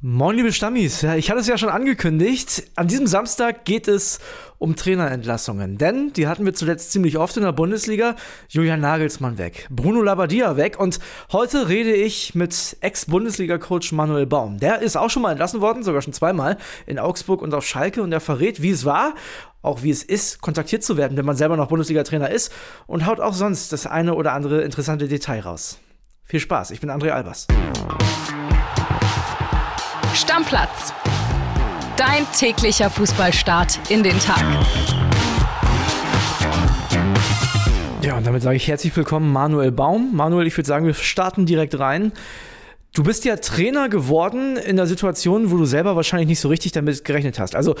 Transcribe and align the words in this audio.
Moin, 0.00 0.36
liebe 0.36 0.52
Stammis. 0.52 1.02
Ja, 1.02 1.16
ich 1.16 1.28
hatte 1.28 1.40
es 1.40 1.48
ja 1.48 1.58
schon 1.58 1.70
angekündigt. 1.70 2.70
An 2.76 2.86
diesem 2.86 3.08
Samstag 3.08 3.64
geht 3.64 3.88
es 3.88 4.20
um 4.58 4.76
Trainerentlassungen. 4.76 5.76
Denn 5.76 6.12
die 6.12 6.28
hatten 6.28 6.44
wir 6.44 6.54
zuletzt 6.54 6.92
ziemlich 6.92 7.18
oft 7.18 7.36
in 7.36 7.42
der 7.42 7.50
Bundesliga. 7.50 8.14
Julian 8.48 8.78
Nagelsmann 8.78 9.38
weg, 9.38 9.66
Bruno 9.70 10.00
Labbadia 10.00 10.56
weg. 10.56 10.78
Und 10.78 11.00
heute 11.32 11.68
rede 11.68 11.92
ich 11.92 12.36
mit 12.36 12.76
Ex-Bundesliga-Coach 12.80 13.90
Manuel 13.90 14.26
Baum. 14.26 14.60
Der 14.60 14.82
ist 14.82 14.96
auch 14.96 15.10
schon 15.10 15.22
mal 15.22 15.32
entlassen 15.32 15.60
worden, 15.60 15.82
sogar 15.82 16.00
schon 16.00 16.12
zweimal, 16.12 16.58
in 16.86 17.00
Augsburg 17.00 17.42
und 17.42 17.52
auf 17.52 17.66
Schalke. 17.66 18.00
Und 18.00 18.12
er 18.12 18.20
verrät, 18.20 18.62
wie 18.62 18.70
es 18.70 18.84
war, 18.84 19.16
auch 19.62 19.82
wie 19.82 19.90
es 19.90 20.04
ist, 20.04 20.40
kontaktiert 20.40 20.84
zu 20.84 20.96
werden, 20.96 21.16
wenn 21.16 21.26
man 21.26 21.34
selber 21.34 21.56
noch 21.56 21.66
Bundesliga-Trainer 21.66 22.30
ist. 22.30 22.52
Und 22.86 23.04
haut 23.04 23.18
auch 23.18 23.34
sonst 23.34 23.72
das 23.72 23.88
eine 23.88 24.14
oder 24.14 24.32
andere 24.32 24.62
interessante 24.62 25.08
Detail 25.08 25.40
raus. 25.40 25.80
Viel 26.22 26.38
Spaß. 26.38 26.70
Ich 26.70 26.78
bin 26.78 26.88
André 26.88 27.10
Albers. 27.10 27.48
Stammplatz. 30.14 30.92
Dein 31.96 32.26
täglicher 32.36 32.90
Fußballstart 32.90 33.90
in 33.90 34.02
den 34.02 34.18
Tag. 34.18 34.42
Ja, 38.02 38.16
und 38.16 38.26
damit 38.26 38.42
sage 38.42 38.56
ich 38.56 38.66
herzlich 38.66 38.96
willkommen, 38.96 39.32
Manuel 39.32 39.70
Baum. 39.70 40.16
Manuel, 40.16 40.46
ich 40.46 40.56
würde 40.56 40.66
sagen, 40.66 40.86
wir 40.86 40.94
starten 40.94 41.46
direkt 41.46 41.78
rein. 41.78 42.12
Du 42.94 43.02
bist 43.02 43.24
ja 43.24 43.36
Trainer 43.36 43.88
geworden 43.88 44.56
in 44.56 44.76
der 44.76 44.86
Situation, 44.86 45.50
wo 45.50 45.56
du 45.56 45.66
selber 45.66 45.94
wahrscheinlich 45.94 46.28
nicht 46.28 46.40
so 46.40 46.48
richtig 46.48 46.72
damit 46.72 47.04
gerechnet 47.04 47.38
hast. 47.38 47.54
Also, 47.54 47.74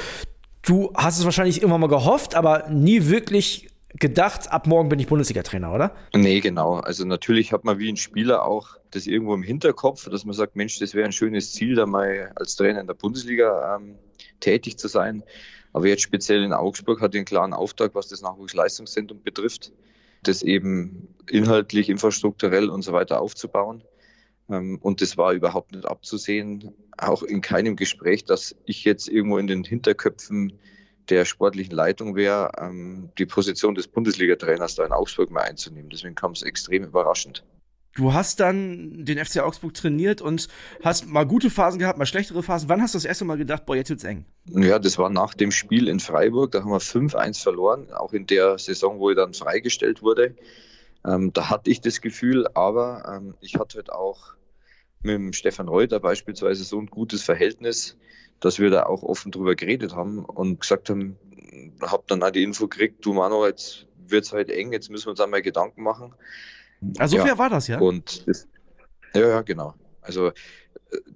du 0.62 0.92
hast 0.94 1.18
es 1.18 1.24
wahrscheinlich 1.24 1.58
irgendwann 1.58 1.80
mal 1.80 1.88
gehofft, 1.88 2.34
aber 2.34 2.68
nie 2.68 3.06
wirklich 3.06 3.68
gedacht, 3.94 4.50
ab 4.52 4.66
morgen 4.66 4.88
bin 4.88 4.98
ich 4.98 5.06
Bundesliga-Trainer, 5.06 5.72
oder? 5.72 5.94
Nee, 6.14 6.40
genau. 6.40 6.74
Also 6.74 7.04
natürlich 7.04 7.52
hat 7.52 7.64
man 7.64 7.78
wie 7.78 7.90
ein 7.90 7.96
Spieler 7.96 8.44
auch 8.44 8.76
das 8.90 9.06
irgendwo 9.06 9.34
im 9.34 9.42
Hinterkopf, 9.42 10.08
dass 10.08 10.24
man 10.24 10.34
sagt, 10.34 10.56
Mensch, 10.56 10.78
das 10.78 10.94
wäre 10.94 11.06
ein 11.06 11.12
schönes 11.12 11.52
Ziel, 11.52 11.74
da 11.74 11.86
mal 11.86 12.32
als 12.34 12.56
Trainer 12.56 12.80
in 12.80 12.86
der 12.86 12.94
Bundesliga 12.94 13.76
ähm, 13.76 13.96
tätig 14.40 14.78
zu 14.78 14.88
sein. 14.88 15.22
Aber 15.72 15.86
jetzt 15.86 16.02
speziell 16.02 16.42
in 16.42 16.52
Augsburg 16.52 17.00
hat 17.00 17.14
den 17.14 17.24
klaren 17.24 17.52
Auftrag, 17.52 17.94
was 17.94 18.08
das 18.08 18.22
Nachwuchsleistungszentrum 18.22 19.22
betrifft, 19.22 19.72
das 20.22 20.42
eben 20.42 21.14
inhaltlich, 21.28 21.88
infrastrukturell 21.88 22.70
und 22.70 22.82
so 22.82 22.92
weiter 22.92 23.20
aufzubauen. 23.20 23.82
Ähm, 24.50 24.78
und 24.80 25.00
das 25.00 25.16
war 25.16 25.32
überhaupt 25.32 25.72
nicht 25.72 25.86
abzusehen, 25.86 26.74
auch 26.96 27.22
in 27.22 27.40
keinem 27.40 27.76
Gespräch, 27.76 28.24
dass 28.24 28.56
ich 28.64 28.84
jetzt 28.84 29.08
irgendwo 29.08 29.38
in 29.38 29.46
den 29.46 29.64
Hinterköpfen 29.64 30.58
der 31.10 31.24
sportlichen 31.24 31.74
Leitung 31.74 32.16
wäre, 32.16 32.52
ähm, 32.58 33.10
die 33.18 33.26
Position 33.26 33.74
des 33.74 33.88
Bundesliga-Trainers 33.88 34.74
da 34.74 34.84
in 34.84 34.92
Augsburg 34.92 35.30
mal 35.30 35.42
einzunehmen. 35.42 35.90
Deswegen 35.90 36.14
kam 36.14 36.32
es 36.32 36.42
extrem 36.42 36.84
überraschend. 36.84 37.44
Du 37.94 38.12
hast 38.12 38.38
dann 38.38 39.04
den 39.04 39.18
FC 39.18 39.40
Augsburg 39.40 39.74
trainiert 39.74 40.20
und 40.20 40.46
hast 40.84 41.08
mal 41.08 41.26
gute 41.26 41.50
Phasen 41.50 41.80
gehabt, 41.80 41.98
mal 41.98 42.06
schlechtere 42.06 42.44
Phasen. 42.44 42.68
Wann 42.68 42.80
hast 42.80 42.94
du 42.94 42.98
das 42.98 43.04
erste 43.04 43.24
Mal 43.24 43.38
gedacht, 43.38 43.66
boah, 43.66 43.74
jetzt 43.74 43.90
wird's 43.90 44.04
eng? 44.04 44.24
Ja, 44.46 44.78
das 44.78 44.98
war 44.98 45.10
nach 45.10 45.34
dem 45.34 45.50
Spiel 45.50 45.88
in 45.88 45.98
Freiburg. 45.98 46.52
Da 46.52 46.60
haben 46.60 46.70
wir 46.70 46.80
5-1 46.80 47.42
verloren, 47.42 47.90
auch 47.92 48.12
in 48.12 48.26
der 48.26 48.56
Saison, 48.58 49.00
wo 49.00 49.10
ich 49.10 49.16
dann 49.16 49.34
freigestellt 49.34 50.00
wurde. 50.00 50.36
Ähm, 51.04 51.32
da 51.32 51.50
hatte 51.50 51.70
ich 51.70 51.80
das 51.80 52.00
Gefühl, 52.00 52.46
aber 52.54 53.02
ähm, 53.16 53.34
ich 53.40 53.56
hatte 53.56 53.78
halt 53.78 53.90
auch 53.90 54.34
mit 55.02 55.14
dem 55.14 55.32
Stefan 55.32 55.68
Reuter 55.68 55.98
beispielsweise 55.98 56.62
so 56.64 56.78
ein 56.78 56.86
gutes 56.86 57.22
Verhältnis, 57.22 57.96
dass 58.40 58.58
wir 58.58 58.70
da 58.70 58.84
auch 58.84 59.02
offen 59.02 59.32
drüber 59.32 59.54
geredet 59.54 59.94
haben 59.94 60.24
und 60.24 60.60
gesagt 60.60 60.90
haben, 60.90 61.16
hab 61.80 62.06
dann 62.08 62.22
auch 62.22 62.30
die 62.30 62.42
Info 62.42 62.68
gekriegt, 62.68 63.04
du 63.04 63.12
Mano, 63.12 63.46
jetzt 63.46 63.86
wird's 64.06 64.32
halt 64.32 64.50
eng, 64.50 64.72
jetzt 64.72 64.90
müssen 64.90 65.06
wir 65.06 65.10
uns 65.10 65.20
einmal 65.20 65.42
Gedanken 65.42 65.82
machen. 65.82 66.14
Also 66.98 67.16
ja. 67.16 67.24
fair 67.24 67.38
war 67.38 67.50
das, 67.50 67.66
ja? 67.68 67.78
Und 67.80 68.26
das, 68.28 68.46
ja, 69.14 69.28
ja, 69.28 69.42
genau. 69.42 69.74
Also 70.00 70.32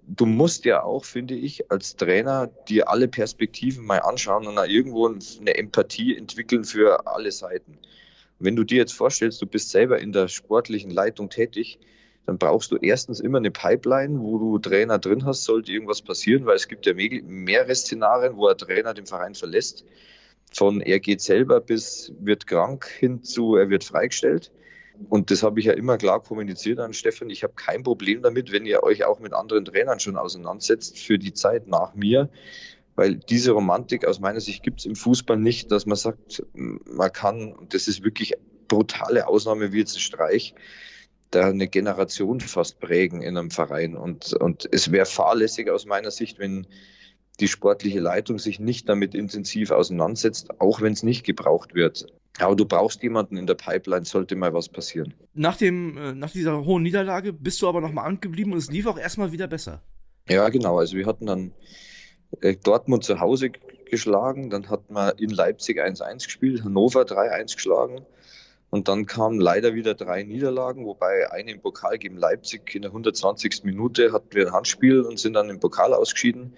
du 0.06 0.26
musst 0.26 0.64
ja 0.64 0.82
auch, 0.82 1.04
finde 1.04 1.34
ich, 1.34 1.70
als 1.70 1.96
Trainer 1.96 2.48
dir 2.68 2.88
alle 2.88 3.08
Perspektiven 3.08 3.84
mal 3.84 4.00
anschauen 4.00 4.46
und 4.46 4.56
da 4.56 4.64
irgendwo 4.64 5.06
eine 5.08 5.56
Empathie 5.56 6.16
entwickeln 6.16 6.64
für 6.64 7.06
alle 7.06 7.32
Seiten. 7.32 7.78
Wenn 8.38 8.56
du 8.56 8.64
dir 8.64 8.78
jetzt 8.78 8.92
vorstellst, 8.92 9.40
du 9.40 9.46
bist 9.46 9.70
selber 9.70 10.00
in 10.00 10.12
der 10.12 10.28
sportlichen 10.28 10.90
Leitung 10.90 11.30
tätig, 11.30 11.78
dann 12.26 12.38
brauchst 12.38 12.70
du 12.70 12.76
erstens 12.76 13.20
immer 13.20 13.38
eine 13.38 13.50
Pipeline, 13.50 14.20
wo 14.20 14.38
du 14.38 14.58
Trainer 14.58 14.98
drin 14.98 15.24
hast, 15.24 15.44
sollte 15.44 15.72
irgendwas 15.72 16.02
passieren, 16.02 16.46
weil 16.46 16.56
es 16.56 16.68
gibt 16.68 16.86
ja 16.86 16.94
mehrere 16.94 17.74
Szenarien, 17.74 18.36
wo 18.36 18.46
ein 18.46 18.56
Trainer 18.56 18.94
den 18.94 19.06
Verein 19.06 19.34
verlässt. 19.34 19.84
Von 20.52 20.80
er 20.80 21.00
geht 21.00 21.20
selber 21.20 21.60
bis 21.60 22.12
wird 22.20 22.46
krank 22.46 22.86
hin 22.86 23.22
zu 23.22 23.56
er 23.56 23.70
wird 23.70 23.84
freigestellt. 23.84 24.52
Und 25.08 25.30
das 25.30 25.42
habe 25.42 25.58
ich 25.58 25.66
ja 25.66 25.72
immer 25.72 25.98
klar 25.98 26.22
kommuniziert 26.22 26.78
an 26.78 26.92
Stefan. 26.92 27.30
Ich 27.30 27.42
habe 27.42 27.54
kein 27.54 27.82
Problem 27.82 28.22
damit, 28.22 28.52
wenn 28.52 28.66
ihr 28.66 28.82
euch 28.82 29.04
auch 29.04 29.18
mit 29.18 29.32
anderen 29.32 29.64
Trainern 29.64 29.98
schon 29.98 30.16
auseinandersetzt 30.16 30.98
für 30.98 31.18
die 31.18 31.32
Zeit 31.32 31.66
nach 31.66 31.94
mir. 31.94 32.28
Weil 32.94 33.16
diese 33.16 33.52
Romantik 33.52 34.06
aus 34.06 34.20
meiner 34.20 34.40
Sicht 34.40 34.62
gibt 34.62 34.80
es 34.80 34.86
im 34.86 34.94
Fußball 34.94 35.38
nicht, 35.38 35.72
dass 35.72 35.86
man 35.86 35.96
sagt, 35.96 36.44
man 36.52 37.10
kann, 37.10 37.52
und 37.52 37.72
das 37.72 37.88
ist 37.88 38.04
wirklich 38.04 38.34
brutale 38.68 39.26
Ausnahme 39.26 39.72
wie 39.72 39.78
jetzt 39.78 39.96
ein 39.96 40.00
Streich, 40.00 40.54
da 41.34 41.48
eine 41.48 41.68
Generation 41.68 42.40
fast 42.40 42.80
prägen 42.80 43.22
in 43.22 43.36
einem 43.36 43.50
Verein. 43.50 43.96
Und, 43.96 44.32
und 44.34 44.68
es 44.70 44.92
wäre 44.92 45.06
fahrlässig 45.06 45.70
aus 45.70 45.86
meiner 45.86 46.10
Sicht, 46.10 46.38
wenn 46.38 46.66
die 47.40 47.48
sportliche 47.48 48.00
Leitung 48.00 48.38
sich 48.38 48.60
nicht 48.60 48.88
damit 48.88 49.14
intensiv 49.14 49.70
auseinandersetzt, 49.70 50.60
auch 50.60 50.80
wenn 50.80 50.92
es 50.92 51.02
nicht 51.02 51.24
gebraucht 51.24 51.74
wird. 51.74 52.06
Aber 52.38 52.56
du 52.56 52.64
brauchst 52.64 53.02
jemanden 53.02 53.36
in 53.36 53.46
der 53.46 53.54
Pipeline, 53.54 54.04
sollte 54.04 54.36
mal 54.36 54.54
was 54.54 54.68
passieren. 54.68 55.14
Nach, 55.34 55.56
dem, 55.56 55.96
äh, 55.96 56.14
nach 56.14 56.30
dieser 56.30 56.64
hohen 56.64 56.82
Niederlage 56.82 57.32
bist 57.32 57.60
du 57.60 57.68
aber 57.68 57.80
nochmal 57.80 58.06
angeblieben 58.06 58.52
und 58.52 58.58
es 58.58 58.70
lief 58.70 58.86
auch 58.86 58.98
erstmal 58.98 59.32
wieder 59.32 59.48
besser. 59.48 59.82
Ja, 60.28 60.48
genau. 60.48 60.78
Also 60.78 60.96
wir 60.96 61.06
hatten 61.06 61.26
dann 61.26 61.52
äh, 62.40 62.56
Dortmund 62.56 63.04
zu 63.04 63.20
Hause 63.20 63.50
geschlagen, 63.90 64.48
dann 64.48 64.70
hat 64.70 64.90
man 64.90 65.16
in 65.18 65.30
Leipzig 65.30 65.78
1-1 65.78 66.24
gespielt, 66.24 66.64
Hannover 66.64 67.02
3-1 67.02 67.56
geschlagen. 67.56 68.06
Und 68.72 68.88
dann 68.88 69.04
kamen 69.04 69.38
leider 69.38 69.74
wieder 69.74 69.92
drei 69.92 70.22
Niederlagen, 70.22 70.86
wobei 70.86 71.30
eine 71.30 71.52
im 71.52 71.60
Pokal 71.60 71.98
gegen 71.98 72.16
Leipzig 72.16 72.74
in 72.74 72.80
der 72.80 72.90
120. 72.90 73.64
Minute 73.64 74.14
hatten 74.14 74.34
wir 74.34 74.46
ein 74.46 74.52
Handspiel 74.54 75.02
und 75.02 75.18
sind 75.18 75.34
dann 75.34 75.50
im 75.50 75.60
Pokal 75.60 75.92
ausgeschieden. 75.92 76.56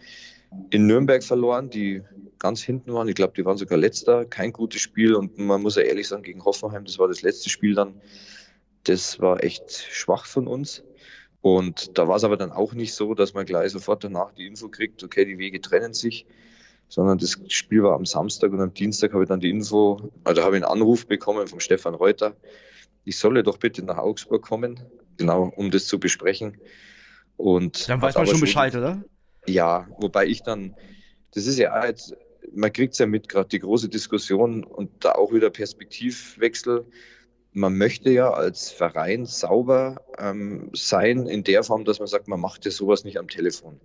In 0.71 0.87
Nürnberg 0.87 1.25
verloren, 1.25 1.71
die 1.71 2.03
ganz 2.39 2.63
hinten 2.63 2.93
waren. 2.93 3.09
Ich 3.09 3.17
glaube, 3.17 3.33
die 3.37 3.45
waren 3.45 3.57
sogar 3.57 3.79
letzter. 3.79 4.27
Kein 4.27 4.53
gutes 4.53 4.81
Spiel. 4.81 5.17
Und 5.17 5.39
man 5.39 5.61
muss 5.61 5.75
ja 5.75 5.83
ehrlich 5.83 6.07
sagen, 6.07 6.23
gegen 6.23 6.45
Hoffenheim, 6.45 6.85
das 6.85 7.01
war 7.01 7.09
das 7.09 7.23
letzte 7.23 7.51
Spiel 7.51 7.75
dann. 7.75 8.01
Das 8.85 9.19
war 9.19 9.43
echt 9.43 9.73
schwach 9.73 10.25
von 10.27 10.47
uns. 10.47 10.85
Und 11.41 11.99
da 11.99 12.07
war 12.07 12.15
es 12.15 12.23
aber 12.23 12.37
dann 12.37 12.53
auch 12.53 12.75
nicht 12.75 12.95
so, 12.95 13.15
dass 13.15 13.35
man 13.35 13.45
gleich 13.45 13.73
sofort 13.73 14.05
danach 14.05 14.31
die 14.35 14.47
Info 14.47 14.69
kriegt, 14.69 15.03
okay, 15.03 15.25
die 15.25 15.39
Wege 15.39 15.61
trennen 15.61 15.95
sich 15.95 16.27
sondern 16.89 17.19
das 17.19 17.39
Spiel 17.49 17.83
war 17.83 17.95
am 17.95 18.07
Samstag 18.07 18.53
und 18.53 18.61
am 18.61 18.75
Dienstag 18.75 19.13
habe 19.13 19.25
ich 19.25 19.29
dann 19.29 19.41
die 19.41 19.51
Info, 19.51 20.11
also 20.25 20.43
habe 20.43 20.57
ich 20.57 20.63
einen 20.63 20.73
Anruf 20.73 21.07
bekommen 21.07 21.47
vom 21.47 21.61
Stefan 21.61 21.95
Reuter, 21.95 22.37
ich 23.05 23.19
solle 23.19 23.43
doch 23.43 23.59
bitte 23.59 23.85
nach 23.85 23.99
Augsburg 23.99 24.43
kommen, 24.43 24.81
genau, 25.17 25.53
um 25.57 25.71
das 25.71 25.87
zu 25.87 25.99
besprechen. 25.99 26.59
Und 27.37 27.89
dann 27.89 28.01
weiß 28.01 28.15
man 28.15 28.27
schon 28.27 28.41
Bescheid, 28.41 28.75
oder? 28.75 29.05
Ja, 29.47 29.89
wobei 29.99 30.27
ich 30.27 30.43
dann, 30.43 30.75
das 31.33 31.47
ist 31.47 31.59
ja 31.59 31.85
jetzt, 31.85 32.17
man 32.55 32.73
kriegt 32.73 32.93
es 32.93 32.99
ja 32.99 33.07
mit, 33.07 33.29
gerade 33.29 33.49
die 33.49 33.59
große 33.59 33.89
Diskussion 33.89 34.65
und 34.65 35.05
da 35.05 35.13
auch 35.13 35.33
wieder 35.33 35.51
Perspektivwechsel. 35.51 36.87
Man 37.53 37.77
möchte 37.77 38.11
ja 38.11 38.33
als 38.33 38.71
Verein 38.71 39.27
sauber 39.27 40.03
ähm, 40.19 40.71
sein 40.73 41.27
in 41.27 41.45
der 41.45 41.63
Form, 41.63 41.85
dass 41.85 41.99
man 41.99 42.09
sagt, 42.09 42.27
man 42.29 42.41
macht 42.41 42.65
ja 42.65 42.71
sowas 42.71 43.05
nicht 43.05 43.19
am 43.19 43.29
Telefon. 43.29 43.81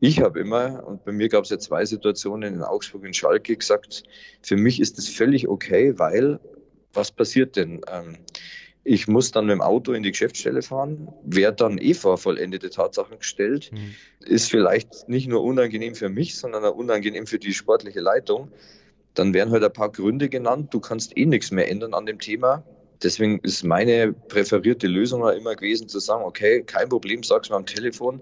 Ich 0.00 0.20
habe 0.20 0.40
immer, 0.40 0.86
und 0.86 1.04
bei 1.04 1.12
mir 1.12 1.28
gab 1.28 1.44
es 1.44 1.50
ja 1.50 1.58
zwei 1.58 1.84
Situationen 1.84 2.54
in 2.54 2.62
Augsburg 2.62 3.02
und 3.02 3.16
Schalke, 3.16 3.56
gesagt, 3.56 4.02
für 4.42 4.56
mich 4.56 4.80
ist 4.80 4.98
das 4.98 5.08
völlig 5.08 5.48
okay, 5.48 5.98
weil 5.98 6.38
was 6.92 7.10
passiert 7.10 7.56
denn? 7.56 7.80
Ähm, 7.90 8.18
ich 8.84 9.08
muss 9.08 9.32
dann 9.32 9.46
mit 9.46 9.54
dem 9.54 9.62
Auto 9.62 9.92
in 9.92 10.02
die 10.02 10.12
Geschäftsstelle 10.12 10.62
fahren, 10.62 11.08
werde 11.24 11.56
dann 11.56 11.78
eh 11.78 11.94
vor 11.94 12.18
vollendete 12.18 12.70
Tatsachen 12.70 13.18
gestellt. 13.18 13.70
Mhm. 13.72 13.94
Ist 14.20 14.48
vielleicht 14.48 15.08
nicht 15.08 15.28
nur 15.28 15.42
unangenehm 15.42 15.94
für 15.94 16.08
mich, 16.08 16.36
sondern 16.36 16.64
auch 16.64 16.76
unangenehm 16.76 17.26
für 17.26 17.38
die 17.38 17.52
sportliche 17.52 18.00
Leitung. 18.00 18.52
Dann 19.14 19.34
werden 19.34 19.50
halt 19.50 19.64
ein 19.64 19.72
paar 19.72 19.90
Gründe 19.90 20.28
genannt. 20.28 20.72
Du 20.72 20.78
kannst 20.78 21.16
eh 21.16 21.26
nichts 21.26 21.50
mehr 21.50 21.68
ändern 21.68 21.94
an 21.94 22.06
dem 22.06 22.20
Thema. 22.20 22.64
Deswegen 23.02 23.40
ist 23.40 23.64
meine 23.64 24.12
präferierte 24.12 24.86
Lösung 24.86 25.28
immer 25.30 25.56
gewesen 25.56 25.88
zu 25.88 25.98
sagen, 25.98 26.24
okay, 26.24 26.62
kein 26.62 26.88
Problem, 26.88 27.22
sag's 27.22 27.50
mir 27.50 27.56
am 27.56 27.66
Telefon 27.66 28.20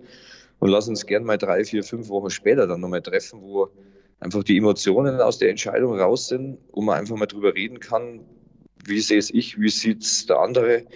und 0.65 0.71
lass 0.71 0.89
uns 0.89 1.05
gern 1.05 1.25
mal 1.25 1.37
drei, 1.37 1.63
vier, 1.63 1.85
fünf 1.85 2.09
Wochen 2.09 2.31
später 2.31 2.67
dann 2.67 2.81
nochmal 2.81 3.03
treffen, 3.03 3.43
wo 3.43 3.69
einfach 4.19 4.43
die 4.43 4.57
Emotionen 4.57 5.21
aus 5.21 5.37
der 5.37 5.51
Entscheidung 5.51 6.01
raus 6.01 6.29
sind, 6.29 6.57
wo 6.73 6.81
man 6.81 6.99
einfach 6.99 7.17
mal 7.17 7.27
drüber 7.27 7.55
reden 7.55 7.81
kann, 7.81 8.21
wie 8.87 9.01
sehe 9.01 9.19
es 9.19 9.29
ich, 9.29 9.61
wie 9.61 9.69
sieht 9.69 10.03
es 10.03 10.25
der 10.25 10.39
andere, 10.39 10.87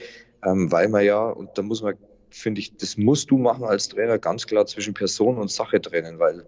ähm, 0.42 0.72
weil 0.72 0.88
man 0.88 1.04
ja, 1.04 1.28
und 1.28 1.50
da 1.58 1.60
muss 1.60 1.82
man, 1.82 1.96
finde 2.30 2.62
ich, 2.62 2.78
das 2.78 2.96
musst 2.96 3.30
du 3.30 3.36
machen 3.36 3.64
als 3.64 3.90
Trainer, 3.90 4.18
ganz 4.18 4.46
klar 4.46 4.64
zwischen 4.64 4.94
Person 4.94 5.36
und 5.36 5.50
Sache 5.50 5.82
trennen, 5.82 6.18
weil 6.18 6.46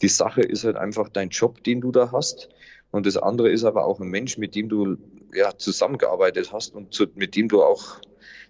die 0.00 0.08
Sache 0.08 0.40
ist 0.40 0.64
halt 0.64 0.76
einfach 0.76 1.10
dein 1.10 1.28
Job, 1.28 1.62
den 1.62 1.82
du 1.82 1.92
da 1.92 2.10
hast. 2.10 2.48
Und 2.90 3.04
das 3.04 3.18
andere 3.18 3.50
ist 3.50 3.64
aber 3.64 3.84
auch 3.84 4.00
ein 4.00 4.08
Mensch, 4.08 4.38
mit 4.38 4.54
dem 4.54 4.70
du 4.70 4.96
ja, 5.34 5.58
zusammengearbeitet 5.58 6.54
hast 6.54 6.74
und 6.74 6.94
zu, 6.94 7.04
mit 7.16 7.36
dem 7.36 7.48
du 7.48 7.62
auch 7.62 8.00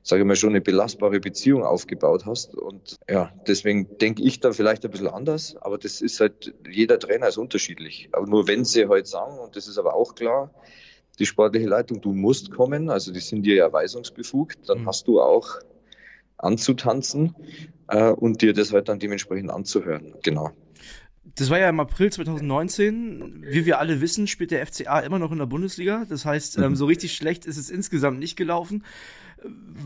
sage 0.02 0.23
ich 0.23 0.26
mal, 0.26 0.37
schon 0.37 0.50
eine 0.50 0.61
belastbare 0.61 1.20
Beziehung 1.20 1.64
aufgebaut 1.64 2.26
hast. 2.26 2.55
Und 2.55 2.96
ja, 3.08 3.32
deswegen 3.46 3.99
denke 3.99 4.23
ich 4.23 4.40
da 4.40 4.52
vielleicht 4.52 4.84
ein 4.84 4.90
bisschen 4.90 5.08
anders, 5.08 5.56
aber 5.61 5.78
das 5.78 6.00
ist 6.00 6.20
halt, 6.20 6.55
jeder 6.69 6.99
Trainer 6.99 7.28
ist 7.28 7.38
unterschiedlich. 7.38 8.08
Aber 8.12 8.26
nur 8.26 8.46
wenn 8.46 8.64
sie 8.64 8.88
halt 8.88 9.06
sagen, 9.06 9.38
und 9.38 9.56
das 9.56 9.69
ist 9.69 9.78
aber 9.78 9.94
auch 9.94 10.14
klar, 10.14 10.55
die 11.19 11.26
sportliche 11.26 11.67
Leitung, 11.67 12.00
du 12.00 12.12
musst 12.12 12.50
kommen, 12.50 12.90
also 12.90 13.12
die 13.12 13.20
sind 13.20 13.43
dir 13.43 13.56
ja 13.56 13.73
weisungsbefugt, 13.73 14.69
dann 14.69 14.82
mhm. 14.82 14.87
hast 14.87 15.08
du 15.08 15.20
auch 15.20 15.56
anzutanzen 16.38 17.34
äh, 17.88 18.11
und 18.11 18.43
dir 18.43 18.52
das 18.52 18.72
halt 18.72 18.88
dann 18.88 18.99
dementsprechend 18.99 19.50
anzuhören. 19.50 20.14
Genau. 20.22 20.52
Das 21.34 21.50
war 21.50 21.58
ja 21.58 21.69
im 21.69 21.81
April 21.81 22.12
2019. 22.12 23.44
Wie 23.49 23.67
wir 23.67 23.81
alle 23.81 24.00
wissen, 24.00 24.26
spielt 24.26 24.52
der 24.52 24.64
FCA 24.64 25.00
immer 25.00 25.19
noch 25.19 25.32
in 25.32 25.38
der 25.38 25.46
Bundesliga. 25.46 26.06
Das 26.08 26.25
heißt, 26.25 26.58
ähm, 26.58 26.70
mhm. 26.70 26.76
so 26.76 26.87
richtig 26.87 27.14
schlecht 27.14 27.46
ist 27.46 27.56
es 27.56 27.69
insgesamt 27.69 28.20
nicht 28.20 28.37
gelaufen. 28.37 28.84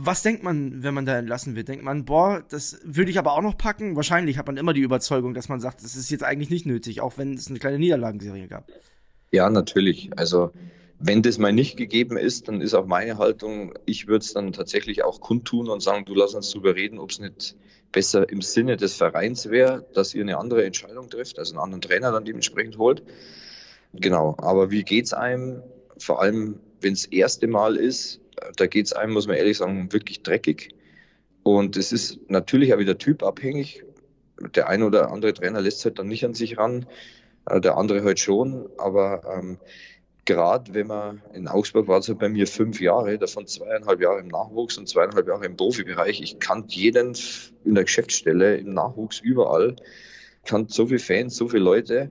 Was 0.03 0.23
denkt 0.23 0.43
man, 0.43 0.83
wenn 0.83 0.95
man 0.95 1.07
da 1.07 1.19
entlassen 1.19 1.57
wird? 1.57 1.69
Denkt 1.69 1.85
man, 1.85 2.05
boah, 2.05 2.43
das 2.49 2.81
würde 2.85 3.11
ich 3.11 3.19
aber 3.19 3.33
auch 3.33 3.43
noch 3.43 3.59
packen? 3.59 3.97
Wahrscheinlich 3.97 4.39
hat 4.39 4.47
man 4.47 4.57
immer 4.57 4.73
die 4.73 4.81
Überzeugung, 4.81 5.35
dass 5.35 5.49
man 5.49 5.61
sagt, 5.61 5.83
das 5.83 5.97
ist 5.97 6.11
jetzt 6.11 6.25
eigentlich 6.25 6.51
nicht 6.51 6.67
nötig, 6.67 7.01
auch 7.01 7.19
wenn 7.19 7.35
es 7.35 7.49
eine 7.49 7.59
kleine 7.59 7.79
Niederlagenserie 7.79 8.49
gab. 8.49 8.69
Ja, 9.33 9.51
natürlich. 9.51 10.11
Also 10.17 10.53
wenn 10.99 11.23
das 11.23 11.39
mal 11.39 11.53
nicht 11.53 11.77
gegeben 11.77 12.17
ist, 12.17 12.49
dann 12.49 12.61
ist 12.61 12.75
auch 12.75 12.87
meine 12.87 13.19
Haltung, 13.19 13.73
ich 13.87 14.07
würde 14.07 14.23
es 14.25 14.35
dann 14.35 14.53
tatsächlich 14.53 15.03
auch 15.03 15.21
kundtun 15.21 15.69
und 15.69 15.81
sagen, 15.81 16.05
du 16.05 16.15
lass 16.15 16.35
uns 16.35 16.51
drüber 16.51 16.77
reden, 16.77 16.99
ob 16.99 17.11
es 17.11 17.19
nicht 17.19 17.57
besser 17.91 18.29
im 18.29 18.43
Sinne 18.43 18.77
des 18.77 18.95
Vereins 18.95 19.49
wäre, 19.51 19.87
dass 19.95 20.15
ihr 20.15 20.23
eine 20.23 20.39
andere 20.39 20.65
Entscheidung 20.65 21.09
trifft, 21.09 21.39
also 21.39 21.55
einen 21.55 21.63
anderen 21.63 21.81
Trainer 21.81 22.13
dann 22.13 22.25
dementsprechend 22.25 22.79
holt. 22.79 23.03
Genau, 23.95 24.37
aber 24.39 24.71
wie 24.71 24.85
geht's 24.85 25.13
einem, 25.13 25.63
vor 25.97 26.21
allem 26.21 26.61
wenn 26.81 26.93
es 26.93 27.05
das 27.05 27.13
erste 27.13 27.47
Mal 27.49 27.77
ist, 27.77 28.21
da 28.57 28.67
geht's 28.67 28.93
einem, 28.93 29.13
muss 29.13 29.27
man 29.27 29.37
ehrlich 29.37 29.59
sagen, 29.59 29.93
wirklich 29.93 30.23
dreckig. 30.23 30.75
Und 31.43 31.77
es 31.77 31.93
ist 31.93 32.19
natürlich 32.29 32.75
auch 32.75 32.79
wieder 32.79 32.99
typabhängig. 32.99 33.85
Der 34.55 34.69
eine 34.69 34.87
oder 34.87 35.11
andere 35.11 35.35
Trainer 35.35 35.61
lässt 35.61 35.85
halt 35.85 35.99
dann 35.99 36.09
nicht 36.09 36.25
an 36.25 36.35
sich 36.35 36.59
ran, 36.59 36.87
äh, 37.47 37.61
der 37.61 37.77
andere 37.77 38.03
halt 38.05 38.19
schon, 38.19 38.69
aber 38.79 39.23
ähm, 39.37 39.59
gerade 40.25 40.75
wenn 40.75 40.87
man 40.87 41.23
in 41.35 41.49
Augsburg 41.49 41.89
war 41.89 41.99
es 41.99 42.07
ja 42.07 42.15
bei 42.15 42.29
mir 42.29 42.47
fünf 42.47 42.81
Jahre, 42.81 43.19
davon 43.19 43.47
zweieinhalb 43.47 44.01
Jahre 44.01 44.21
im 44.21 44.29
Nachwuchs 44.29 44.79
und 44.79 44.89
zweieinhalb 44.89 45.27
Jahre 45.27 45.47
im 45.47 45.57
Profibereich. 45.57 46.21
Ich 46.21 46.39
kannte 46.39 46.75
jeden 46.75 47.17
in 47.65 47.75
der 47.75 47.85
Geschäftsstelle, 47.85 48.57
im 48.57 48.73
Nachwuchs, 48.73 49.21
überall. 49.21 49.77
Kannte 50.45 50.73
so 50.73 50.87
viele 50.87 51.01
Fans, 51.01 51.37
so 51.37 51.49
viele 51.49 51.65
Leute. 51.65 52.11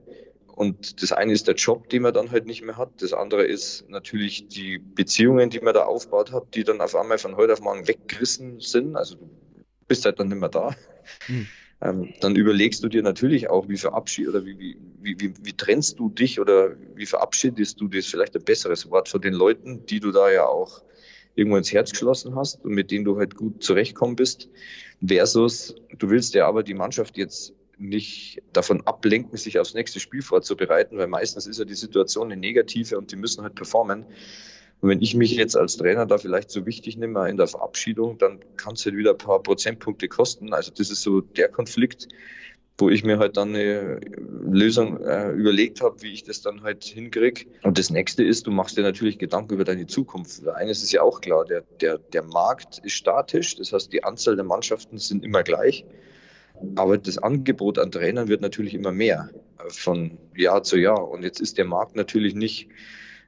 Und 0.60 1.02
das 1.02 1.12
eine 1.12 1.32
ist 1.32 1.48
der 1.48 1.54
Job, 1.54 1.88
den 1.88 2.02
man 2.02 2.12
dann 2.12 2.30
halt 2.30 2.44
nicht 2.44 2.60
mehr 2.60 2.76
hat. 2.76 2.90
Das 3.00 3.14
andere 3.14 3.46
ist 3.46 3.88
natürlich 3.88 4.48
die 4.48 4.78
Beziehungen, 4.78 5.48
die 5.48 5.60
man 5.60 5.72
da 5.72 5.84
aufgebaut 5.84 6.32
hat, 6.32 6.54
die 6.54 6.64
dann 6.64 6.82
auf 6.82 6.94
einmal 6.94 7.16
von 7.16 7.36
heute 7.36 7.54
auf 7.54 7.62
morgen 7.62 7.88
weggerissen 7.88 8.60
sind. 8.60 8.94
Also 8.94 9.14
du 9.14 9.30
bist 9.88 10.04
halt 10.04 10.20
dann 10.20 10.28
nicht 10.28 10.38
mehr 10.38 10.50
da. 10.50 10.76
Mhm 11.28 11.46
ähm, 11.82 12.12
dann 12.20 12.36
überlegst 12.36 12.84
du 12.84 12.88
dir 12.88 13.02
natürlich 13.02 13.48
auch, 13.48 13.68
wie 13.68 13.78
verabschied 13.78 14.28
oder 14.28 14.44
wie, 14.44 14.76
wie, 15.00 15.18
wie, 15.18 15.32
wie, 15.40 15.52
trennst 15.54 15.98
du 15.98 16.10
dich 16.10 16.38
oder 16.38 16.76
wie 16.94 17.06
verabschiedest 17.06 17.80
du 17.80 17.88
das 17.88 18.06
vielleicht 18.06 18.36
ein 18.36 18.44
besseres 18.44 18.90
Wort 18.90 19.08
von 19.08 19.22
den 19.22 19.32
Leuten, 19.32 19.86
die 19.86 20.00
du 20.00 20.12
da 20.12 20.30
ja 20.30 20.44
auch 20.44 20.82
irgendwo 21.34 21.56
ins 21.56 21.72
Herz 21.72 21.92
geschlossen 21.92 22.36
hast 22.36 22.62
und 22.64 22.72
mit 22.72 22.90
denen 22.90 23.06
du 23.06 23.16
halt 23.16 23.34
gut 23.34 23.62
zurechtkommen 23.62 24.16
bist, 24.16 24.50
versus 25.02 25.74
du 25.96 26.10
willst 26.10 26.34
ja 26.34 26.46
aber 26.46 26.62
die 26.62 26.74
Mannschaft 26.74 27.16
jetzt 27.16 27.54
nicht 27.80 28.42
davon 28.52 28.86
ablenken, 28.86 29.36
sich 29.38 29.58
aufs 29.58 29.74
nächste 29.74 30.00
Spiel 30.00 30.22
vorzubereiten, 30.22 30.98
weil 30.98 31.06
meistens 31.06 31.46
ist 31.46 31.58
ja 31.58 31.64
die 31.64 31.74
Situation 31.74 32.30
eine 32.30 32.40
negative 32.40 32.98
und 32.98 33.10
die 33.10 33.16
müssen 33.16 33.42
halt 33.42 33.54
performen. 33.54 34.04
Und 34.80 34.88
wenn 34.88 35.02
ich 35.02 35.14
mich 35.14 35.32
jetzt 35.32 35.56
als 35.56 35.76
Trainer 35.76 36.06
da 36.06 36.18
vielleicht 36.18 36.50
so 36.50 36.66
wichtig 36.66 36.96
nehme 36.96 37.28
in 37.28 37.36
der 37.36 37.46
Verabschiedung, 37.46 38.18
dann 38.18 38.40
kann 38.56 38.74
es 38.74 38.84
halt 38.84 38.96
wieder 38.96 39.12
ein 39.12 39.18
paar 39.18 39.42
Prozentpunkte 39.42 40.08
kosten. 40.08 40.52
Also 40.52 40.72
das 40.76 40.90
ist 40.90 41.02
so 41.02 41.20
der 41.20 41.48
Konflikt, 41.48 42.08
wo 42.78 42.88
ich 42.88 43.04
mir 43.04 43.18
halt 43.18 43.36
dann 43.36 43.50
eine 43.50 44.00
Lösung 44.50 45.02
äh, 45.02 45.30
überlegt 45.32 45.82
habe, 45.82 46.00
wie 46.02 46.12
ich 46.12 46.24
das 46.24 46.40
dann 46.40 46.62
halt 46.62 46.84
hinkriege. 46.84 47.44
Und 47.62 47.78
das 47.78 47.90
nächste 47.90 48.24
ist, 48.24 48.46
du 48.46 48.50
machst 48.50 48.78
dir 48.78 48.82
natürlich 48.82 49.18
Gedanken 49.18 49.54
über 49.54 49.64
deine 49.64 49.86
Zukunft. 49.86 50.46
Eines 50.48 50.82
ist 50.82 50.92
ja 50.92 51.02
auch 51.02 51.20
klar, 51.20 51.44
der, 51.44 51.62
der, 51.80 51.98
der 51.98 52.22
Markt 52.22 52.78
ist 52.78 52.94
statisch, 52.94 53.56
das 53.56 53.72
heißt, 53.72 53.92
die 53.92 54.02
Anzahl 54.04 54.36
der 54.36 54.44
Mannschaften 54.44 54.96
sind 54.96 55.24
immer 55.24 55.42
gleich. 55.42 55.84
Aber 56.76 56.98
das 56.98 57.18
Angebot 57.18 57.78
an 57.78 57.90
Trainern 57.90 58.28
wird 58.28 58.40
natürlich 58.40 58.74
immer 58.74 58.92
mehr 58.92 59.30
äh, 59.58 59.70
von 59.70 60.18
Jahr 60.36 60.62
zu 60.62 60.76
Jahr. 60.78 61.08
Und 61.08 61.22
jetzt 61.22 61.40
ist 61.40 61.58
der 61.58 61.64
Markt 61.64 61.96
natürlich 61.96 62.34
nicht 62.34 62.68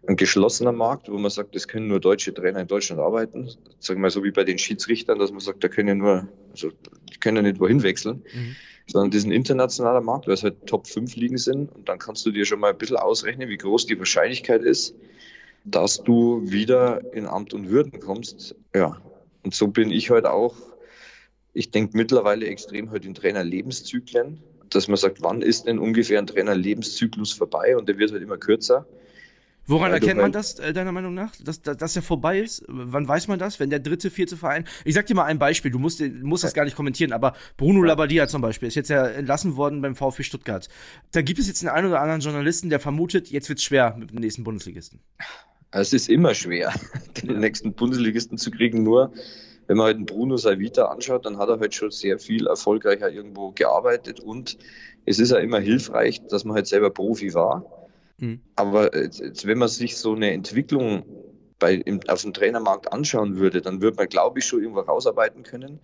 ein 0.07 0.17
geschlossener 0.17 0.73
Markt, 0.73 1.09
wo 1.11 1.17
man 1.17 1.31
sagt, 1.31 1.55
es 1.55 1.69
können 1.69 1.87
nur 1.87 2.01
deutsche 2.01 2.35
Trainer 2.35 2.61
in 2.61 2.67
Deutschland 2.67 3.01
arbeiten. 3.01 3.49
Sagen 3.79 4.01
wir 4.01 4.03
mal 4.03 4.11
so 4.11 4.25
wie 4.25 4.33
bei 4.33 4.45
den 4.45 4.59
Schiedsrichtern, 4.59 5.19
dass 5.19 5.31
man 5.31 5.41
sagt, 5.41 5.63
da 5.63 5.69
können 5.69 5.89
ja 5.89 5.95
nur, 5.95 6.29
also 6.51 6.71
die 7.13 7.19
können 7.19 7.37
ja 7.37 7.43
nicht 7.43 7.61
wohin 7.61 7.83
wechseln, 7.83 8.25
mhm. 8.35 8.57
sondern 8.87 9.11
das 9.13 9.19
ist 9.19 9.27
ein 9.27 9.33
internationaler 9.33 10.01
Markt, 10.01 10.27
weil 10.27 10.35
es 10.35 10.43
halt 10.43 10.67
Top 10.67 10.89
5 10.89 11.15
Ligen 11.15 11.39
sind 11.39 11.71
und 11.73 11.89
dann 11.89 11.99
kannst 11.99 12.27
du 12.27 12.33
dir 12.33 12.45
schon 12.45 12.59
mal 12.59 12.71
ein 12.71 12.79
bisschen 12.79 12.97
ausrechnen, 12.97 13.49
wie 13.49 13.57
groß 13.57 13.87
die 13.87 13.99
Wahrscheinlichkeit 13.99 14.63
ist, 14.63 14.97
dass 15.65 16.03
du 16.03 16.43
wieder 16.51 17.15
in 17.15 17.27
Amt 17.27 17.55
und 17.55 17.71
Würden 17.71 18.01
kommst. 18.01 18.57
Ja, 18.75 19.01
und 19.45 19.55
so 19.55 19.69
bin 19.69 19.93
ich 19.93 20.11
halt 20.11 20.27
auch. 20.27 20.57
Ich 21.53 21.71
denke 21.71 21.97
mittlerweile 21.97 22.47
extrem 22.47 22.91
halt 22.91 23.05
in 23.05 23.15
Trainerlebenszyklen, 23.15 24.43
dass 24.71 24.89
man 24.89 24.97
sagt, 24.97 25.23
wann 25.23 25.43
ist 25.43 25.67
denn 25.67 25.79
ungefähr 25.79 26.19
ein 26.19 26.27
Trainerlebenszyklus 26.27 27.33
vorbei 27.33 27.77
und 27.77 27.89
der 27.89 27.99
wird 27.99 28.13
halt 28.13 28.23
immer 28.23 28.39
kürzer. 28.39 28.87
Woran 29.67 29.93
erkennt 29.93 30.21
man 30.21 30.33
das, 30.33 30.59
äh, 30.59 30.73
deiner 30.73 30.91
Meinung 30.91 31.15
nach, 31.15 31.37
dass, 31.37 31.63
dass, 31.63 31.77
dass 31.77 31.95
er 31.95 32.03
vorbei 32.03 32.41
ist? 32.41 32.65
Wann 32.67 33.07
weiß 33.07 33.29
man 33.29 33.39
das? 33.39 33.61
Wenn 33.61 33.71
der 33.71 33.79
dritte, 33.79 34.11
vierte 34.11 34.37
Verein. 34.37 34.65
Ich 34.85 34.95
sag 34.95 35.07
dir 35.07 35.15
mal 35.15 35.25
ein 35.25 35.39
Beispiel, 35.39 35.71
du 35.71 35.79
musst, 35.79 36.01
musst 36.23 36.43
das 36.43 36.53
gar 36.53 36.65
nicht 36.65 36.77
kommentieren, 36.77 37.13
aber 37.13 37.35
Bruno 37.57 37.83
Labbadia 37.83 38.27
zum 38.27 38.43
Beispiel 38.43 38.69
ist 38.69 38.75
jetzt 38.75 38.91
ja 38.91 39.07
entlassen 39.07 39.57
worden 39.57 39.81
beim 39.81 39.95
VfB 39.95 40.25
Stuttgart. 40.25 40.69
Da 41.13 41.23
gibt 41.23 41.39
es 41.39 41.47
jetzt 41.47 41.63
den 41.63 41.69
einen 41.69 41.87
oder 41.87 42.01
anderen 42.01 42.21
Journalisten, 42.21 42.71
der 42.71 42.81
vermutet, 42.81 43.31
jetzt 43.31 43.49
wird's 43.49 43.63
schwer 43.63 43.95
mit 43.97 44.11
dem 44.11 44.19
nächsten 44.19 44.43
Bundesligisten. 44.43 45.01
Es 45.71 45.93
ist 45.93 46.09
immer 46.09 46.35
schwer, 46.35 46.73
den 47.23 47.31
ja. 47.31 47.39
nächsten 47.39 47.73
Bundesligisten 47.75 48.39
zu 48.39 48.51
kriegen, 48.51 48.83
nur 48.83 49.13
wenn 49.73 49.79
man 49.79 49.87
halt 49.87 50.07
Bruno 50.07 50.37
Savita 50.37 50.87
anschaut, 50.87 51.27
dann 51.27 51.39
hat 51.39 51.49
er 51.49 51.59
halt 51.59 51.75
schon 51.75 51.91
sehr 51.91 52.19
viel 52.19 52.47
erfolgreicher 52.47 53.11
irgendwo 53.11 53.51
gearbeitet 53.51 54.21
und 54.21 54.59
es 55.05 55.19
ist 55.19 55.33
ja 55.33 55.39
immer 55.39 55.59
hilfreich, 55.59 56.23
dass 56.29 56.45
man 56.45 56.55
halt 56.55 56.67
selber 56.67 56.91
Profi 56.91 57.35
war 57.35 57.65
Mhm. 58.23 58.41
Aber 58.55 58.97
jetzt, 58.97 59.47
wenn 59.47 59.59
man 59.59 59.69
sich 59.69 59.97
so 59.97 60.15
eine 60.15 60.33
Entwicklung 60.33 61.05
bei, 61.59 61.75
im, 61.75 62.01
auf 62.09 62.23
dem 62.23 62.33
Trainermarkt 62.33 62.93
anschauen 62.93 63.37
würde, 63.37 63.61
dann 63.61 63.83
würde 63.83 63.97
man, 63.97 64.09
glaube 64.09 64.39
ich, 64.39 64.47
schon 64.47 64.61
irgendwo 64.61 64.81
rausarbeiten 64.81 65.43
können, 65.43 65.81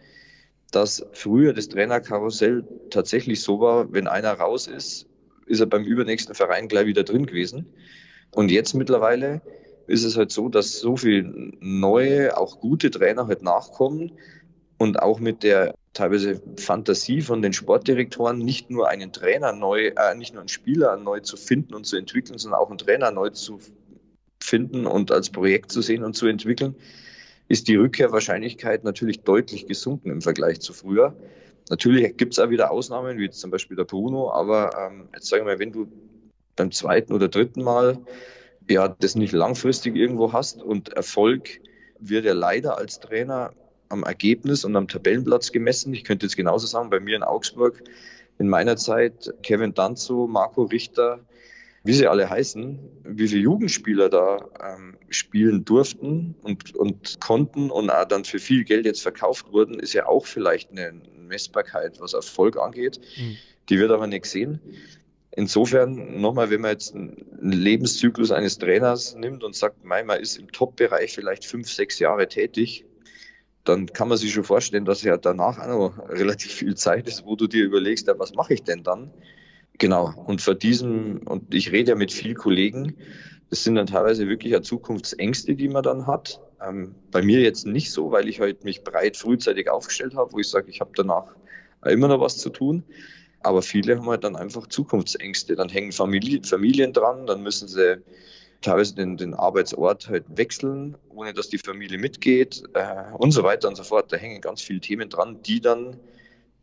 dass 0.70 1.04
früher 1.12 1.52
das 1.52 1.68
Trainerkarussell 1.68 2.64
tatsächlich 2.90 3.42
so 3.42 3.60
war, 3.60 3.92
wenn 3.92 4.06
einer 4.06 4.32
raus 4.32 4.68
ist, 4.68 5.06
ist 5.46 5.60
er 5.60 5.66
beim 5.66 5.84
übernächsten 5.84 6.34
Verein 6.34 6.68
gleich 6.68 6.86
wieder 6.86 7.04
drin 7.04 7.26
gewesen. 7.26 7.66
Und 8.32 8.50
jetzt 8.50 8.74
mittlerweile 8.74 9.40
ist 9.88 10.04
es 10.04 10.16
halt 10.16 10.30
so, 10.30 10.48
dass 10.48 10.78
so 10.78 10.96
viele 10.96 11.52
neue, 11.60 12.36
auch 12.36 12.60
gute 12.60 12.90
Trainer 12.90 13.26
halt 13.26 13.42
nachkommen 13.42 14.12
und 14.76 15.02
auch 15.02 15.18
mit 15.18 15.42
der 15.42 15.74
teilweise 15.94 16.40
Fantasie 16.56 17.22
von 17.22 17.42
den 17.42 17.52
Sportdirektoren, 17.52 18.38
nicht 18.38 18.70
nur 18.70 18.88
einen 18.88 19.12
Trainer 19.12 19.52
neu, 19.52 19.88
äh, 19.88 20.14
nicht 20.14 20.34
nur 20.34 20.42
einen 20.42 20.48
Spieler 20.48 20.96
neu 20.96 21.20
zu 21.20 21.36
finden 21.36 21.74
und 21.74 21.86
zu 21.86 21.96
entwickeln, 21.96 22.38
sondern 22.38 22.60
auch 22.60 22.68
einen 22.68 22.78
Trainer 22.78 23.10
neu 23.10 23.30
zu 23.30 23.58
finden 24.40 24.86
und 24.86 25.10
als 25.10 25.30
Projekt 25.30 25.72
zu 25.72 25.82
sehen 25.82 26.04
und 26.04 26.14
zu 26.14 26.26
entwickeln, 26.26 26.76
ist 27.48 27.66
die 27.66 27.76
Rückkehrwahrscheinlichkeit 27.76 28.84
natürlich 28.84 29.22
deutlich 29.22 29.66
gesunken 29.66 30.10
im 30.10 30.22
Vergleich 30.22 30.60
zu 30.60 30.72
früher. 30.72 31.16
Natürlich 31.70 32.16
gibt 32.16 32.34
es 32.34 32.38
auch 32.38 32.50
wieder 32.50 32.70
Ausnahmen, 32.70 33.18
wie 33.18 33.24
jetzt 33.24 33.40
zum 33.40 33.50
Beispiel 33.50 33.76
der 33.76 33.84
Bruno, 33.84 34.30
aber 34.30 34.70
ähm, 34.78 35.08
jetzt 35.14 35.28
sagen 35.28 35.46
wir 35.46 35.54
mal, 35.54 35.58
wenn 35.58 35.72
du 35.72 35.88
beim 36.56 36.70
zweiten 36.70 37.12
oder 37.12 37.28
dritten 37.28 37.62
Mal 37.62 37.98
ja 38.70 38.88
das 38.88 39.14
nicht 39.14 39.32
langfristig 39.32 39.96
irgendwo 39.96 40.32
hast 40.32 40.62
und 40.62 40.90
Erfolg 40.90 41.60
wird 42.00 42.24
ja 42.24 42.34
leider 42.34 42.78
als 42.78 43.00
Trainer 43.00 43.52
am 43.88 44.02
Ergebnis 44.02 44.64
und 44.64 44.76
am 44.76 44.88
Tabellenplatz 44.88 45.52
gemessen. 45.52 45.94
Ich 45.94 46.04
könnte 46.04 46.26
jetzt 46.26 46.36
genauso 46.36 46.66
sagen, 46.66 46.90
bei 46.90 47.00
mir 47.00 47.16
in 47.16 47.22
Augsburg 47.22 47.82
in 48.38 48.48
meiner 48.48 48.76
Zeit 48.76 49.34
Kevin 49.42 49.74
Danzo, 49.74 50.26
Marco 50.26 50.64
Richter, 50.64 51.20
wie 51.84 51.92
sie 51.92 52.06
alle 52.06 52.28
heißen, 52.28 52.78
wie 53.04 53.28
viele 53.28 53.40
Jugendspieler 53.40 54.08
da 54.08 54.48
ähm, 54.62 54.96
spielen 55.08 55.64
durften 55.64 56.34
und, 56.42 56.74
und 56.74 57.20
konnten 57.20 57.70
und 57.70 57.90
auch 57.90 58.04
dann 58.04 58.24
für 58.24 58.38
viel 58.38 58.64
Geld 58.64 58.84
jetzt 58.84 59.02
verkauft 59.02 59.52
wurden, 59.52 59.78
ist 59.78 59.94
ja 59.94 60.06
auch 60.06 60.26
vielleicht 60.26 60.70
eine 60.70 60.92
Messbarkeit, 61.16 62.00
was 62.00 62.14
Erfolg 62.14 62.58
angeht. 62.58 63.00
Mhm. 63.16 63.36
Die 63.68 63.78
wird 63.78 63.90
aber 63.90 64.06
nicht 64.06 64.22
gesehen. 64.22 64.60
Insofern 65.38 66.20
nochmal, 66.20 66.50
wenn 66.50 66.62
man 66.62 66.72
jetzt 66.72 66.96
einen 66.96 67.14
Lebenszyklus 67.40 68.32
eines 68.32 68.58
Trainers 68.58 69.14
nimmt 69.14 69.44
und 69.44 69.54
sagt, 69.54 69.84
man 69.84 70.10
ist 70.18 70.36
im 70.36 70.50
Top-Bereich 70.50 71.14
vielleicht 71.14 71.44
fünf, 71.44 71.70
sechs 71.70 72.00
Jahre 72.00 72.26
tätig, 72.26 72.84
dann 73.62 73.86
kann 73.86 74.08
man 74.08 74.18
sich 74.18 74.32
schon 74.32 74.42
vorstellen, 74.42 74.84
dass 74.84 75.04
ja 75.04 75.16
danach 75.16 75.60
auch 75.60 75.68
noch 75.68 75.98
relativ 76.08 76.50
viel 76.50 76.74
Zeit 76.74 77.06
ist, 77.06 77.24
wo 77.24 77.36
du 77.36 77.46
dir 77.46 77.64
überlegst, 77.64 78.08
ja, 78.08 78.18
was 78.18 78.34
mache 78.34 78.54
ich 78.54 78.64
denn 78.64 78.82
dann? 78.82 79.12
Genau. 79.78 80.12
Und 80.26 80.42
vor 80.42 80.56
diesem, 80.56 81.18
und 81.18 81.54
ich 81.54 81.70
rede 81.70 81.90
ja 81.90 81.94
mit 81.94 82.10
vielen 82.10 82.34
Kollegen, 82.34 82.96
das 83.48 83.62
sind 83.62 83.76
dann 83.76 83.86
teilweise 83.86 84.26
wirklich 84.26 84.54
ja 84.54 84.60
Zukunftsängste, 84.60 85.54
die 85.54 85.68
man 85.68 85.84
dann 85.84 86.08
hat. 86.08 86.40
Ähm, 86.60 86.96
bei 87.12 87.22
mir 87.22 87.42
jetzt 87.42 87.64
nicht 87.64 87.92
so, 87.92 88.10
weil 88.10 88.28
ich 88.28 88.40
halt 88.40 88.64
mich 88.64 88.82
breit 88.82 89.16
frühzeitig 89.16 89.70
aufgestellt 89.70 90.16
habe, 90.16 90.32
wo 90.32 90.40
ich 90.40 90.48
sage, 90.48 90.68
ich 90.68 90.80
habe 90.80 90.90
danach 90.96 91.36
immer 91.84 92.08
noch 92.08 92.20
was 92.20 92.38
zu 92.38 92.50
tun. 92.50 92.82
Aber 93.40 93.62
viele 93.62 93.96
haben 93.96 94.08
halt 94.08 94.24
dann 94.24 94.36
einfach 94.36 94.66
Zukunftsängste. 94.66 95.56
Dann 95.56 95.68
hängen 95.68 95.92
Familie, 95.92 96.42
Familien 96.42 96.92
dran, 96.92 97.26
dann 97.26 97.42
müssen 97.42 97.68
sie 97.68 98.02
teilweise 98.60 98.94
den, 98.94 99.16
den 99.16 99.34
Arbeitsort 99.34 100.08
halt 100.08 100.24
wechseln, 100.28 100.96
ohne 101.08 101.32
dass 101.32 101.48
die 101.48 101.58
Familie 101.58 101.98
mitgeht 101.98 102.64
äh, 102.74 103.12
und 103.16 103.30
so 103.30 103.44
weiter 103.44 103.68
und 103.68 103.76
so 103.76 103.84
fort. 103.84 104.12
Da 104.12 104.16
hängen 104.16 104.40
ganz 104.40 104.62
viele 104.62 104.80
Themen 104.80 105.08
dran, 105.08 105.42
die 105.42 105.60
dann 105.60 105.96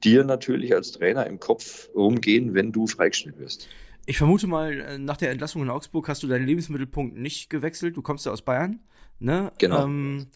dir 0.04 0.24
natürlich 0.24 0.74
als 0.74 0.92
Trainer 0.92 1.26
im 1.26 1.40
Kopf 1.40 1.90
rumgehen, 1.96 2.54
wenn 2.54 2.72
du 2.72 2.88
freigestellt 2.88 3.40
wirst. 3.40 3.68
Ich 4.06 4.18
vermute 4.18 4.48
mal, 4.48 4.80
äh, 4.80 4.98
nach 4.98 5.18
der 5.18 5.32
Entlassung 5.32 5.64
in 5.64 5.70
Augsburg 5.70 6.08
hast 6.08 6.22
du 6.24 6.28
deinen 6.28 6.46
Lebensmittelpunkt 6.46 7.18
nicht 7.18 7.50
gewechselt. 7.50 7.98
Du 7.98 8.02
kommst 8.02 8.26
ja 8.26 8.32
aus 8.32 8.42
Bayern. 8.42 8.80
Ne? 9.20 9.52
Genau. 9.58 9.86
Ähm, 9.86 10.28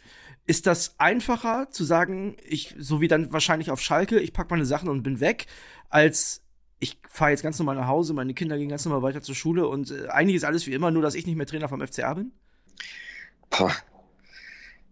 ist 0.50 0.65
das 0.65 0.96
einfacher 0.98 1.70
zu 1.70 1.84
sagen, 1.84 2.36
ich, 2.44 2.74
so 2.79 3.01
wie 3.01 3.08
dann 3.08 3.32
wahrscheinlich 3.32 3.70
auf 3.70 3.79
Schalke, 3.79 4.20
ich 4.20 4.34
packe 4.34 4.51
meine 4.51 4.65
Sachen 4.65 4.89
und 4.89 5.03
bin 5.03 5.20
weg, 5.20 5.46
als 5.89 6.41
ich 6.79 6.98
fahre 7.08 7.29
jetzt 7.29 7.44
ganz 7.44 7.60
normal 7.60 7.75
nach 7.75 7.86
Hause, 7.86 8.15
meine 8.15 8.34
Kinder 8.34 8.58
gehen 8.58 8.68
ganz 8.68 8.84
normal 8.84 9.03
weiter 9.03 9.22
zur 9.22 9.36
Schule 9.36 9.68
und 9.68 9.91
äh, 9.91 10.08
eigentlich 10.08 10.38
ist 10.38 10.46
alles 10.46 10.65
wie 10.65 10.74
immer, 10.74 10.89
nur 10.89 11.03
dass 11.03 11.13
ich 11.13 11.27
nicht 11.27 11.36
mehr 11.36 11.46
Trainer 11.46 11.70
vom 11.70 11.86
FCA 11.86 12.15
bin? 12.15 12.32
Pah. 13.51 13.72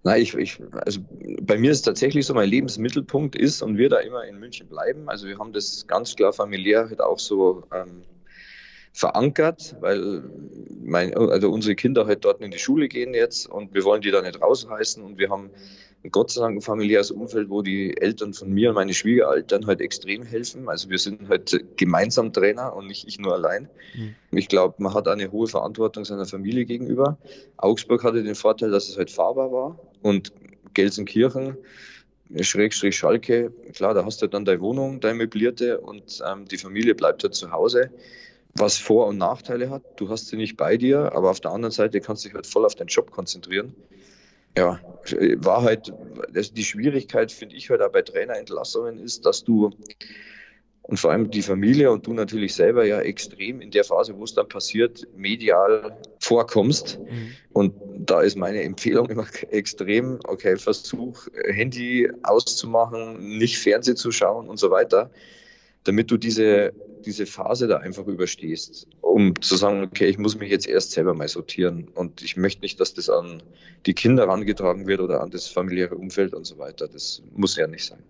Nein, 0.04 0.22
ich, 0.22 0.36
ich, 0.36 0.62
also 0.86 1.00
bei 1.42 1.58
mir 1.58 1.72
ist 1.72 1.78
es 1.78 1.84
tatsächlich 1.84 2.28
so, 2.28 2.36
mein 2.36 2.50
Lebensmittelpunkt 2.50 3.36
ist 3.36 3.64
und 3.64 3.80
wird 3.80 3.94
da 3.94 3.98
immer 3.98 4.26
in 4.26 4.38
München 4.38 4.68
bleiben. 4.68 5.10
Also 5.10 5.26
wir 5.26 5.40
haben 5.40 5.54
das 5.54 5.88
ganz 5.88 6.16
klar 6.16 6.34
familiär 6.34 6.88
halt 6.88 7.02
auch 7.02 7.18
so 7.18 7.64
ähm, 7.74 8.04
verankert, 8.98 9.75
weil 9.80 10.24
mein, 10.84 11.16
also 11.16 11.51
unsere 11.51 11.75
Kinder 11.75 12.08
halt 12.08 12.25
dort 12.25 12.42
in 12.42 12.50
die 12.50 12.58
Schule 12.58 12.88
gehen 12.88 13.13
jetzt 13.13 13.46
und 13.48 13.75
wir 13.75 13.84
wollen 13.84 14.01
die 14.01 14.10
da 14.10 14.24
nicht 14.24 14.42
rausreißen 14.42 15.04
und 15.04 15.20
wir 15.20 15.30
haben 15.30 15.51
Gott 16.10 16.32
sei 16.32 16.42
Dank 16.42 16.58
ein 16.58 16.62
familiäres 16.62 17.12
Umfeld, 17.12 17.51
wo 17.51 17.62
die 17.62 17.96
Eltern 17.96 18.34
von 18.34 18.51
mir 18.51 18.70
und 18.70 18.75
meine 18.75 18.96
Schwiegereltern 18.96 19.68
halt 19.68 19.82
extrem 19.82 20.24
helfen. 20.24 20.68
Also 20.68 20.89
wir 20.89 20.98
sind 20.98 21.30
halt 21.30 21.63
gemeinsam 21.77 22.34
Trainer 22.34 22.75
und 22.75 22.88
nicht 22.88 23.08
ich 23.08 23.20
nur 23.20 23.34
allein. 23.34 23.70
Mhm. 23.94 24.16
Ich 24.32 24.48
glaube, 24.48 24.75
man 24.80 24.96
hat 24.96 25.08
eine 25.08 25.32
hohe 25.32 25.48
Verantwortung 25.48 26.04
seiner 26.04 26.25
Familie 26.25 26.66
gegenüber. 26.66 27.20
Augsburg 27.58 28.04
hatte 28.04 28.24
den 28.24 28.36
Vorteil, 28.36 28.72
dass 28.72 28.89
es 28.89 28.98
halt 28.98 29.12
fahrbar 29.12 29.51
war 29.51 29.80
und 30.01 30.34
Gelsenkirchen 30.74 31.58
Schrägstrich 32.42 32.98
Schalke, 32.98 33.54
klar, 33.74 33.94
da 33.94 34.04
hast 34.04 34.22
du 34.22 34.27
dann 34.27 34.44
deine 34.44 34.60
Wohnung, 34.60 35.00
deine 35.00 35.13
möblierte 35.13 35.80
und 35.80 36.22
ähm, 36.27 36.46
die 36.46 36.58
Familie 36.58 36.94
bleibt 36.94 37.24
halt 37.24 37.36
zu 37.36 37.51
Hause 37.51 37.92
was 38.60 38.78
Vor- 38.78 39.08
und 39.08 39.18
Nachteile 39.18 39.70
hat. 39.70 39.84
Du 39.96 40.10
hast 40.10 40.28
sie 40.28 40.38
nicht 40.38 40.58
bei 40.58 40.78
dir, 40.78 41.14
aber 41.14 41.32
auf 41.32 41.40
der 41.40 41.52
anderen 41.52 41.72
Seite 41.72 42.02
kannst 42.02 42.24
du 42.24 42.30
dich 42.30 42.36
halt 42.36 42.48
voll 42.48 42.66
auf 42.66 42.76
deinen 42.76 42.88
Job 42.88 43.12
konzentrieren. 43.12 43.76
Ja, 44.58 44.80
war 45.38 45.62
halt, 45.62 45.94
also 46.34 46.54
die 46.54 46.64
Schwierigkeit 46.64 47.32
finde 47.32 47.56
ich 47.56 47.70
halt 47.70 47.82
auch 47.82 47.92
bei 47.92 48.02
Trainerentlassungen 48.02 48.98
ist, 48.98 49.26
dass 49.26 49.44
du 49.44 49.72
und 50.82 50.98
vor 50.98 51.12
allem 51.12 51.30
die 51.30 51.42
Familie 51.42 51.92
und 51.92 52.08
du 52.08 52.14
natürlich 52.14 52.56
selber 52.56 52.86
ja 52.86 53.02
extrem 53.02 53.60
in 53.60 53.72
der 53.72 53.84
Phase, 53.84 54.18
wo 54.18 54.24
es 54.24 54.34
dann 54.34 54.48
passiert, 54.48 55.06
medial 55.18 55.92
vorkommst. 56.20 56.98
Mhm. 57.00 57.34
Und 57.52 57.74
da 58.06 58.22
ist 58.22 58.38
meine 58.38 58.64
Empfehlung 58.64 59.10
immer 59.10 59.28
extrem, 59.50 60.20
okay, 60.24 60.56
versuch 60.56 61.28
Handy 61.46 62.10
auszumachen, 62.24 63.38
nicht 63.38 63.60
Fernsehen 63.60 63.98
zu 63.98 64.12
schauen 64.12 64.48
und 64.48 64.58
so 64.58 64.72
weiter 64.72 65.12
damit 65.88 66.12
du 66.12 66.18
diese, 66.18 66.74
diese 67.08 67.26
Phase 67.26 67.68
da 67.68 67.78
einfach 67.78 68.06
überstehst, 68.06 68.88
um 69.02 69.42
zu 69.42 69.56
sagen, 69.56 69.82
okay, 69.84 70.06
ich 70.06 70.18
muss 70.18 70.38
mich 70.38 70.52
jetzt 70.52 70.68
erst 70.68 70.92
selber 70.92 71.14
mal 71.14 71.28
sortieren 71.28 71.88
und 71.96 72.22
ich 72.22 72.38
möchte 72.38 72.62
nicht, 72.62 72.80
dass 72.80 72.94
das 72.94 73.10
an 73.10 73.42
die 73.86 73.94
Kinder 73.94 74.28
herangetragen 74.28 74.86
wird 74.86 75.00
oder 75.00 75.22
an 75.22 75.32
das 75.32 75.48
familiäre 75.48 75.96
Umfeld 75.96 76.34
und 76.34 76.46
so 76.46 76.58
weiter. 76.58 76.88
Das 76.88 77.24
muss 77.34 77.56
ja 77.56 77.66
nicht 77.68 77.86
sein. 77.86 78.04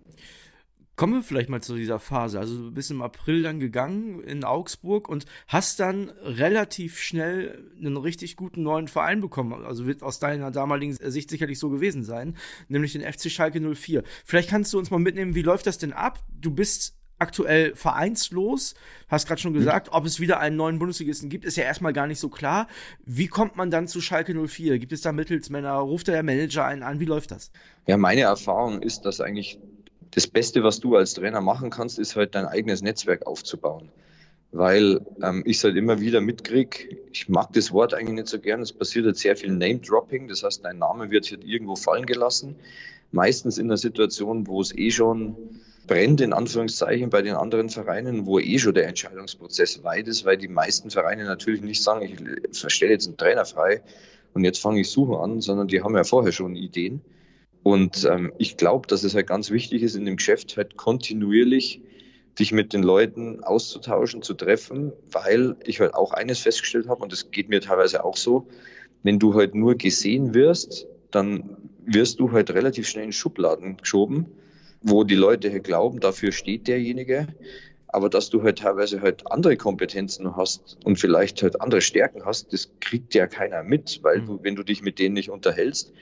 Kommen 0.95 1.13
wir 1.13 1.21
vielleicht 1.21 1.49
mal 1.49 1.61
zu 1.61 1.75
dieser 1.75 1.99
Phase. 1.99 2.39
Also 2.39 2.57
du 2.57 2.71
bist 2.71 2.89
im 2.89 3.03
April 3.03 3.43
dann 3.43 3.59
gegangen 3.59 4.19
in 4.23 4.43
Augsburg 4.43 5.07
und 5.07 5.27
hast 5.47 5.79
dann 5.79 6.09
relativ 6.23 6.97
schnell 6.97 7.71
einen 7.77 7.97
richtig 7.97 8.35
guten 8.35 8.63
neuen 8.63 8.87
Verein 8.87 9.21
bekommen. 9.21 9.63
Also 9.63 9.85
wird 9.85 10.01
aus 10.01 10.17
deiner 10.17 10.49
damaligen 10.49 10.93
Sicht 10.93 11.29
sicherlich 11.29 11.59
so 11.59 11.69
gewesen 11.69 12.03
sein, 12.03 12.35
nämlich 12.67 12.93
den 12.93 13.03
FC 13.03 13.29
Schalke 13.29 13.61
04. 13.61 14.03
Vielleicht 14.25 14.49
kannst 14.49 14.73
du 14.73 14.79
uns 14.79 14.89
mal 14.89 14.97
mitnehmen, 14.97 15.35
wie 15.35 15.43
läuft 15.43 15.67
das 15.67 15.77
denn 15.77 15.93
ab? 15.93 16.23
Du 16.35 16.49
bist 16.49 16.97
aktuell 17.19 17.75
vereinslos. 17.75 18.75
Hast 19.07 19.27
gerade 19.27 19.41
schon 19.41 19.53
gesagt, 19.53 19.89
ob 19.91 20.05
es 20.05 20.19
wieder 20.19 20.39
einen 20.39 20.55
neuen 20.55 20.79
Bundesligisten 20.79 21.29
gibt, 21.29 21.45
ist 21.45 21.57
ja 21.57 21.63
erstmal 21.63 21.93
gar 21.93 22.07
nicht 22.07 22.19
so 22.19 22.29
klar. 22.29 22.67
Wie 23.05 23.27
kommt 23.27 23.55
man 23.55 23.71
dann 23.71 23.87
zu 23.87 24.01
Schalke 24.01 24.33
04? 24.33 24.79
Gibt 24.79 24.91
es 24.91 25.01
da 25.01 25.11
Mittelsmänner? 25.11 25.73
Ruft 25.73 26.07
der 26.07 26.21
Manager 26.23 26.65
einen 26.65 26.83
an? 26.83 26.99
Wie 26.99 27.05
läuft 27.05 27.31
das? 27.31 27.51
Ja, 27.87 27.97
meine 27.97 28.21
Erfahrung 28.21 28.81
ist, 28.81 29.01
dass 29.01 29.21
eigentlich 29.21 29.59
das 30.11 30.27
Beste, 30.27 30.63
was 30.63 30.79
du 30.79 30.95
als 30.95 31.13
Trainer 31.13 31.41
machen 31.41 31.69
kannst, 31.69 31.99
ist 31.99 32.15
halt 32.15 32.35
dein 32.35 32.45
eigenes 32.45 32.81
Netzwerk 32.81 33.25
aufzubauen. 33.25 33.89
Weil 34.51 35.01
ähm, 35.21 35.43
ich 35.45 35.57
es 35.57 35.63
halt 35.63 35.75
immer 35.75 35.99
wieder 35.99 36.21
mitkriege, 36.21 36.97
ich 37.11 37.27
mag 37.27 37.51
das 37.53 37.71
Wort 37.73 37.93
eigentlich 37.93 38.15
nicht 38.15 38.27
so 38.27 38.39
gern, 38.39 38.61
es 38.61 38.71
passiert 38.71 39.05
halt 39.05 39.17
sehr 39.17 39.35
viel 39.35 39.51
Name-Dropping, 39.51 40.29
das 40.29 40.43
heißt, 40.43 40.63
dein 40.63 40.77
Name 40.77 41.11
wird 41.11 41.25
hier 41.25 41.41
irgendwo 41.43 41.75
fallen 41.75 42.05
gelassen. 42.05 42.55
Meistens 43.11 43.57
in 43.57 43.67
einer 43.67 43.77
Situation, 43.77 44.47
wo 44.47 44.61
es 44.61 44.75
eh 44.75 44.89
schon 44.91 45.35
brennt, 45.87 46.21
in 46.21 46.33
Anführungszeichen, 46.33 47.09
bei 47.09 47.21
den 47.21 47.35
anderen 47.35 47.69
Vereinen, 47.69 48.25
wo 48.25 48.39
eh 48.39 48.59
schon 48.59 48.75
der 48.75 48.87
Entscheidungsprozess 48.87 49.83
weit 49.83 50.07
ist, 50.07 50.25
weil 50.25 50.37
die 50.37 50.47
meisten 50.47 50.91
Vereine 50.91 51.23
natürlich 51.23 51.61
nicht 51.61 51.81
sagen, 51.81 52.03
ich 52.03 52.59
verstelle 52.59 52.91
jetzt 52.91 53.07
einen 53.07 53.17
Trainer 53.17 53.45
frei 53.45 53.81
und 54.33 54.43
jetzt 54.43 54.61
fange 54.61 54.81
ich 54.81 54.89
Suchen 54.89 55.15
an, 55.15 55.41
sondern 55.41 55.67
die 55.67 55.81
haben 55.81 55.95
ja 55.95 56.03
vorher 56.03 56.31
schon 56.31 56.55
Ideen. 56.55 57.01
Und 57.63 58.05
ähm, 58.05 58.31
ich 58.37 58.57
glaube, 58.57 58.87
dass 58.87 59.03
es 59.03 59.15
halt 59.15 59.27
ganz 59.27 59.49
wichtig 59.49 59.81
ist, 59.81 59.95
in 59.95 60.05
dem 60.05 60.17
Geschäft 60.17 60.55
halt 60.57 60.77
kontinuierlich 60.77 61.81
dich 62.37 62.51
mit 62.51 62.71
den 62.71 62.83
Leuten 62.83 63.43
auszutauschen, 63.43 64.21
zu 64.21 64.35
treffen, 64.35 64.93
weil 65.11 65.55
ich 65.65 65.79
halt 65.79 65.95
auch 65.95 66.11
eines 66.11 66.39
festgestellt 66.39 66.87
habe, 66.87 67.01
und 67.01 67.11
das 67.11 67.31
geht 67.31 67.49
mir 67.49 67.61
teilweise 67.61 68.03
auch 68.05 68.15
so, 68.15 68.47
wenn 69.03 69.19
du 69.19 69.33
halt 69.33 69.55
nur 69.55 69.75
gesehen 69.75 70.33
wirst, 70.33 70.87
dann 71.11 71.57
wirst 71.85 72.19
du 72.19 72.31
halt 72.31 72.51
relativ 72.51 72.87
schnell 72.87 73.05
in 73.05 73.11
Schubladen 73.11 73.77
geschoben 73.77 74.27
wo 74.89 75.03
die 75.03 75.15
Leute 75.15 75.51
halt 75.51 75.65
glauben, 75.65 75.99
dafür 75.99 76.31
steht 76.31 76.67
derjenige, 76.67 77.27
aber 77.87 78.09
dass 78.09 78.29
du 78.29 78.43
halt 78.43 78.59
teilweise 78.59 79.01
halt 79.01 79.29
andere 79.29 79.57
Kompetenzen 79.57 80.35
hast 80.35 80.77
und 80.83 80.97
vielleicht 80.97 81.41
halt 81.43 81.61
andere 81.61 81.81
Stärken 81.81 82.25
hast, 82.25 82.53
das 82.53 82.69
kriegt 82.79 83.13
ja 83.13 83.27
keiner 83.27 83.63
mit, 83.63 83.99
weil 84.03 84.21
du, 84.21 84.33
mhm. 84.33 84.39
wenn 84.43 84.55
du 84.55 84.63
dich 84.63 84.81
mit 84.81 84.99
denen 84.99 85.13
nicht 85.13 85.29
unterhältst. 85.29 85.93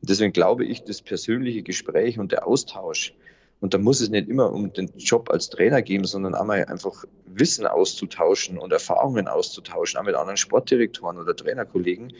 Deswegen 0.00 0.32
glaube 0.32 0.64
ich, 0.64 0.84
das 0.84 1.02
persönliche 1.02 1.62
Gespräch 1.62 2.18
und 2.18 2.32
der 2.32 2.46
Austausch, 2.46 3.14
und 3.60 3.74
da 3.74 3.78
muss 3.78 4.00
es 4.00 4.08
nicht 4.08 4.28
immer 4.28 4.52
um 4.52 4.72
den 4.72 4.88
Job 4.96 5.30
als 5.30 5.50
Trainer 5.50 5.82
gehen, 5.82 6.04
sondern 6.04 6.36
einmal 6.36 6.66
einfach 6.66 7.04
Wissen 7.26 7.66
auszutauschen 7.66 8.56
und 8.56 8.72
Erfahrungen 8.72 9.26
auszutauschen, 9.26 9.98
auch 9.98 10.04
mit 10.04 10.14
anderen 10.14 10.36
Sportdirektoren 10.36 11.18
oder 11.18 11.34
Trainerkollegen. 11.34 12.12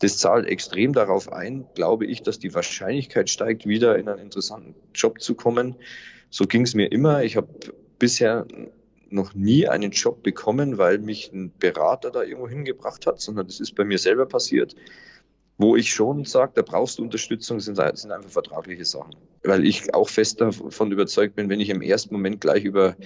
Das 0.00 0.18
zahlt 0.18 0.46
extrem 0.46 0.92
darauf 0.92 1.32
ein, 1.32 1.66
glaube 1.74 2.06
ich, 2.06 2.22
dass 2.22 2.38
die 2.38 2.54
Wahrscheinlichkeit 2.54 3.30
steigt, 3.30 3.66
wieder 3.66 3.98
in 3.98 4.08
einen 4.08 4.20
interessanten 4.20 4.74
Job 4.94 5.20
zu 5.20 5.34
kommen. 5.34 5.76
So 6.28 6.46
ging 6.46 6.62
es 6.62 6.74
mir 6.74 6.92
immer. 6.92 7.24
Ich 7.24 7.36
habe 7.36 7.48
bisher 7.98 8.46
noch 9.08 9.34
nie 9.34 9.68
einen 9.68 9.92
Job 9.92 10.22
bekommen, 10.22 10.78
weil 10.78 10.98
mich 10.98 11.32
ein 11.32 11.52
Berater 11.58 12.10
da 12.10 12.22
irgendwo 12.22 12.48
hingebracht 12.48 13.06
hat, 13.06 13.20
sondern 13.20 13.46
das 13.46 13.60
ist 13.60 13.74
bei 13.74 13.84
mir 13.84 13.98
selber 13.98 14.26
passiert. 14.26 14.74
Wo 15.58 15.74
ich 15.76 15.90
schon 15.90 16.26
sage, 16.26 16.52
da 16.54 16.62
brauchst 16.62 16.98
du 16.98 17.02
Unterstützung, 17.02 17.60
sind, 17.60 17.76
sind 17.76 18.12
einfach 18.12 18.30
vertragliche 18.30 18.84
Sachen. 18.84 19.16
Weil 19.42 19.64
ich 19.64 19.94
auch 19.94 20.10
fest 20.10 20.42
davon 20.42 20.92
überzeugt 20.92 21.36
bin, 21.36 21.48
wenn 21.48 21.60
ich 21.60 21.70
im 21.70 21.80
ersten 21.80 22.14
Moment 22.14 22.42
gleich 22.42 22.64
über 22.64 22.96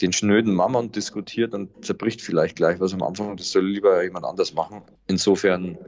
den 0.00 0.12
schnöden 0.12 0.54
Mammon 0.54 0.90
diskutiert, 0.90 1.54
dann 1.54 1.68
zerbricht 1.80 2.20
vielleicht 2.20 2.56
gleich 2.56 2.80
was 2.80 2.92
am 2.94 3.02
Anfang. 3.02 3.36
Das 3.36 3.52
soll 3.52 3.66
lieber 3.66 4.02
jemand 4.02 4.24
anders 4.24 4.52
machen. 4.52 4.82
Insofern 5.06 5.78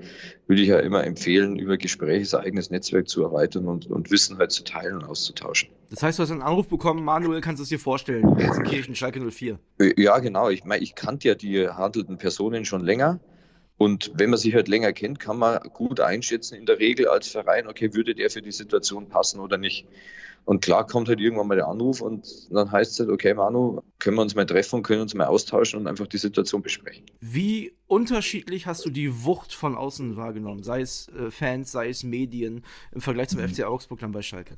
würde 0.46 0.62
ich 0.62 0.68
ja 0.68 0.78
immer 0.78 1.04
empfehlen, 1.04 1.58
über 1.58 1.76
Gespräche 1.76 2.24
sein 2.24 2.44
eigenes 2.44 2.70
Netzwerk 2.70 3.08
zu 3.08 3.24
erweitern 3.24 3.66
und, 3.66 3.86
und 3.86 4.10
Wissen 4.10 4.38
halt 4.38 4.52
zu 4.52 4.62
teilen 4.62 4.94
und 4.94 5.04
auszutauschen. 5.04 5.70
Das 5.90 6.02
heißt, 6.02 6.18
du 6.18 6.22
hast 6.22 6.30
einen 6.30 6.42
Anruf 6.42 6.68
bekommen, 6.68 7.04
Manuel, 7.04 7.40
kannst 7.40 7.58
du 7.58 7.64
es 7.64 7.68
dir 7.68 7.80
vorstellen, 7.80 8.36
Gelsenkirchen, 8.36 8.94
Schalke 8.94 9.20
04. 9.20 9.58
Ja, 9.96 10.18
genau. 10.20 10.50
Ich 10.50 10.64
meine, 10.64 10.82
ich 10.84 10.94
kannte 10.94 11.28
ja 11.28 11.34
die 11.34 11.68
handelnden 11.68 12.18
Personen 12.18 12.64
schon 12.64 12.84
länger. 12.84 13.20
Und 13.78 14.12
wenn 14.14 14.30
man 14.30 14.38
sich 14.38 14.54
halt 14.54 14.68
länger 14.68 14.92
kennt, 14.92 15.20
kann 15.20 15.38
man 15.38 15.60
gut 15.74 16.00
einschätzen 16.00 16.54
in 16.54 16.64
der 16.64 16.78
Regel 16.78 17.08
als 17.08 17.28
Verein, 17.28 17.66
okay, 17.66 17.92
würde 17.92 18.14
der 18.14 18.30
für 18.30 18.40
die 18.40 18.52
Situation 18.52 19.08
passen 19.08 19.38
oder 19.40 19.58
nicht. 19.58 19.86
Und 20.46 20.62
klar 20.64 20.86
kommt 20.86 21.08
halt 21.08 21.18
irgendwann 21.18 21.48
mal 21.48 21.56
der 21.56 21.66
Anruf 21.66 22.00
und 22.00 22.24
dann 22.52 22.70
heißt 22.70 22.92
es 22.92 23.00
halt, 23.00 23.10
okay, 23.10 23.34
Manu, 23.34 23.80
können 23.98 24.16
wir 24.16 24.22
uns 24.22 24.36
mal 24.36 24.46
treffen, 24.46 24.84
können 24.84 25.00
uns 25.00 25.12
mal 25.12 25.26
austauschen 25.26 25.80
und 25.80 25.88
einfach 25.88 26.06
die 26.06 26.18
Situation 26.18 26.62
besprechen. 26.62 27.04
Wie 27.20 27.72
unterschiedlich 27.88 28.66
hast 28.66 28.84
du 28.84 28.90
die 28.90 29.24
Wucht 29.24 29.52
von 29.52 29.74
außen 29.74 30.16
wahrgenommen, 30.16 30.62
sei 30.62 30.82
es 30.82 31.08
äh, 31.08 31.32
Fans, 31.32 31.72
sei 31.72 31.88
es 31.88 32.04
Medien, 32.04 32.64
im 32.92 33.00
Vergleich 33.00 33.28
zum 33.28 33.40
mhm. 33.40 33.48
FC 33.48 33.64
Augsburg 33.64 33.98
dann 33.98 34.12
bei 34.12 34.22
Schalke? 34.22 34.56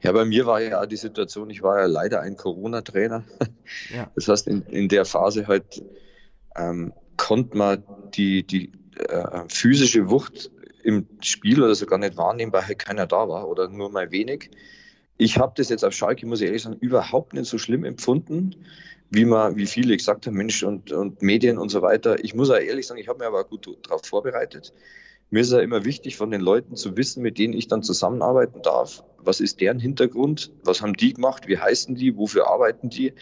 Ja, 0.00 0.12
bei 0.12 0.24
mir 0.24 0.46
war 0.46 0.62
ja 0.62 0.86
die 0.86 0.96
Situation, 0.96 1.50
ich 1.50 1.62
war 1.62 1.80
ja 1.80 1.86
leider 1.86 2.20
ein 2.20 2.36
Corona-Trainer. 2.36 3.24
Ja. 3.94 4.10
Das 4.14 4.28
heißt, 4.28 4.46
in, 4.46 4.62
in 4.62 4.88
der 4.88 5.04
Phase 5.04 5.48
halt 5.48 5.82
ähm, 6.56 6.92
konnte 7.16 7.56
man 7.56 7.82
die, 8.14 8.46
die 8.46 8.72
äh, 8.96 9.42
physische 9.48 10.08
Wucht 10.08 10.50
im 10.82 11.06
Spiel 11.20 11.62
oder 11.62 11.74
sogar 11.74 11.98
nicht 11.98 12.16
wahrnehmbar 12.16 12.66
halt 12.66 12.78
keiner 12.78 13.06
da 13.06 13.28
war 13.28 13.48
oder 13.48 13.68
nur 13.68 13.90
mal 13.90 14.10
wenig. 14.12 14.50
Ich 15.18 15.38
habe 15.38 15.52
das 15.56 15.68
jetzt 15.68 15.84
auf 15.84 15.94
Schalke, 15.94 16.26
muss 16.26 16.40
ich 16.40 16.46
ehrlich 16.46 16.62
sagen, 16.62 16.76
überhaupt 16.80 17.32
nicht 17.32 17.48
so 17.48 17.58
schlimm 17.58 17.84
empfunden, 17.84 18.56
wie 19.10 19.24
man, 19.24 19.56
wie 19.56 19.66
viele 19.66 19.96
gesagt 19.96 20.26
haben, 20.26 20.36
Mensch 20.36 20.62
und, 20.62 20.92
und 20.92 21.22
Medien 21.22 21.58
und 21.58 21.70
so 21.70 21.80
weiter. 21.80 22.22
Ich 22.22 22.34
muss 22.34 22.50
auch 22.50 22.56
ehrlich 22.56 22.86
sagen, 22.86 23.00
ich 23.00 23.08
habe 23.08 23.20
mir 23.20 23.26
aber 23.26 23.44
gut 23.44 23.78
darauf 23.86 24.04
vorbereitet. 24.04 24.72
Mir 25.30 25.40
ist 25.40 25.52
ja 25.52 25.60
immer 25.60 25.84
wichtig, 25.84 26.16
von 26.16 26.30
den 26.30 26.40
Leuten 26.40 26.76
zu 26.76 26.96
wissen, 26.96 27.22
mit 27.22 27.38
denen 27.38 27.54
ich 27.54 27.66
dann 27.66 27.82
zusammenarbeiten 27.82 28.62
darf. 28.62 29.04
Was 29.18 29.40
ist 29.40 29.60
deren 29.60 29.80
Hintergrund? 29.80 30.52
Was 30.62 30.82
haben 30.82 30.94
die 30.94 31.14
gemacht? 31.14 31.48
Wie 31.48 31.58
heißen 31.58 31.94
die? 31.94 32.16
Wofür 32.16 32.48
arbeiten 32.48 32.90
die? 32.90 33.12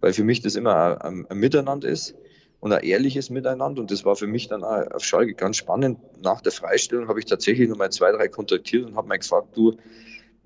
Weil 0.00 0.12
für 0.12 0.24
mich 0.24 0.42
das 0.42 0.56
immer 0.56 1.02
ein, 1.04 1.26
ein 1.28 1.38
Miteinander 1.38 1.88
ist 1.88 2.14
und 2.60 2.72
ein 2.72 2.82
ehrliches 2.82 3.30
Miteinander. 3.30 3.80
Und 3.80 3.90
das 3.90 4.04
war 4.04 4.16
für 4.16 4.26
mich 4.26 4.48
dann 4.48 4.62
auch 4.62 4.90
auf 4.90 5.04
Schalke 5.04 5.34
ganz 5.34 5.56
spannend. 5.56 5.98
Nach 6.22 6.40
der 6.42 6.52
Freistellung 6.52 7.08
habe 7.08 7.18
ich 7.18 7.24
tatsächlich 7.24 7.68
noch 7.68 7.78
mal 7.78 7.90
zwei, 7.90 8.12
drei 8.12 8.28
kontaktiert 8.28 8.84
und 8.84 8.96
habe 8.96 9.08
mal 9.08 9.18
gefragt, 9.18 9.56
du, 9.56 9.76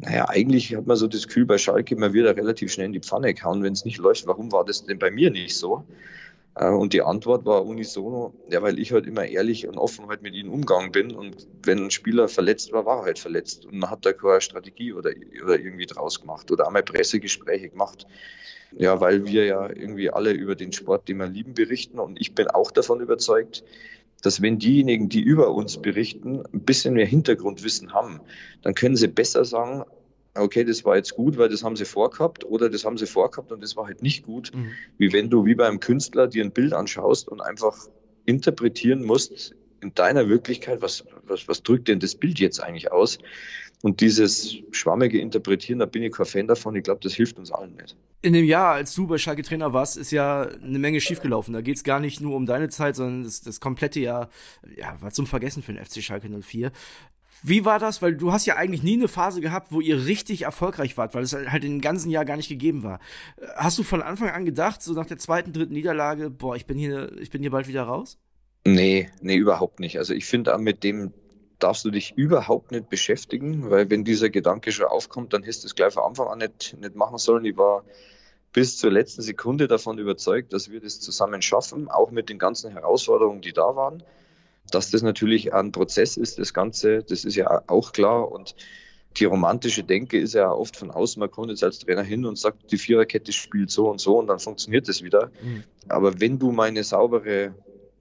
naja, 0.02 0.28
eigentlich 0.28 0.74
hat 0.74 0.86
man 0.86 0.96
so 0.96 1.06
das 1.06 1.28
Gefühl 1.28 1.46
bei 1.46 1.58
Schalke, 1.58 1.94
man 1.94 2.12
wird 2.12 2.26
ja 2.26 2.32
relativ 2.32 2.72
schnell 2.72 2.86
in 2.86 2.92
die 2.92 3.00
Pfanne 3.00 3.32
gehauen, 3.34 3.62
wenn 3.62 3.72
es 3.72 3.84
nicht 3.84 3.98
läuft. 3.98 4.26
Warum 4.26 4.50
war 4.50 4.64
das 4.64 4.84
denn 4.84 4.98
bei 4.98 5.12
mir 5.12 5.30
nicht 5.30 5.56
so? 5.56 5.84
Äh, 6.56 6.70
und 6.70 6.92
die 6.92 7.02
Antwort 7.02 7.46
war 7.46 7.64
unisono, 7.64 8.34
ja, 8.50 8.62
weil 8.62 8.80
ich 8.80 8.92
halt 8.92 9.06
immer 9.06 9.24
ehrlich 9.24 9.68
und 9.68 9.78
offen 9.78 10.08
halt 10.08 10.22
mit 10.22 10.34
ihnen 10.34 10.48
umgegangen 10.48 10.90
bin. 10.90 11.14
Und 11.14 11.46
wenn 11.62 11.84
ein 11.84 11.90
Spieler 11.92 12.26
verletzt 12.26 12.72
war, 12.72 12.84
war 12.84 12.98
er 12.98 13.04
halt 13.04 13.20
verletzt. 13.20 13.64
Und 13.64 13.78
man 13.78 13.90
hat 13.90 14.04
da 14.04 14.12
keine 14.12 14.40
Strategie 14.40 14.92
oder, 14.92 15.12
oder 15.44 15.56
irgendwie 15.56 15.86
draus 15.86 16.20
gemacht 16.20 16.50
oder 16.50 16.66
einmal 16.66 16.82
Pressegespräche 16.82 17.68
gemacht. 17.68 18.06
Ja, 18.72 19.00
weil 19.00 19.24
wir 19.24 19.44
ja 19.44 19.68
irgendwie 19.68 20.10
alle 20.10 20.32
über 20.32 20.56
den 20.56 20.72
Sport, 20.72 21.06
den 21.06 21.18
wir 21.18 21.28
lieben, 21.28 21.54
berichten. 21.54 22.00
Und 22.00 22.20
ich 22.20 22.34
bin 22.34 22.48
auch 22.48 22.72
davon 22.72 23.00
überzeugt, 23.00 23.62
dass 24.22 24.40
wenn 24.40 24.58
diejenigen, 24.58 25.08
die 25.08 25.20
über 25.20 25.52
uns 25.52 25.76
berichten, 25.82 26.42
ein 26.52 26.60
bisschen 26.60 26.94
mehr 26.94 27.06
Hintergrundwissen 27.06 27.92
haben, 27.92 28.20
dann 28.62 28.74
können 28.74 28.96
sie 28.96 29.08
besser 29.08 29.44
sagen, 29.44 29.84
okay, 30.34 30.64
das 30.64 30.84
war 30.84 30.96
jetzt 30.96 31.14
gut, 31.14 31.36
weil 31.36 31.48
das 31.48 31.62
haben 31.62 31.76
sie 31.76 31.84
vorgehabt 31.84 32.44
oder 32.44 32.70
das 32.70 32.84
haben 32.84 32.96
sie 32.96 33.06
vorgehabt 33.06 33.52
und 33.52 33.62
das 33.62 33.76
war 33.76 33.86
halt 33.86 34.02
nicht 34.02 34.24
gut, 34.24 34.52
mhm. 34.54 34.70
wie 34.96 35.12
wenn 35.12 35.28
du 35.28 35.44
wie 35.44 35.54
beim 35.54 35.80
Künstler 35.80 36.26
dir 36.26 36.44
ein 36.44 36.52
Bild 36.52 36.72
anschaust 36.72 37.28
und 37.28 37.40
einfach 37.40 37.76
interpretieren 38.24 39.04
musst 39.04 39.54
in 39.82 39.94
deiner 39.94 40.28
Wirklichkeit, 40.28 40.80
was, 40.80 41.04
was, 41.24 41.48
was 41.48 41.62
drückt 41.62 41.88
denn 41.88 42.00
das 42.00 42.14
Bild 42.14 42.38
jetzt 42.38 42.62
eigentlich 42.62 42.92
aus? 42.92 43.18
Und 43.82 44.00
dieses 44.00 44.58
schwammige 44.70 45.20
Interpretieren, 45.20 45.80
da 45.80 45.86
bin 45.86 46.04
ich 46.04 46.12
kein 46.12 46.24
Fan 46.24 46.46
davon. 46.46 46.76
Ich 46.76 46.84
glaube, 46.84 47.00
das 47.02 47.14
hilft 47.14 47.36
uns 47.38 47.50
allen 47.50 47.74
nicht. 47.74 47.96
In 48.22 48.32
dem 48.32 48.44
Jahr, 48.44 48.74
als 48.74 48.94
du 48.94 49.08
bei 49.08 49.18
Schalke 49.18 49.42
Trainer 49.42 49.72
warst, 49.72 49.96
ist 49.96 50.12
ja 50.12 50.42
eine 50.42 50.78
Menge 50.78 51.00
schiefgelaufen. 51.00 51.52
Da 51.52 51.60
geht 51.60 51.76
es 51.76 51.82
gar 51.82 51.98
nicht 51.98 52.20
nur 52.20 52.36
um 52.36 52.46
deine 52.46 52.68
Zeit, 52.68 52.94
sondern 52.94 53.24
das, 53.24 53.40
das 53.40 53.58
komplette 53.58 53.98
Jahr 53.98 54.28
ja, 54.76 54.96
war 55.00 55.10
zum 55.10 55.26
Vergessen 55.26 55.64
für 55.64 55.72
den 55.72 55.84
FC 55.84 56.00
Schalke 56.00 56.28
04. 56.28 56.70
Wie 57.42 57.64
war 57.64 57.80
das? 57.80 58.00
Weil 58.02 58.14
du 58.14 58.32
hast 58.32 58.46
ja 58.46 58.54
eigentlich 58.54 58.84
nie 58.84 58.94
eine 58.94 59.08
Phase 59.08 59.40
gehabt, 59.40 59.72
wo 59.72 59.80
ihr 59.80 60.06
richtig 60.06 60.42
erfolgreich 60.42 60.96
wart, 60.96 61.16
weil 61.16 61.24
es 61.24 61.34
halt 61.34 61.64
im 61.64 61.80
ganzen 61.80 62.08
Jahr 62.08 62.24
gar 62.24 62.36
nicht 62.36 62.48
gegeben 62.48 62.84
war. 62.84 63.00
Hast 63.56 63.78
du 63.78 63.82
von 63.82 64.00
Anfang 64.00 64.28
an 64.28 64.44
gedacht, 64.44 64.80
so 64.80 64.92
nach 64.92 65.06
der 65.06 65.18
zweiten, 65.18 65.52
dritten 65.52 65.72
Niederlage, 65.72 66.30
boah, 66.30 66.54
ich 66.54 66.66
bin 66.66 66.78
hier, 66.78 67.10
ich 67.18 67.30
bin 67.30 67.42
hier 67.42 67.50
bald 67.50 67.66
wieder 67.66 67.82
raus? 67.82 68.18
Nee, 68.64 69.10
nee, 69.20 69.36
überhaupt 69.36 69.80
nicht. 69.80 69.98
Also 69.98 70.14
ich 70.14 70.24
finde, 70.24 70.56
mit 70.58 70.84
dem 70.84 71.12
darfst 71.58 71.84
du 71.84 71.90
dich 71.90 72.14
überhaupt 72.16 72.72
nicht 72.72 72.88
beschäftigen, 72.88 73.70
weil 73.70 73.88
wenn 73.90 74.04
dieser 74.04 74.30
Gedanke 74.30 74.72
schon 74.72 74.86
aufkommt, 74.86 75.32
dann 75.32 75.42
hättest 75.42 75.64
du 75.64 75.68
es 75.68 75.74
gleich 75.74 75.94
von 75.94 76.04
Anfang 76.04 76.28
an 76.28 76.38
nicht, 76.38 76.76
nicht 76.80 76.94
machen 76.94 77.18
sollen. 77.18 77.44
Ich 77.44 77.56
war 77.56 77.84
bis 78.52 78.76
zur 78.76 78.90
letzten 78.90 79.22
Sekunde 79.22 79.68
davon 79.68 79.98
überzeugt, 79.98 80.52
dass 80.52 80.70
wir 80.70 80.80
das 80.80 81.00
zusammen 81.00 81.40
schaffen, 81.40 81.88
auch 81.88 82.10
mit 82.10 82.28
den 82.28 82.38
ganzen 82.38 82.70
Herausforderungen, 82.72 83.40
die 83.40 83.52
da 83.52 83.74
waren. 83.76 84.02
Dass 84.70 84.90
das 84.90 85.02
natürlich 85.02 85.52
ein 85.54 85.72
Prozess 85.72 86.16
ist, 86.16 86.38
das 86.38 86.52
Ganze, 86.54 87.02
das 87.02 87.24
ist 87.24 87.34
ja 87.34 87.62
auch 87.66 87.92
klar. 87.92 88.30
Und 88.30 88.54
die 89.16 89.24
romantische 89.24 89.84
Denke 89.84 90.18
ist 90.18 90.34
ja 90.34 90.50
oft 90.50 90.76
von 90.76 90.90
außen, 90.90 91.20
man 91.20 91.30
kommt 91.30 91.50
jetzt 91.50 91.64
als 91.64 91.80
Trainer 91.80 92.02
hin 92.02 92.24
und 92.24 92.38
sagt, 92.38 92.72
die 92.72 92.78
Viererkette 92.78 93.32
spielt 93.32 93.70
so 93.70 93.90
und 93.90 94.00
so 94.00 94.18
und 94.18 94.26
dann 94.26 94.38
funktioniert 94.38 94.88
das 94.88 95.02
wieder. 95.02 95.30
Mhm. 95.42 95.64
Aber 95.88 96.20
wenn 96.20 96.38
du 96.38 96.52
meine 96.52 96.84
saubere, 96.84 97.54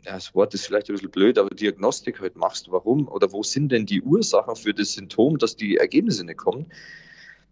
das 0.04 0.34
Wort 0.34 0.54
ist 0.54 0.66
vielleicht 0.66 0.90
ein 0.90 0.96
bisschen 0.96 1.12
blöd, 1.12 1.38
aber 1.38 1.50
Diagnostik 1.50 2.20
halt 2.22 2.36
machst, 2.36 2.72
warum 2.72 3.08
oder 3.08 3.32
wo 3.32 3.44
sind 3.44 3.72
denn 3.72 3.86
die 3.86 4.02
Ursachen 4.02 4.56
für 4.56 4.74
das 4.74 4.94
Symptom, 4.94 5.38
dass 5.38 5.56
die 5.56 5.78
Ergebnisse 5.78 6.26
nicht 6.26 6.38
kommen, 6.38 6.72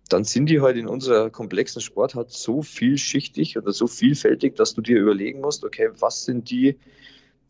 dann 0.09 0.23
sind 0.23 0.47
die 0.47 0.61
halt 0.61 0.75
in 0.75 0.87
unserer 0.87 1.29
komplexen 1.29 1.81
Sportart 1.81 2.31
so 2.31 2.63
vielschichtig 2.63 3.57
oder 3.57 3.71
so 3.71 3.85
vielfältig, 3.85 4.55
dass 4.55 4.73
du 4.73 4.81
dir 4.81 4.99
überlegen 4.99 5.41
musst, 5.41 5.63
okay, 5.63 5.89
was 5.99 6.25
sind 6.25 6.49
die 6.49 6.77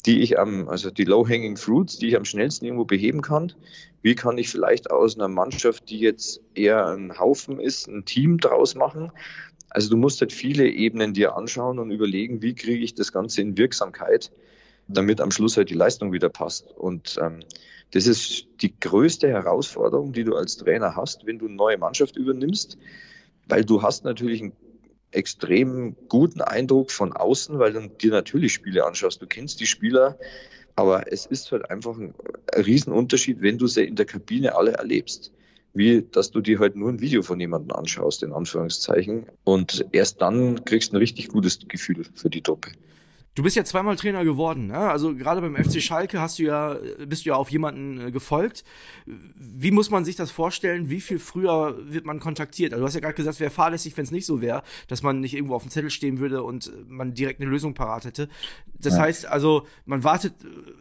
die 0.05 0.21
ich 0.21 0.39
am, 0.39 0.69
also 0.69 0.91
die 0.91 1.03
Low-Hanging 1.03 1.57
Fruits, 1.57 1.97
die 1.97 2.07
ich 2.07 2.15
am 2.15 2.25
schnellsten 2.25 2.65
irgendwo 2.65 2.85
beheben 2.85 3.21
kann. 3.21 3.53
Wie 4.01 4.15
kann 4.15 4.37
ich 4.37 4.49
vielleicht 4.49 4.91
aus 4.91 5.15
einer 5.15 5.27
Mannschaft, 5.27 5.89
die 5.89 5.99
jetzt 5.99 6.41
eher 6.55 6.87
ein 6.87 7.19
Haufen 7.19 7.59
ist, 7.59 7.87
ein 7.87 8.05
Team 8.05 8.37
draus 8.37 8.75
machen? 8.75 9.11
Also 9.69 9.89
du 9.89 9.97
musst 9.97 10.21
halt 10.21 10.31
viele 10.31 10.67
Ebenen 10.67 11.13
dir 11.13 11.35
anschauen 11.35 11.79
und 11.79 11.91
überlegen, 11.91 12.41
wie 12.41 12.55
kriege 12.55 12.83
ich 12.83 12.95
das 12.95 13.11
Ganze 13.11 13.41
in 13.41 13.57
Wirksamkeit, 13.57 14.31
damit 14.89 15.21
am 15.21 15.31
Schluss 15.31 15.55
halt 15.55 15.69
die 15.69 15.75
Leistung 15.75 16.11
wieder 16.11 16.29
passt. 16.29 16.71
Und 16.71 17.17
ähm, 17.21 17.39
das 17.91 18.07
ist 18.07 18.47
die 18.61 18.77
größte 18.77 19.29
Herausforderung, 19.29 20.11
die 20.11 20.23
du 20.23 20.35
als 20.35 20.57
Trainer 20.57 20.95
hast, 20.95 21.25
wenn 21.25 21.39
du 21.39 21.45
eine 21.45 21.55
neue 21.55 21.77
Mannschaft 21.77 22.17
übernimmst, 22.17 22.77
weil 23.47 23.63
du 23.63 23.81
hast 23.81 24.03
natürlich 24.03 24.41
ein 24.41 24.53
extrem 25.11 25.95
guten 26.07 26.41
Eindruck 26.41 26.91
von 26.91 27.13
außen, 27.13 27.57
weil 27.57 27.73
du 27.73 27.87
dir 27.87 28.11
natürlich 28.11 28.53
Spiele 28.53 28.85
anschaust. 28.85 29.21
Du 29.21 29.27
kennst 29.27 29.59
die 29.59 29.65
Spieler, 29.65 30.19
aber 30.75 31.11
es 31.11 31.25
ist 31.25 31.51
halt 31.51 31.69
einfach 31.69 31.97
ein, 31.97 32.13
ein 32.53 32.63
Riesenunterschied, 32.63 33.41
wenn 33.41 33.57
du 33.57 33.67
sie 33.67 33.85
in 33.85 33.95
der 33.95 34.05
Kabine 34.05 34.55
alle 34.55 34.73
erlebst. 34.73 35.31
Wie, 35.73 36.01
dass 36.01 36.31
du 36.31 36.41
dir 36.41 36.59
halt 36.59 36.75
nur 36.75 36.89
ein 36.89 36.99
Video 36.99 37.21
von 37.21 37.39
jemandem 37.39 37.75
anschaust, 37.77 38.23
in 38.23 38.33
Anführungszeichen. 38.33 39.27
Und 39.43 39.85
erst 39.91 40.19
dann 40.21 40.65
kriegst 40.65 40.91
du 40.91 40.95
ein 40.95 40.99
richtig 40.99 41.27
gutes 41.29 41.59
Gefühl 41.67 42.05
für 42.15 42.29
die 42.29 42.41
Truppe. 42.41 42.71
Du 43.35 43.43
bist 43.43 43.55
ja 43.55 43.63
zweimal 43.63 43.95
Trainer 43.95 44.23
geworden, 44.23 44.67
ne? 44.67 44.77
Also 44.77 45.15
gerade 45.15 45.39
beim 45.39 45.55
FC 45.55 45.81
Schalke 45.81 46.19
hast 46.19 46.39
du 46.39 46.43
ja, 46.43 46.77
bist 47.05 47.25
du 47.25 47.29
ja 47.29 47.35
auf 47.35 47.49
jemanden 47.51 48.07
äh, 48.07 48.11
gefolgt. 48.11 48.63
Wie 49.05 49.71
muss 49.71 49.89
man 49.89 50.03
sich 50.03 50.15
das 50.15 50.31
vorstellen? 50.31 50.89
Wie 50.89 50.99
viel 50.99 51.19
früher 51.19 51.77
wird 51.83 52.05
man 52.05 52.19
kontaktiert? 52.19 52.73
Also 52.73 52.81
du 52.81 52.87
hast 52.87 52.95
ja 52.95 53.01
gerade 53.01 53.13
gesagt, 53.13 53.35
es 53.35 53.39
wäre 53.39 53.51
fahrlässig, 53.51 53.95
wenn 53.97 54.03
es 54.03 54.11
nicht 54.11 54.25
so 54.25 54.41
wäre, 54.41 54.63
dass 54.87 55.03
man 55.03 55.19
nicht 55.19 55.35
irgendwo 55.35 55.55
auf 55.55 55.61
dem 55.61 55.71
Zettel 55.71 55.89
stehen 55.89 56.19
würde 56.19 56.43
und 56.43 56.71
man 56.89 57.13
direkt 57.13 57.39
eine 57.39 57.49
Lösung 57.49 57.75
parat 57.75 58.05
hätte. 58.05 58.29
Das 58.79 58.95
ja. 58.95 59.01
heißt 59.01 59.25
also, 59.27 59.67
man 59.85 60.03
wartet 60.03 60.33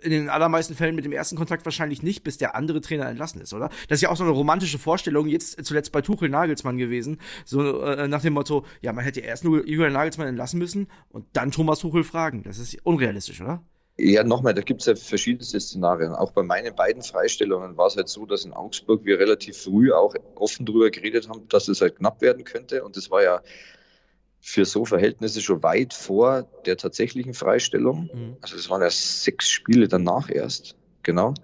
in 0.03 0.11
den 0.11 0.29
allermeisten 0.29 0.75
Fällen 0.75 0.95
mit 0.95 1.05
dem 1.05 1.13
ersten 1.13 1.37
Kontakt 1.37 1.65
wahrscheinlich 1.65 2.03
nicht, 2.03 2.25
bis 2.25 2.39
der 2.39 2.55
andere 2.55 2.81
Trainer 2.81 3.07
entlassen 3.07 3.41
ist, 3.41 3.53
oder? 3.53 3.69
Das 3.89 3.99
ist 3.99 4.03
ja 4.03 4.09
auch 4.09 4.17
so 4.17 4.25
eine 4.25 4.33
romantische 4.33 4.79
Vorstellung, 4.79 5.27
jetzt 5.29 5.65
zuletzt 5.65 5.93
bei 5.93 6.01
Tuchel 6.01 6.29
Nagelsmann 6.29 6.79
gewesen. 6.79 7.19
So 7.45 7.83
äh, 7.83 8.09
nach 8.09 8.23
dem 8.23 8.33
Motto, 8.33 8.65
ja, 8.81 8.93
man 8.93 9.05
hätte 9.05 9.21
erst 9.21 9.45
nur 9.45 9.67
Julian 9.67 9.93
Nagelsmann 9.93 10.29
entlassen 10.29 10.59
müssen 10.59 10.89
und 11.11 11.27
dann 11.33 11.51
Thomas 11.51 11.81
Tuchel 11.81 12.05
fragen. 12.05 12.38
Das 12.43 12.59
ist 12.59 12.79
unrealistisch, 12.85 13.41
oder? 13.41 13.63
Ja, 14.01 14.23
nochmal, 14.23 14.55
da 14.55 14.63
gibt 14.63 14.81
es 14.81 14.87
ja 14.87 14.95
verschiedenste 14.95 15.59
Szenarien. 15.59 16.15
Auch 16.15 16.31
bei 16.31 16.45
meinen 16.45 16.75
beiden 16.77 17.03
Freistellungen 17.03 17.77
war 17.77 17.89
es 17.89 17.97
halt 17.97 18.09
so, 18.09 18.27
dass 18.27 18.45
in 18.45 18.53
Augsburg 18.53 19.05
wir 19.05 19.19
relativ 19.19 19.57
früh 19.57 19.93
auch 19.93 20.15
offen 20.37 20.67
darüber 20.67 20.91
geredet 20.91 21.29
haben, 21.29 21.49
dass 21.49 21.67
es 21.67 21.81
halt 21.81 21.97
knapp 21.97 22.21
werden 22.21 22.45
könnte. 22.45 22.85
Und 22.85 22.97
das 22.97 23.11
war 23.11 23.25
ja 23.25 23.43
für 24.41 24.65
so 24.65 24.85
Verhältnisse 24.85 25.41
schon 25.41 25.65
weit 25.65 25.95
vor 25.95 26.49
der 26.65 26.77
tatsächlichen 26.77 27.35
Freistellung. 27.35 28.09
Mhm. 28.13 28.37
Also 28.41 28.55
es 28.55 28.71
waren 28.71 28.83
ja 28.83 28.91
sechs 28.91 29.49
Spiele 29.49 29.89
danach 29.89 30.31
erst, 30.31 30.77
genau. 31.03 31.35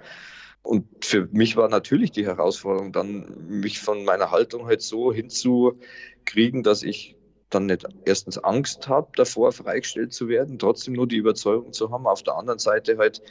Und 0.62 0.86
für 1.04 1.28
mich 1.32 1.56
war 1.56 1.68
natürlich 1.68 2.12
die 2.12 2.24
Herausforderung 2.24 2.92
dann, 2.92 3.48
mich 3.48 3.80
von 3.80 4.04
meiner 4.04 4.30
Haltung 4.30 4.66
halt 4.66 4.80
so 4.80 5.12
hinzukriegen, 5.12 6.62
dass 6.62 6.82
ich 6.82 7.16
dann 7.54 7.66
nicht 7.66 7.86
erstens 8.04 8.38
Angst 8.38 8.88
habe, 8.88 9.08
davor 9.16 9.52
freigestellt 9.52 10.12
zu 10.12 10.28
werden, 10.28 10.58
trotzdem 10.58 10.94
nur 10.94 11.06
die 11.06 11.16
Überzeugung 11.16 11.72
zu 11.72 11.90
haben, 11.90 12.06
auf 12.06 12.22
der 12.22 12.36
anderen 12.36 12.58
Seite 12.58 12.98
halt 12.98 13.22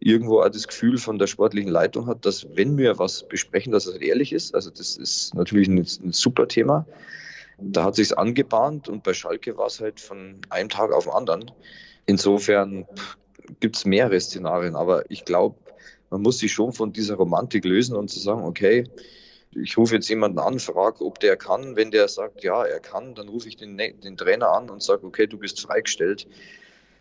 irgendwo 0.00 0.40
auch 0.40 0.48
das 0.48 0.68
Gefühl 0.68 0.98
von 0.98 1.18
der 1.18 1.26
sportlichen 1.26 1.70
Leitung 1.70 2.06
hat, 2.06 2.24
dass 2.24 2.46
wenn 2.54 2.78
wir 2.78 2.98
was 2.98 3.26
besprechen, 3.28 3.72
dass 3.72 3.86
es 3.86 3.94
halt 3.94 4.02
ehrlich 4.02 4.32
ist. 4.32 4.54
Also 4.54 4.70
das 4.70 4.96
ist 4.96 5.34
natürlich 5.34 5.68
ein, 5.68 5.78
ein 5.78 6.12
super 6.12 6.46
Thema. 6.46 6.86
Da 7.58 7.84
hat 7.84 7.96
sich's 7.96 8.12
angebahnt 8.12 8.88
und 8.88 9.02
bei 9.02 9.12
Schalke 9.12 9.56
war 9.56 9.66
es 9.66 9.80
halt 9.80 9.98
von 10.00 10.40
einem 10.50 10.68
Tag 10.68 10.92
auf 10.92 11.04
den 11.04 11.12
anderen. 11.12 11.50
Insofern 12.06 12.86
gibt 13.60 13.76
es 13.76 13.84
mehrere 13.84 14.20
Szenarien, 14.20 14.76
aber 14.76 15.10
ich 15.10 15.24
glaube, 15.24 15.56
man 16.10 16.22
muss 16.22 16.38
sich 16.38 16.52
schon 16.52 16.72
von 16.72 16.92
dieser 16.92 17.16
Romantik 17.16 17.64
lösen 17.64 17.96
und 17.96 18.08
zu 18.08 18.20
sagen, 18.20 18.44
okay, 18.44 18.84
ich 19.52 19.76
rufe 19.76 19.94
jetzt 19.94 20.08
jemanden 20.08 20.38
an, 20.38 20.58
frage, 20.58 21.04
ob 21.04 21.20
der 21.20 21.36
kann. 21.36 21.76
Wenn 21.76 21.90
der 21.90 22.08
sagt, 22.08 22.42
ja, 22.44 22.64
er 22.64 22.80
kann, 22.80 23.14
dann 23.14 23.28
rufe 23.28 23.48
ich 23.48 23.56
den, 23.56 23.76
den 23.76 24.16
Trainer 24.16 24.52
an 24.52 24.70
und 24.70 24.82
sage, 24.82 25.06
okay, 25.06 25.26
du 25.26 25.38
bist 25.38 25.60
freigestellt. 25.60 26.26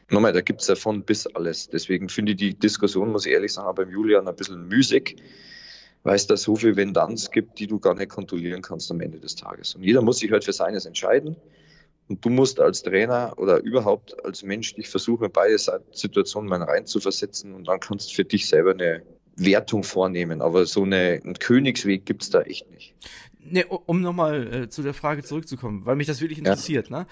Nochmal, 0.10 0.32
da 0.32 0.42
gibt 0.42 0.62
es 0.62 0.68
ja 0.68 0.76
von 0.76 1.04
bis 1.04 1.28
alles. 1.28 1.70
Deswegen 1.70 2.08
finde 2.08 2.32
ich 2.32 2.38
die 2.38 2.54
Diskussion, 2.54 3.12
muss 3.12 3.26
ich 3.26 3.34
ehrlich 3.34 3.54
sagen, 3.54 3.76
beim 3.76 3.90
Julian 3.90 4.28
ein 4.28 4.36
bisschen 4.36 4.68
müßig, 4.68 5.18
weil 6.04 6.16
es 6.16 6.28
da 6.28 6.38
so 6.38 6.56
viel 6.56 6.78
Vendanz 6.78 7.30
gibt, 7.30 7.60
die 7.60 7.68
du 7.68 7.80
gar 7.80 7.94
nicht 7.94 8.10
kontrollieren 8.10 8.62
kannst 8.62 8.90
am 8.90 9.02
Ende 9.02 9.20
des 9.20 9.36
Tages. 9.36 9.76
Und 9.76 9.84
jeder 9.84 10.02
muss 10.02 10.20
sich 10.20 10.32
halt 10.32 10.46
für 10.46 10.54
seines 10.54 10.86
entscheiden. 10.86 11.36
Und 12.08 12.24
du 12.24 12.30
musst 12.30 12.62
als 12.62 12.84
Trainer 12.84 13.34
oder 13.36 13.62
überhaupt 13.62 14.24
als 14.24 14.44
Mensch 14.44 14.74
dich 14.76 14.88
versuchen, 14.88 15.30
beide 15.30 15.58
Situationen 15.92 16.50
mal 16.50 16.64
reinzuversetzen 16.64 17.54
und 17.54 17.68
dann 17.68 17.82
kannst 17.82 18.10
du 18.10 18.16
für 18.16 18.24
dich 18.24 18.48
selber 18.48 18.72
eine 18.72 19.04
Wertung 19.38 19.84
vornehmen. 19.84 20.42
Aber 20.42 20.66
so 20.66 20.84
eine, 20.84 21.22
einen 21.24 21.40
Königsweg 21.40 22.06
gibt 22.06 22.24
es 22.24 22.30
da 22.30 22.42
echt 22.42 22.70
nicht. 22.72 22.96
Nee, 23.40 23.66
um 23.66 24.02
nochmal 24.02 24.54
äh, 24.54 24.70
zu 24.70 24.84
der 24.84 24.94
Frage 24.94 25.24
zurückzukommen, 25.24 25.86
weil 25.86 25.96
mich 25.96 26.08
das 26.08 26.20
wirklich 26.20 26.40
interessiert. 26.40 26.90
Ja. 26.90 27.00
Ne? 27.00 27.08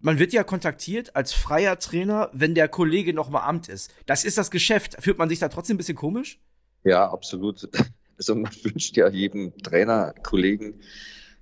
Man 0.00 0.18
wird 0.18 0.32
ja 0.32 0.42
kontaktiert 0.42 1.14
als 1.14 1.32
freier 1.32 1.78
Trainer, 1.78 2.30
wenn 2.32 2.54
der 2.54 2.68
Kollege 2.68 3.12
noch 3.12 3.28
mal 3.28 3.40
Amt 3.40 3.68
ist. 3.68 3.92
Das 4.06 4.24
ist 4.24 4.38
das 4.38 4.50
Geschäft. 4.50 4.96
Fühlt 5.00 5.18
man 5.18 5.28
sich 5.28 5.38
da 5.38 5.48
trotzdem 5.48 5.74
ein 5.74 5.78
bisschen 5.78 5.96
komisch? 5.96 6.40
Ja, 6.84 7.10
absolut. 7.10 7.68
Also 8.18 8.34
man 8.34 8.50
wünscht 8.62 8.96
ja 8.96 9.10
jedem 9.10 9.54
Trainer, 9.58 10.14
Kollegen, 10.22 10.80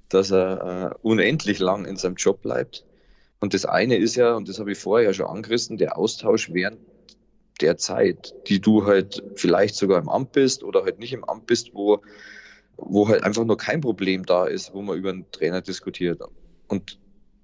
dass 0.09 0.33
er 0.33 0.91
äh, 0.91 0.99
unendlich 1.03 1.61
lang 1.61 1.85
in 1.85 1.95
seinem 1.95 2.17
Job 2.17 2.43
bleibt. 2.43 2.85
Und 3.39 3.55
das 3.55 3.65
eine 3.65 3.95
ist 3.95 4.17
ja, 4.17 4.35
und 4.35 4.49
das 4.49 4.59
habe 4.59 4.73
ich 4.73 4.79
vorher 4.79 5.07
ja 5.07 5.15
schon 5.15 5.27
angerissen, 5.27 5.77
der 5.77 5.97
Austausch 5.97 6.53
während 6.53 6.81
der 7.65 7.77
Zeit, 7.77 8.35
die 8.47 8.61
du 8.61 8.87
halt 8.87 9.23
vielleicht 9.35 9.75
sogar 9.75 10.01
im 10.01 10.09
Amt 10.09 10.33
bist 10.33 10.63
oder 10.63 10.85
halt 10.85 10.99
nicht 10.99 11.13
im 11.13 11.25
Amt 11.25 11.47
bist, 11.47 11.71
wo, 11.73 12.03
wo 12.77 13.09
halt 13.09 13.25
einfach 13.25 13.45
nur 13.45 13.57
kein 13.57 13.81
Problem 13.81 14.27
da 14.27 14.47
ist, 14.47 14.75
wo 14.75 14.83
man 14.83 14.99
über 14.99 15.11
einen 15.11 15.31
Trainer 15.31 15.63
diskutiert. 15.63 16.21
Und 16.69 16.99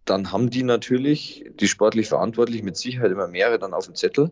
dann 0.05 0.33
haben 0.33 0.51
die 0.51 0.63
natürlich, 0.63 1.45
die 1.55 1.69
sportlich 1.69 2.09
Verantwortlichen, 2.09 2.65
mit 2.65 2.77
Sicherheit 2.77 3.13
immer 3.13 3.29
mehrere 3.29 3.59
dann 3.59 3.75
auf 3.75 3.87
dem 3.87 3.95
Zettel. 3.95 4.31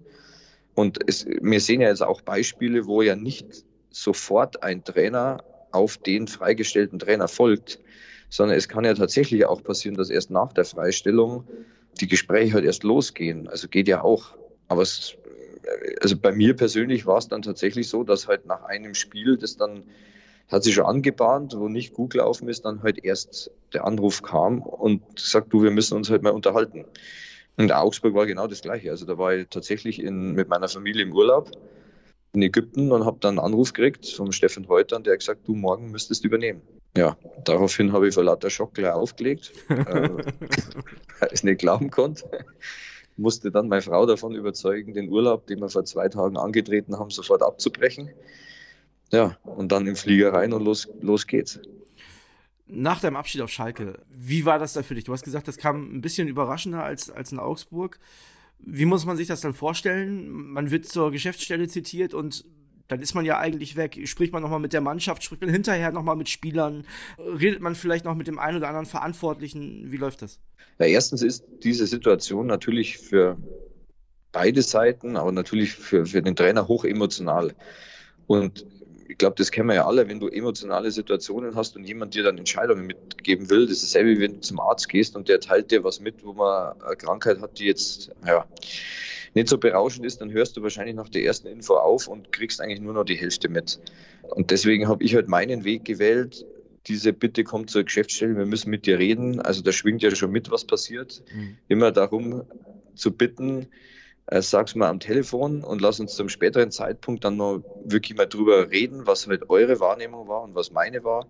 Und 0.74 0.98
es, 1.06 1.26
wir 1.26 1.60
sehen 1.60 1.80
ja 1.80 1.88
jetzt 1.88 2.02
auch 2.02 2.20
Beispiele, 2.20 2.86
wo 2.86 3.02
ja 3.02 3.16
nicht 3.16 3.64
sofort 3.90 4.62
ein 4.62 4.84
Trainer 4.84 5.42
auf 5.70 5.98
den 5.98 6.28
freigestellten 6.28 6.98
Trainer 6.98 7.28
folgt, 7.28 7.80
sondern 8.28 8.56
es 8.56 8.68
kann 8.68 8.84
ja 8.84 8.94
tatsächlich 8.94 9.46
auch 9.46 9.62
passieren, 9.62 9.96
dass 9.96 10.10
erst 10.10 10.30
nach 10.30 10.52
der 10.52 10.64
Freistellung 10.64 11.48
die 12.00 12.08
Gespräche 12.08 12.54
halt 12.54 12.64
erst 12.64 12.84
losgehen. 12.84 13.48
Also 13.48 13.68
geht 13.68 13.88
ja 13.88 14.02
auch. 14.02 14.36
Aber 14.68 14.82
es, 14.82 15.16
also 16.00 16.16
bei 16.16 16.32
mir 16.32 16.54
persönlich 16.54 17.06
war 17.06 17.18
es 17.18 17.28
dann 17.28 17.42
tatsächlich 17.42 17.88
so, 17.88 18.04
dass 18.04 18.28
halt 18.28 18.46
nach 18.46 18.64
einem 18.64 18.94
Spiel, 18.94 19.36
das 19.36 19.56
dann 19.56 19.84
hat 20.50 20.64
sich 20.64 20.74
schon 20.74 20.86
angebahnt, 20.86 21.54
wo 21.56 21.68
nicht 21.68 21.92
gut 21.92 22.12
gelaufen 22.12 22.48
ist, 22.48 22.64
dann 22.64 22.82
halt 22.82 23.04
erst 23.04 23.50
der 23.72 23.84
Anruf 23.84 24.22
kam 24.22 24.62
und 24.62 25.02
sagt, 25.18 25.52
du, 25.52 25.62
wir 25.62 25.70
müssen 25.70 25.94
uns 25.94 26.10
halt 26.10 26.22
mal 26.22 26.30
unterhalten. 26.30 26.86
Und 27.56 27.72
Augsburg 27.72 28.14
war 28.14 28.26
genau 28.26 28.46
das 28.46 28.62
Gleiche. 28.62 28.90
Also 28.90 29.04
da 29.04 29.18
war 29.18 29.34
ich 29.34 29.48
tatsächlich 29.48 30.02
in, 30.02 30.32
mit 30.32 30.48
meiner 30.48 30.68
Familie 30.68 31.02
im 31.02 31.12
Urlaub 31.12 31.50
in 32.32 32.42
Ägypten 32.42 32.92
und 32.92 33.04
habe 33.04 33.18
dann 33.20 33.38
einen 33.38 33.46
Anruf 33.46 33.72
gekriegt 33.72 34.06
vom 34.06 34.32
Steffen 34.32 34.68
Heutern, 34.68 35.02
der 35.02 35.14
hat 35.14 35.20
gesagt, 35.20 35.48
du 35.48 35.54
morgen 35.54 35.90
müsstest 35.90 36.24
übernehmen. 36.24 36.62
Ja, 36.96 37.16
daraufhin 37.44 37.92
habe 37.92 38.08
ich 38.08 38.14
vor 38.14 38.24
lauter 38.24 38.50
Schock 38.50 38.74
gleich 38.74 38.92
aufgelegt, 38.92 39.52
äh, 39.68 39.74
weil 41.18 41.28
ich 41.28 41.32
es 41.32 41.42
nicht 41.42 41.58
glauben 41.58 41.90
konnte. 41.90 42.24
Musste 43.18 43.50
dann 43.50 43.68
meine 43.68 43.82
Frau 43.82 44.06
davon 44.06 44.34
überzeugen, 44.34 44.94
den 44.94 45.10
Urlaub, 45.10 45.46
den 45.46 45.60
wir 45.60 45.68
vor 45.68 45.84
zwei 45.84 46.08
Tagen 46.08 46.38
angetreten 46.38 46.98
haben, 46.98 47.10
sofort 47.10 47.42
abzubrechen. 47.42 48.10
Ja, 49.10 49.36
und 49.44 49.72
dann 49.72 49.86
im 49.86 49.96
Flieger 49.96 50.32
rein 50.32 50.52
und 50.52 50.64
los, 50.64 50.88
los 51.00 51.26
geht's. 51.26 51.60
Nach 52.66 53.00
deinem 53.00 53.16
Abschied 53.16 53.40
auf 53.40 53.50
Schalke, 53.50 54.00
wie 54.08 54.44
war 54.44 54.58
das 54.58 54.74
da 54.74 54.82
für 54.82 54.94
dich? 54.94 55.04
Du 55.04 55.12
hast 55.12 55.24
gesagt, 55.24 55.48
das 55.48 55.56
kam 55.56 55.96
ein 55.96 56.00
bisschen 56.00 56.28
überraschender 56.28 56.82
als, 56.82 57.10
als 57.10 57.32
in 57.32 57.38
Augsburg. 57.38 57.98
Wie 58.58 58.84
muss 58.84 59.04
man 59.04 59.16
sich 59.16 59.26
das 59.26 59.40
dann 59.40 59.54
vorstellen? 59.54 60.30
Man 60.30 60.70
wird 60.70 60.86
zur 60.86 61.10
Geschäftsstelle 61.10 61.68
zitiert 61.68 62.14
und 62.14 62.44
dann 62.88 63.00
ist 63.00 63.14
man 63.14 63.24
ja 63.24 63.38
eigentlich 63.38 63.76
weg. 63.76 64.00
Spricht 64.04 64.32
man 64.32 64.42
nochmal 64.42 64.60
mit 64.60 64.72
der 64.72 64.80
Mannschaft, 64.80 65.22
spricht 65.22 65.42
man 65.42 65.50
hinterher 65.50 65.92
nochmal 65.92 66.16
mit 66.16 66.28
Spielern, 66.28 66.84
redet 67.18 67.60
man 67.60 67.74
vielleicht 67.74 68.04
noch 68.04 68.14
mit 68.14 68.26
dem 68.26 68.38
einen 68.38 68.56
oder 68.56 68.68
anderen 68.68 68.86
Verantwortlichen. 68.86 69.92
Wie 69.92 69.98
läuft 69.98 70.22
das? 70.22 70.40
Ja, 70.78 70.86
erstens 70.86 71.22
ist 71.22 71.44
diese 71.62 71.86
Situation 71.86 72.46
natürlich 72.46 72.98
für 72.98 73.36
beide 74.32 74.62
Seiten, 74.62 75.16
aber 75.16 75.32
natürlich 75.32 75.72
für, 75.72 76.06
für 76.06 76.22
den 76.22 76.36
Trainer 76.36 76.68
hoch 76.68 76.84
emotional. 76.84 77.54
Und 78.26 78.66
ich 79.08 79.16
glaube, 79.16 79.36
das 79.36 79.50
kennen 79.50 79.68
wir 79.68 79.74
ja 79.74 79.86
alle, 79.86 80.08
wenn 80.08 80.20
du 80.20 80.28
emotionale 80.28 80.90
Situationen 80.90 81.56
hast 81.56 81.76
und 81.76 81.84
jemand 81.84 82.14
dir 82.14 82.22
dann 82.22 82.38
Entscheidungen 82.38 82.86
mitgeben 82.86 83.48
will, 83.50 83.66
das 83.66 83.78
ist 83.78 83.84
dasselbe, 83.84 84.10
wie 84.10 84.20
wenn 84.20 84.34
du 84.34 84.40
zum 84.40 84.60
Arzt 84.60 84.88
gehst 84.88 85.16
und 85.16 85.28
der 85.28 85.40
teilt 85.40 85.70
dir 85.70 85.82
was 85.82 86.00
mit, 86.00 86.24
wo 86.24 86.34
man 86.34 86.80
eine 86.82 86.96
Krankheit 86.96 87.40
hat, 87.40 87.58
die 87.58 87.64
jetzt 87.64 88.10
ja, 88.26 88.46
nicht 89.34 89.48
so 89.48 89.58
berauschend 89.58 90.06
ist, 90.06 90.20
dann 90.20 90.32
hörst 90.32 90.56
du 90.56 90.62
wahrscheinlich 90.62 90.94
nach 90.94 91.08
der 91.08 91.24
ersten 91.24 91.48
Info 91.48 91.74
auf 91.74 92.08
und 92.08 92.32
kriegst 92.32 92.60
eigentlich 92.60 92.80
nur 92.80 92.94
noch 92.94 93.04
die 93.04 93.16
Hälfte 93.16 93.48
mit. 93.48 93.80
Und 94.22 94.50
deswegen 94.50 94.88
habe 94.88 95.04
ich 95.04 95.14
halt 95.14 95.28
meinen 95.28 95.64
Weg 95.64 95.84
gewählt, 95.84 96.44
diese 96.86 97.12
Bitte 97.12 97.44
kommt 97.44 97.70
zur 97.70 97.84
Geschäftsstelle, 97.84 98.36
wir 98.36 98.46
müssen 98.46 98.70
mit 98.70 98.86
dir 98.86 98.98
reden. 98.98 99.40
Also 99.40 99.62
da 99.62 99.72
schwingt 99.72 100.02
ja 100.02 100.14
schon 100.14 100.30
mit, 100.30 100.50
was 100.50 100.64
passiert. 100.64 101.22
Mhm. 101.34 101.58
Immer 101.68 101.92
darum 101.92 102.44
zu 102.94 103.12
bitten, 103.12 103.68
äh, 104.26 104.42
sag's 104.42 104.74
mal 104.74 104.88
am 104.88 105.00
Telefon 105.00 105.62
und 105.64 105.80
lass 105.80 106.00
uns 106.00 106.14
zum 106.14 106.28
späteren 106.28 106.70
Zeitpunkt 106.70 107.24
dann 107.24 107.36
noch 107.36 107.62
wirklich 107.84 108.16
mal 108.16 108.26
drüber 108.26 108.70
reden, 108.70 109.06
was 109.06 109.26
halt 109.26 109.50
eure 109.50 109.80
Wahrnehmung 109.80 110.28
war 110.28 110.42
und 110.42 110.54
was 110.54 110.70
meine 110.70 111.04
war. 111.04 111.26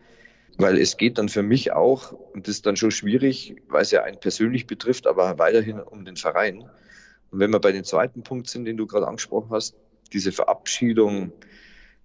Weil 0.57 0.79
es 0.79 0.97
geht 0.97 1.19
dann 1.19 1.29
für 1.29 1.43
mich 1.43 1.73
auch, 1.73 2.13
und 2.13 2.49
das 2.49 2.57
ist 2.57 2.67
dann 2.67 2.77
schon 2.77 2.91
schwierig, 2.91 3.55
weil 3.69 3.83
es 3.83 3.93
ja 3.93 4.03
einen 4.03 4.19
persönlich 4.19 4.67
betrifft, 4.67 5.07
aber 5.07 5.39
weiterhin 5.39 5.79
um 5.79 6.05
den 6.05 6.17
Verein. 6.17 6.69
Und 7.31 7.41
wenn 7.41 7.51
wir 7.51 7.61
bei 7.61 7.73
dem 7.73 7.85
zweiten 7.85 8.23
Punkt 8.23 8.49
sind, 8.49 8.65
den 8.65 8.77
du 8.77 8.87
gerade 8.87 9.07
angesprochen 9.07 9.51
hast, 9.51 9.75
diese 10.13 10.33
Verabschiedung, 10.33 11.33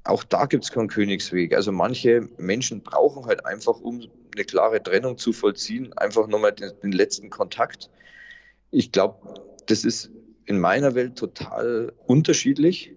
auch 0.04 0.24
da 0.24 0.46
gibt 0.46 0.66
es 0.66 0.72
keinen 0.72 0.90
Königsweg. 0.90 1.56
Also 1.56 1.72
manche 1.72 2.28
Menschen 2.38 2.82
brauchen 2.82 3.26
halt 3.26 3.46
einfach, 3.46 3.80
um 3.80 4.02
eine 4.36 4.46
klare 4.46 4.84
Trennung 4.84 5.18
zu 5.18 5.32
vollziehen, 5.32 5.94
einfach 5.94 6.28
nochmal 6.28 6.52
den, 6.52 6.72
den 6.82 6.92
letzten 6.92 7.30
Kontakt. 7.30 7.90
Ich 8.72 8.92
glaube, 8.92 9.42
das 9.68 9.86
ist 9.86 10.12
in 10.46 10.60
meiner 10.60 10.96
Welt 10.96 11.18
total 11.18 11.94
unterschiedlich. 12.06 12.94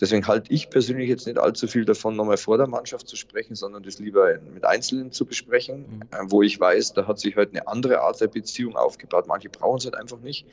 Deswegen 0.00 0.26
halte 0.26 0.52
ich 0.52 0.68
persönlich 0.68 1.08
jetzt 1.08 1.26
nicht 1.26 1.38
allzu 1.38 1.66
viel 1.66 1.86
davon, 1.86 2.16
nochmal 2.16 2.36
vor 2.36 2.58
der 2.58 2.66
Mannschaft 2.66 3.08
zu 3.08 3.16
sprechen, 3.16 3.54
sondern 3.54 3.82
das 3.82 3.98
lieber 3.98 4.38
mit 4.40 4.64
Einzelnen 4.64 5.10
zu 5.10 5.24
besprechen, 5.24 5.78
mhm. 5.78 6.02
Äh, 6.12 6.30
wo 6.30 6.42
ich 6.42 6.60
weiß, 6.60 6.92
da 6.92 7.06
hat 7.06 7.18
sich 7.18 7.34
halt 7.36 7.50
eine 7.50 7.66
andere 7.66 8.02
Art 8.02 8.20
der 8.20 8.28
Beziehung 8.28 8.76
aufgebaut. 8.76 9.26
Manche 9.26 9.48
brauchen 9.48 9.78
es 9.78 9.84
halt 9.86 9.96
einfach 9.96 10.20
nicht. 10.20 10.46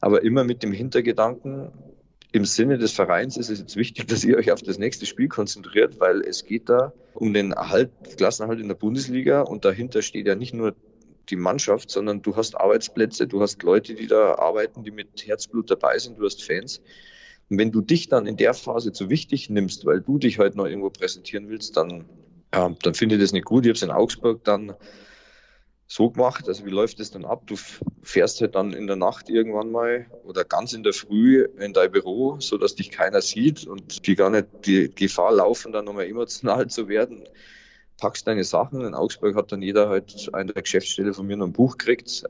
Aber 0.00 0.22
immer 0.22 0.44
mit 0.44 0.62
dem 0.62 0.72
Hintergedanken, 0.72 1.72
im 2.30 2.44
Sinne 2.44 2.78
des 2.78 2.92
Vereins 2.92 3.36
ist 3.36 3.48
es 3.48 3.58
jetzt 3.58 3.76
wichtig, 3.76 4.06
dass 4.06 4.24
ihr 4.24 4.36
euch 4.36 4.52
auf 4.52 4.62
das 4.62 4.78
nächste 4.78 5.06
Spiel 5.06 5.28
konzentriert, 5.28 5.98
weil 5.98 6.20
es 6.20 6.44
geht 6.44 6.68
da 6.68 6.92
um 7.14 7.32
den 7.32 7.52
Erhalt, 7.52 7.90
Klassenerhalt 8.16 8.60
in 8.60 8.68
der 8.68 8.74
Bundesliga 8.74 9.40
und 9.40 9.64
dahinter 9.64 10.02
steht 10.02 10.26
ja 10.26 10.34
nicht 10.34 10.54
nur 10.54 10.74
die 11.30 11.36
Mannschaft, 11.36 11.90
sondern 11.90 12.22
du 12.22 12.36
hast 12.36 12.56
Arbeitsplätze, 12.56 13.26
du 13.26 13.40
hast 13.40 13.62
Leute, 13.62 13.94
die 13.94 14.06
da 14.06 14.34
arbeiten, 14.34 14.84
die 14.84 14.90
mit 14.90 15.26
Herzblut 15.26 15.70
dabei 15.70 15.98
sind, 15.98 16.18
du 16.18 16.24
hast 16.24 16.42
Fans. 16.42 16.80
Und 17.50 17.58
wenn 17.58 17.72
du 17.72 17.80
dich 17.80 18.08
dann 18.08 18.26
in 18.26 18.36
der 18.36 18.54
Phase 18.54 18.92
zu 18.92 19.10
wichtig 19.10 19.50
nimmst, 19.50 19.86
weil 19.86 20.00
du 20.00 20.18
dich 20.18 20.38
heute 20.38 20.56
noch 20.56 20.66
irgendwo 20.66 20.90
präsentieren 20.90 21.48
willst, 21.48 21.76
dann, 21.76 22.04
ja, 22.54 22.74
dann 22.82 22.94
finde 22.94 23.16
ich 23.16 23.20
das 23.20 23.32
nicht 23.32 23.46
gut. 23.46 23.64
Ich 23.64 23.70
habe 23.70 23.76
es 23.76 23.82
in 23.82 23.90
Augsburg 23.90 24.44
dann 24.44 24.74
so 25.88 26.10
gemacht. 26.10 26.46
Also 26.46 26.64
wie 26.64 26.70
läuft 26.70 27.00
das 27.00 27.10
dann 27.10 27.24
ab? 27.24 27.42
Du 27.46 27.56
fährst 28.02 28.40
halt 28.40 28.54
dann 28.54 28.72
in 28.72 28.86
der 28.86 28.96
Nacht 28.96 29.28
irgendwann 29.28 29.72
mal 29.72 30.06
oder 30.24 30.44
ganz 30.44 30.72
in 30.72 30.84
der 30.84 30.92
Früh 30.92 31.44
in 31.58 31.72
dein 31.72 31.90
Büro, 31.90 32.36
so 32.38 32.58
dass 32.58 32.76
dich 32.76 32.90
keiner 32.90 33.22
sieht 33.22 33.66
und 33.66 34.06
die 34.06 34.14
gar 34.14 34.30
nicht 34.30 34.46
die 34.66 34.94
Gefahr 34.94 35.32
laufen, 35.32 35.72
dann 35.72 35.86
nochmal 35.86 36.06
emotional 36.06 36.68
zu 36.68 36.88
werden 36.88 37.24
packst 37.98 38.26
deine 38.26 38.44
Sachen. 38.44 38.80
In 38.80 38.94
Augsburg 38.94 39.36
hat 39.36 39.52
dann 39.52 39.62
jeder 39.62 39.88
halt 39.88 40.30
an 40.32 40.46
der 40.46 40.62
Geschäftsstelle 40.62 41.12
von 41.12 41.26
mir 41.26 41.36
noch 41.36 41.46
ein 41.46 41.52
Buch 41.52 41.76
gekriegt 41.76 42.24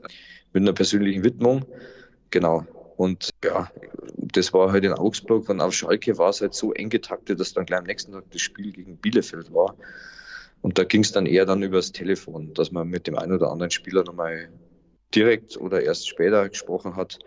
mit 0.51 0.63
einer 0.63 0.73
persönlichen 0.73 1.23
Widmung. 1.23 1.65
Genau. 2.31 2.65
Und 2.97 3.29
ja, 3.43 3.71
das 4.17 4.51
war 4.51 4.71
halt 4.71 4.83
in 4.83 4.91
Augsburg 4.91 5.47
und 5.47 5.61
auf 5.61 5.73
Schalke 5.73 6.17
war 6.17 6.29
es 6.29 6.41
halt 6.41 6.53
so 6.53 6.73
eng 6.73 6.89
getaktet, 6.89 7.39
dass 7.39 7.53
dann 7.53 7.65
gleich 7.65 7.79
am 7.79 7.85
nächsten 7.85 8.11
Tag 8.11 8.25
das 8.31 8.41
Spiel 8.41 8.73
gegen 8.73 8.97
Bielefeld 8.97 9.53
war. 9.53 9.75
Und 10.61 10.77
da 10.77 10.83
ging 10.83 11.01
es 11.01 11.11
dann 11.11 11.25
eher 11.25 11.45
dann 11.45 11.63
übers 11.63 11.91
Telefon, 11.91 12.53
dass 12.53 12.71
man 12.71 12.87
mit 12.87 13.07
dem 13.07 13.17
einen 13.17 13.33
oder 13.33 13.51
anderen 13.51 13.71
Spieler 13.71 14.03
nochmal 14.03 14.49
direkt 15.15 15.57
oder 15.57 15.81
erst 15.81 16.07
später 16.07 16.49
gesprochen 16.49 16.95
hat. 16.95 17.19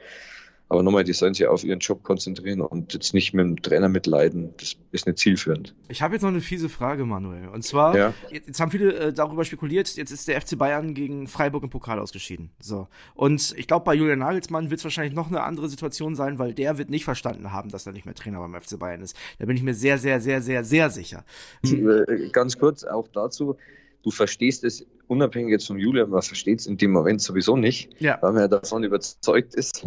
Aber 0.73 0.83
nochmal, 0.83 1.05
die 1.05 1.13
sollen 1.13 1.35
sich 1.35 1.47
auf 1.47 1.65
ihren 1.65 1.81
Job 1.81 2.03
konzentrieren 2.03 2.63
und 2.63 2.95
jetzt 2.95 3.13
nicht 3.13 3.35
mit 3.35 3.45
dem 3.45 3.61
Trainer 3.61 3.91
mitleiden. 3.91 4.55
Das 4.57 4.75
ist 4.91 5.05
nicht 5.05 5.19
zielführend. 5.19 5.75
Ich 5.91 6.01
habe 6.01 6.15
jetzt 6.15 6.23
noch 6.23 6.31
eine 6.31 6.41
fiese 6.41 6.71
Frage, 6.71 7.05
Manuel. 7.05 7.49
Und 7.49 7.63
zwar, 7.63 7.95
ja. 7.95 8.15
jetzt, 8.31 8.59
haben 8.59 8.71
viele 8.71 8.95
äh, 8.95 9.13
darüber 9.13 9.45
spekuliert, 9.45 9.95
jetzt 9.97 10.11
ist 10.11 10.29
der 10.29 10.41
FC 10.41 10.57
Bayern 10.57 10.95
gegen 10.95 11.27
Freiburg 11.27 11.63
im 11.63 11.69
Pokal 11.69 11.99
ausgeschieden. 11.99 12.53
So. 12.59 12.89
Und 13.13 13.53
ich 13.59 13.67
glaube, 13.67 13.85
bei 13.85 13.93
Julian 13.95 14.21
Nagelsmann 14.21 14.71
wird 14.71 14.81
es 14.81 14.85
wahrscheinlich 14.85 15.13
noch 15.13 15.29
eine 15.29 15.43
andere 15.43 15.69
Situation 15.69 16.17
sein, 16.17 16.39
weil 16.39 16.55
der 16.55 16.79
wird 16.79 16.89
nicht 16.89 17.05
verstanden 17.05 17.53
haben, 17.53 17.69
dass 17.69 17.85
er 17.85 17.93
nicht 17.93 18.07
mehr 18.07 18.15
Trainer 18.15 18.39
beim 18.39 18.59
FC 18.59 18.79
Bayern 18.79 19.03
ist. 19.03 19.15
Da 19.39 19.45
bin 19.45 19.59
ich 19.59 19.63
mir 19.63 19.75
sehr, 19.75 19.99
sehr, 19.99 20.23
sehr, 20.23 20.41
sehr, 20.41 20.65
sehr 20.65 20.89
sicher. 20.89 21.27
Äh, 21.65 22.31
ganz 22.31 22.59
kurz 22.59 22.83
auch 22.83 23.09
dazu 23.09 23.59
du 24.03 24.11
verstehst 24.11 24.65
es 24.65 24.87
unabhängig 25.13 25.51
jetzt 25.51 25.67
vom 25.67 25.79
Julian, 25.79 26.11
man 26.11 26.23
versteht 26.23 26.61
es 26.61 26.67
in 26.67 26.79
dem 26.79 26.91
Moment 26.91 27.21
sowieso 27.21 27.57
nicht, 27.57 27.91
ja. 28.01 28.19
weil 28.21 28.33
man 28.33 28.43
ja 28.43 28.49
davon 28.49 28.83
überzeugt 28.83 29.55
ist, 29.55 29.87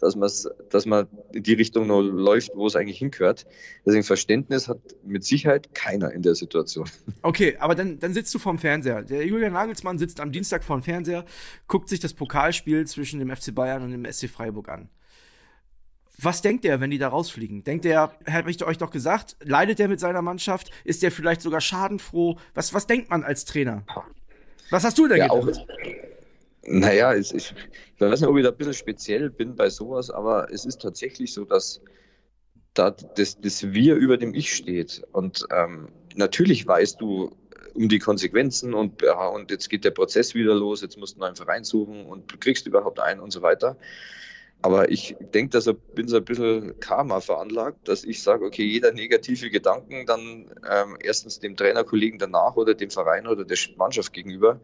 dass, 0.00 0.48
dass 0.70 0.86
man 0.86 1.08
in 1.32 1.42
die 1.42 1.54
Richtung 1.54 1.86
noch 1.86 2.00
läuft, 2.00 2.52
wo 2.54 2.66
es 2.66 2.76
eigentlich 2.76 2.98
hingehört. 2.98 3.46
Deswegen 3.84 4.04
Verständnis 4.04 4.68
hat 4.68 4.78
mit 5.04 5.24
Sicherheit 5.24 5.74
keiner 5.74 6.12
in 6.12 6.22
der 6.22 6.34
Situation. 6.34 6.88
Okay, 7.22 7.56
aber 7.58 7.74
dann, 7.74 7.98
dann 7.98 8.14
sitzt 8.14 8.34
du 8.34 8.38
vorm 8.38 8.58
Fernseher. 8.58 9.02
Der 9.02 9.26
Julian 9.26 9.54
Nagelsmann 9.54 9.98
sitzt 9.98 10.20
am 10.20 10.30
Dienstag 10.30 10.62
vorm 10.62 10.82
Fernseher, 10.82 11.24
guckt 11.66 11.88
sich 11.88 12.00
das 12.00 12.14
Pokalspiel 12.14 12.86
zwischen 12.86 13.18
dem 13.18 13.34
FC 13.34 13.54
Bayern 13.54 13.82
und 13.82 13.90
dem 13.90 14.04
SC 14.10 14.28
Freiburg 14.28 14.68
an. 14.68 14.88
Was 16.20 16.42
denkt 16.42 16.64
er, 16.64 16.80
wenn 16.80 16.90
die 16.90 16.98
da 16.98 17.08
rausfliegen? 17.08 17.62
Denkt 17.62 17.84
er, 17.84 18.12
habe 18.28 18.50
ich 18.50 18.64
euch 18.64 18.76
doch 18.76 18.90
gesagt, 18.90 19.36
leidet 19.40 19.78
er 19.78 19.86
mit 19.86 20.00
seiner 20.00 20.20
Mannschaft? 20.20 20.70
Ist 20.84 21.04
der 21.04 21.12
vielleicht 21.12 21.42
sogar 21.42 21.60
schadenfroh? 21.60 22.38
Was, 22.54 22.74
was 22.74 22.88
denkt 22.88 23.08
man 23.08 23.22
als 23.22 23.44
Trainer? 23.44 23.84
Was 24.70 24.84
hast 24.84 24.98
du 24.98 25.08
denn 25.08 25.18
ja, 25.18 25.28
gedacht? 25.28 25.58
Auch, 25.58 25.66
naja, 26.62 27.14
ich, 27.14 27.34
ich 27.34 27.54
weiß 27.98 28.20
nicht, 28.20 28.28
ob 28.28 28.36
ich 28.36 28.44
da 28.44 28.50
ein 28.50 28.56
bisschen 28.56 28.74
speziell 28.74 29.30
bin 29.30 29.56
bei 29.56 29.70
sowas, 29.70 30.10
aber 30.10 30.52
es 30.52 30.64
ist 30.64 30.82
tatsächlich 30.82 31.32
so, 31.32 31.44
dass 31.44 31.80
da 32.74 32.90
das, 32.90 33.40
das 33.40 33.72
Wir 33.72 33.96
über 33.96 34.16
dem 34.16 34.34
Ich 34.34 34.54
steht. 34.54 35.02
Und 35.12 35.46
ähm, 35.50 35.88
natürlich 36.14 36.66
weißt 36.66 37.00
du 37.00 37.30
um 37.74 37.88
die 37.88 37.98
Konsequenzen 37.98 38.74
und, 38.74 39.02
ja, 39.02 39.26
und 39.28 39.50
jetzt 39.50 39.68
geht 39.70 39.84
der 39.84 39.90
Prozess 39.90 40.34
wieder 40.34 40.54
los, 40.54 40.82
jetzt 40.82 40.98
musst 40.98 41.16
du 41.16 41.22
einen 41.22 41.36
Verein 41.36 41.64
suchen 41.64 42.06
und 42.06 42.32
du 42.32 42.36
kriegst 42.38 42.66
überhaupt 42.66 43.00
einen 43.00 43.20
und 43.20 43.30
so 43.30 43.42
weiter. 43.42 43.76
Aber 44.60 44.90
ich 44.90 45.16
denke, 45.32 45.50
dass 45.50 45.68
ich 45.68 45.76
bin 45.94 46.08
so 46.08 46.16
ein 46.16 46.24
bisschen 46.24 46.80
Karma 46.80 47.20
veranlagt, 47.20 47.86
dass 47.86 48.02
ich 48.02 48.22
sage, 48.22 48.44
okay, 48.44 48.64
jeder 48.64 48.92
negative 48.92 49.50
Gedanken 49.50 50.04
dann 50.04 50.46
ähm, 50.68 50.96
erstens 51.00 51.38
dem 51.38 51.56
Trainerkollegen 51.56 52.18
danach 52.18 52.56
oder 52.56 52.74
dem 52.74 52.90
Verein 52.90 53.28
oder 53.28 53.44
der 53.44 53.56
Mannschaft 53.76 54.12
gegenüber, 54.12 54.60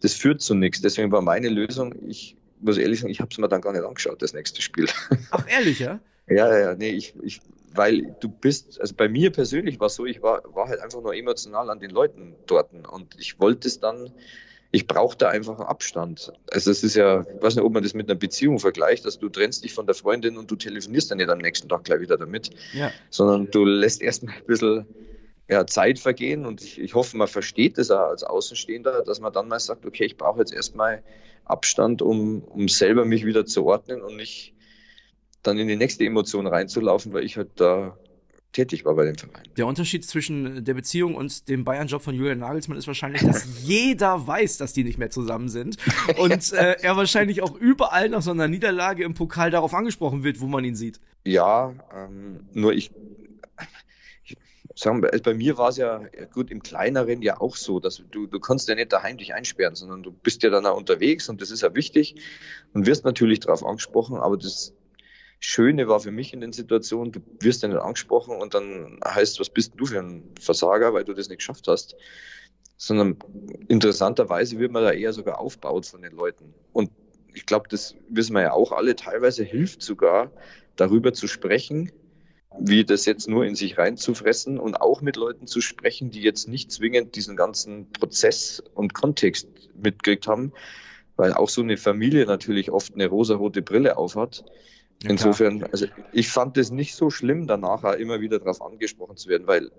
das 0.00 0.14
führt 0.14 0.40
zu 0.40 0.54
nichts. 0.54 0.80
Deswegen 0.80 1.12
war 1.12 1.20
meine 1.20 1.50
Lösung, 1.50 1.94
ich 2.08 2.36
muss 2.60 2.78
ehrlich 2.78 3.00
sagen, 3.00 3.10
ich 3.10 3.20
habe 3.20 3.28
es 3.30 3.38
mir 3.38 3.48
dann 3.48 3.60
gar 3.60 3.72
nicht 3.72 3.84
angeschaut, 3.84 4.22
das 4.22 4.32
nächste 4.32 4.62
Spiel. 4.62 4.88
Ach, 5.30 5.46
ehrlich, 5.48 5.80
ja? 5.80 6.00
Ja, 6.28 6.58
ja, 6.58 6.74
nee, 6.74 6.90
ich, 6.90 7.14
ich, 7.22 7.40
weil 7.74 8.16
du 8.20 8.28
bist, 8.28 8.80
also 8.80 8.94
bei 8.94 9.08
mir 9.08 9.30
persönlich 9.30 9.78
war 9.78 9.86
es 9.86 9.94
so, 9.94 10.06
ich 10.06 10.22
war, 10.22 10.42
war 10.54 10.68
halt 10.68 10.80
einfach 10.80 11.00
nur 11.00 11.14
emotional 11.14 11.70
an 11.70 11.78
den 11.78 11.90
Leuten 11.90 12.34
dort 12.46 12.72
und 12.72 13.14
ich 13.18 13.38
wollte 13.38 13.68
es 13.68 13.78
dann, 13.80 14.10
ich 14.76 14.86
brauchte 14.86 15.30
einfach 15.30 15.58
einen 15.58 15.68
Abstand. 15.68 16.34
Also 16.50 16.70
es 16.70 16.84
ist 16.84 16.96
ja, 16.96 17.22
ich 17.22 17.42
weiß 17.42 17.54
nicht, 17.54 17.64
ob 17.64 17.72
man 17.72 17.82
das 17.82 17.94
mit 17.94 18.10
einer 18.10 18.18
Beziehung 18.18 18.58
vergleicht, 18.58 19.06
dass 19.06 19.18
du 19.18 19.30
trennst 19.30 19.64
dich 19.64 19.72
von 19.72 19.86
der 19.86 19.94
Freundin 19.94 20.36
und 20.36 20.50
du 20.50 20.56
telefonierst 20.56 21.10
dann 21.10 21.16
nicht 21.16 21.30
am 21.30 21.38
nächsten 21.38 21.66
Tag 21.70 21.84
gleich 21.84 22.00
wieder 22.00 22.18
damit, 22.18 22.50
ja. 22.74 22.92
sondern 23.08 23.50
du 23.50 23.64
lässt 23.64 24.02
erstmal 24.02 24.34
ein 24.34 24.44
bisschen 24.44 24.86
ja, 25.48 25.66
Zeit 25.66 25.98
vergehen 25.98 26.44
und 26.44 26.62
ich, 26.62 26.78
ich 26.78 26.94
hoffe, 26.94 27.16
man 27.16 27.26
versteht 27.26 27.78
das 27.78 27.90
auch 27.90 28.10
als 28.10 28.22
Außenstehender, 28.22 29.02
dass 29.02 29.18
man 29.18 29.32
dann 29.32 29.48
mal 29.48 29.60
sagt, 29.60 29.86
okay, 29.86 30.04
ich 30.04 30.18
brauche 30.18 30.40
jetzt 30.40 30.52
erstmal 30.52 31.02
Abstand, 31.46 32.02
um, 32.02 32.42
um 32.42 32.68
selber 32.68 33.06
mich 33.06 33.24
wieder 33.24 33.46
zu 33.46 33.64
ordnen 33.64 34.02
und 34.02 34.16
nicht 34.16 34.52
dann 35.42 35.58
in 35.58 35.68
die 35.68 35.76
nächste 35.76 36.04
Emotion 36.04 36.46
reinzulaufen, 36.46 37.14
weil 37.14 37.24
ich 37.24 37.38
halt 37.38 37.52
da 37.56 37.96
tätig 38.56 38.84
war 38.86 38.94
bei 38.94 39.04
dem 39.04 39.16
Verein. 39.16 39.42
Der 39.56 39.66
Unterschied 39.66 40.04
zwischen 40.04 40.64
der 40.64 40.74
Beziehung 40.74 41.14
und 41.14 41.48
dem 41.48 41.64
Bayern-Job 41.64 42.02
von 42.02 42.14
Julian 42.14 42.38
Nagelsmann 42.38 42.78
ist 42.78 42.86
wahrscheinlich, 42.86 43.22
dass 43.22 43.46
jeder 43.62 44.26
weiß, 44.26 44.56
dass 44.56 44.72
die 44.72 44.82
nicht 44.82 44.98
mehr 44.98 45.10
zusammen 45.10 45.48
sind 45.48 45.76
und 46.18 46.52
äh, 46.52 46.76
er 46.80 46.96
wahrscheinlich 46.96 47.42
auch 47.42 47.54
überall 47.54 48.08
nach 48.08 48.22
so 48.22 48.30
einer 48.30 48.48
Niederlage 48.48 49.04
im 49.04 49.12
Pokal 49.12 49.50
darauf 49.50 49.74
angesprochen 49.74 50.24
wird, 50.24 50.40
wo 50.40 50.46
man 50.46 50.64
ihn 50.64 50.74
sieht. 50.74 51.00
Ja, 51.24 51.74
ähm, 51.94 52.40
nur 52.54 52.72
ich, 52.72 52.90
ich 54.24 54.36
sagen, 54.74 55.04
also 55.04 55.22
bei 55.22 55.34
mir 55.34 55.58
war 55.58 55.68
es 55.68 55.76
ja 55.76 56.00
gut 56.32 56.50
im 56.50 56.62
kleineren 56.62 57.20
ja 57.20 57.38
auch 57.38 57.56
so, 57.56 57.78
dass 57.78 58.02
du 58.10 58.26
du 58.26 58.40
kannst 58.40 58.68
ja 58.68 58.74
nicht 58.74 58.92
daheim 58.92 59.18
dich 59.18 59.34
einsperren, 59.34 59.74
sondern 59.74 60.02
du 60.02 60.12
bist 60.12 60.42
ja 60.42 60.48
dann 60.50 60.64
auch 60.64 60.78
unterwegs 60.78 61.28
und 61.28 61.42
das 61.42 61.50
ist 61.50 61.60
ja 61.60 61.74
wichtig 61.74 62.16
und 62.72 62.86
wirst 62.86 63.04
natürlich 63.04 63.40
darauf 63.40 63.66
angesprochen, 63.66 64.16
aber 64.16 64.38
das 64.38 64.72
Schöne 65.38 65.88
war 65.88 66.00
für 66.00 66.10
mich 66.10 66.32
in 66.32 66.40
den 66.40 66.52
Situationen, 66.52 67.12
du 67.12 67.20
wirst 67.40 67.62
ja 67.62 67.68
nicht 67.68 67.78
angesprochen 67.78 68.36
und 68.36 68.54
dann 68.54 68.98
heißt, 69.04 69.38
was 69.38 69.50
bist 69.50 69.74
du 69.76 69.86
für 69.86 70.00
ein 70.00 70.24
Versager, 70.40 70.94
weil 70.94 71.04
du 71.04 71.12
das 71.12 71.28
nicht 71.28 71.38
geschafft 71.38 71.68
hast. 71.68 71.96
Sondern 72.78 73.16
interessanterweise 73.68 74.58
wird 74.58 74.72
man 74.72 74.82
da 74.82 74.92
eher 74.92 75.12
sogar 75.12 75.38
aufbaut 75.38 75.86
von 75.86 76.02
den 76.02 76.12
Leuten. 76.12 76.52
Und 76.72 76.90
ich 77.32 77.46
glaube, 77.46 77.68
das 77.68 77.94
wissen 78.08 78.34
wir 78.34 78.42
ja 78.42 78.52
auch 78.52 78.72
alle, 78.72 78.96
teilweise 78.96 79.44
hilft 79.44 79.82
sogar, 79.82 80.30
darüber 80.76 81.12
zu 81.12 81.26
sprechen, 81.26 81.92
wie 82.58 82.84
das 82.84 83.04
jetzt 83.04 83.28
nur 83.28 83.44
in 83.44 83.54
sich 83.54 83.76
reinzufressen 83.76 84.58
und 84.58 84.80
auch 84.80 85.00
mit 85.02 85.16
Leuten 85.16 85.46
zu 85.46 85.60
sprechen, 85.60 86.10
die 86.10 86.22
jetzt 86.22 86.48
nicht 86.48 86.70
zwingend 86.70 87.16
diesen 87.16 87.36
ganzen 87.36 87.90
Prozess 87.92 88.62
und 88.74 88.94
Kontext 88.94 89.48
mitgekriegt 89.74 90.26
haben, 90.26 90.52
weil 91.16 91.32
auch 91.32 91.48
so 91.48 91.62
eine 91.62 91.76
Familie 91.76 92.26
natürlich 92.26 92.70
oft 92.70 92.94
eine 92.94 93.06
rosarote 93.06 93.62
Brille 93.62 93.96
aufhat 93.96 94.44
ja, 95.02 95.10
Insofern, 95.10 95.62
also 95.64 95.86
ich 96.12 96.28
fand 96.28 96.56
es 96.56 96.70
nicht 96.70 96.94
so 96.94 97.10
schlimm, 97.10 97.46
danach 97.46 97.84
immer 97.94 98.20
wieder 98.20 98.38
darauf 98.38 98.62
angesprochen 98.62 99.16
zu 99.16 99.28
werden, 99.28 99.46
weil 99.46 99.70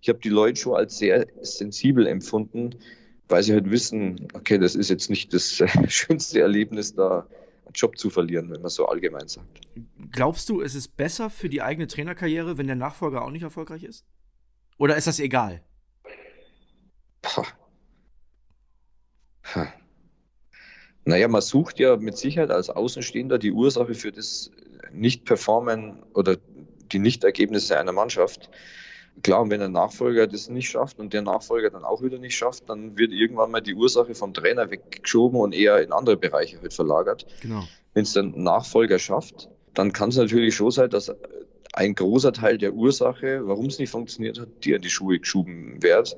ich 0.00 0.08
habe 0.08 0.18
die 0.18 0.30
Leute 0.30 0.60
schon 0.60 0.74
als 0.74 0.98
sehr 0.98 1.26
sensibel 1.42 2.06
empfunden, 2.06 2.76
weil 3.28 3.42
sie 3.42 3.52
halt 3.52 3.70
wissen, 3.70 4.28
okay, 4.34 4.58
das 4.58 4.74
ist 4.74 4.90
jetzt 4.90 5.10
nicht 5.10 5.32
das 5.34 5.62
schönste 5.88 6.40
Erlebnis, 6.40 6.94
da 6.94 7.26
einen 7.64 7.72
Job 7.74 7.98
zu 7.98 8.10
verlieren, 8.10 8.50
wenn 8.50 8.62
man 8.62 8.70
so 8.70 8.86
allgemein 8.86 9.28
sagt. 9.28 9.60
Glaubst 10.10 10.48
du, 10.48 10.60
es 10.60 10.74
ist 10.74 10.96
besser 10.96 11.30
für 11.30 11.48
die 11.48 11.62
eigene 11.62 11.86
Trainerkarriere, 11.86 12.58
wenn 12.58 12.66
der 12.66 12.76
Nachfolger 12.76 13.22
auch 13.22 13.30
nicht 13.30 13.42
erfolgreich 13.42 13.82
ist? 13.82 14.04
Oder 14.78 14.96
ist 14.96 15.06
das 15.06 15.20
egal? 15.20 15.62
Pah. 17.22 17.46
Pah. 19.42 19.72
Naja, 21.04 21.28
man 21.28 21.42
sucht 21.42 21.78
ja 21.78 21.96
mit 21.96 22.16
Sicherheit 22.16 22.50
als 22.50 22.70
Außenstehender 22.70 23.38
die 23.38 23.52
Ursache 23.52 23.94
für 23.94 24.12
das 24.12 24.50
Nicht-Performen 24.92 26.02
oder 26.14 26.36
die 26.92 26.98
Nichtergebnisse 26.98 27.78
einer 27.78 27.92
Mannschaft. 27.92 28.50
Klar, 29.22 29.42
und 29.42 29.50
wenn 29.50 29.62
ein 29.62 29.72
Nachfolger 29.72 30.26
das 30.26 30.48
nicht 30.48 30.68
schafft 30.68 30.98
und 30.98 31.12
der 31.12 31.22
Nachfolger 31.22 31.70
dann 31.70 31.84
auch 31.84 32.02
wieder 32.02 32.18
nicht 32.18 32.36
schafft, 32.36 32.68
dann 32.68 32.98
wird 32.98 33.12
irgendwann 33.12 33.50
mal 33.50 33.60
die 33.60 33.74
Ursache 33.74 34.14
vom 34.14 34.34
Trainer 34.34 34.70
weggeschoben 34.70 35.38
und 35.38 35.54
eher 35.54 35.80
in 35.82 35.92
andere 35.92 36.16
Bereiche 36.16 36.60
halt 36.60 36.72
verlagert. 36.72 37.26
Genau. 37.40 37.64
Wenn 37.92 38.02
es 38.02 38.14
der 38.14 38.24
Nachfolger 38.24 38.98
schafft, 38.98 39.48
dann 39.72 39.92
kann 39.92 40.08
es 40.08 40.16
natürlich 40.16 40.56
schon 40.56 40.72
sein, 40.72 40.90
dass 40.90 41.14
ein 41.74 41.94
großer 41.94 42.32
Teil 42.32 42.58
der 42.58 42.74
Ursache, 42.74 43.46
warum 43.46 43.66
es 43.66 43.78
nicht 43.78 43.90
funktioniert 43.90 44.40
hat, 44.40 44.64
dir 44.64 44.76
in 44.76 44.82
die 44.82 44.90
Schuhe 44.90 45.18
geschoben 45.18 45.82
wird. 45.82 46.16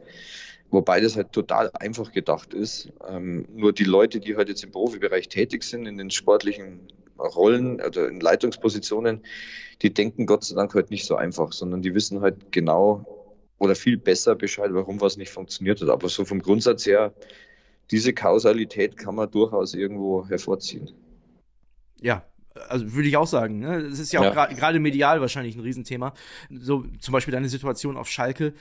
Wobei 0.71 1.01
das 1.01 1.17
halt 1.17 1.33
total 1.33 1.71
einfach 1.75 2.13
gedacht 2.13 2.53
ist. 2.53 2.91
Ähm, 3.09 3.47
nur 3.55 3.73
die 3.73 3.85
Leute, 3.85 4.21
die 4.21 4.37
halt 4.37 4.49
jetzt 4.49 4.65
im 4.65 4.73
Profibereich 4.73 5.29
tätig 5.29 5.63
sind, 5.63 5.87
in 5.87 5.97
den 5.97 6.11
sportlichen 6.11 6.81
Rollen 7.19 7.81
oder 7.81 8.09
in 8.09 8.21
Leitungspositionen, 8.21 9.23
die 9.83 9.93
denken 9.93 10.27
Gott 10.27 10.45
sei 10.45 10.57
Dank 10.57 10.75
halt 10.75 10.91
nicht 10.91 11.07
so 11.07 11.17
einfach, 11.17 11.53
sondern 11.53 11.83
die 11.83 11.95
wissen 11.95 12.21
halt 12.21 12.53
genau 12.53 13.07
oder 13.59 13.75
viel 13.75 13.97
besser 13.97 14.35
Bescheid, 14.35 14.71
warum 14.73 15.01
was 15.01 15.17
nicht 15.17 15.31
funktioniert 15.31 15.81
hat. 15.81 15.89
Aber 15.89 16.09
so 16.09 16.25
vom 16.25 16.43
Grundsatz 16.43 16.85
her, 16.87 17.15
diese 17.91 18.13
Kausalität 18.13 18.97
kann 18.97 19.15
man 19.15 19.31
durchaus 19.31 19.75
irgendwo 19.75 20.27
hervorziehen. 20.27 20.91
Ja, 22.01 22.25
also 22.69 22.92
würde 22.95 23.09
ich 23.09 23.16
auch 23.16 23.27
sagen, 23.27 23.61
ne? 23.61 23.77
Es 23.77 23.99
ist 23.99 24.12
ja 24.12 24.21
auch 24.21 24.35
ja. 24.35 24.47
gerade 24.47 24.79
medial 24.81 25.21
wahrscheinlich 25.21 25.57
ein 25.57 25.61
Riesenthema. 25.61 26.14
So 26.51 26.85
zum 27.01 27.12
Beispiel 27.12 27.33
deine 27.33 27.49
Situation 27.49 27.97
auf 27.97 28.09
Schalke, 28.09 28.55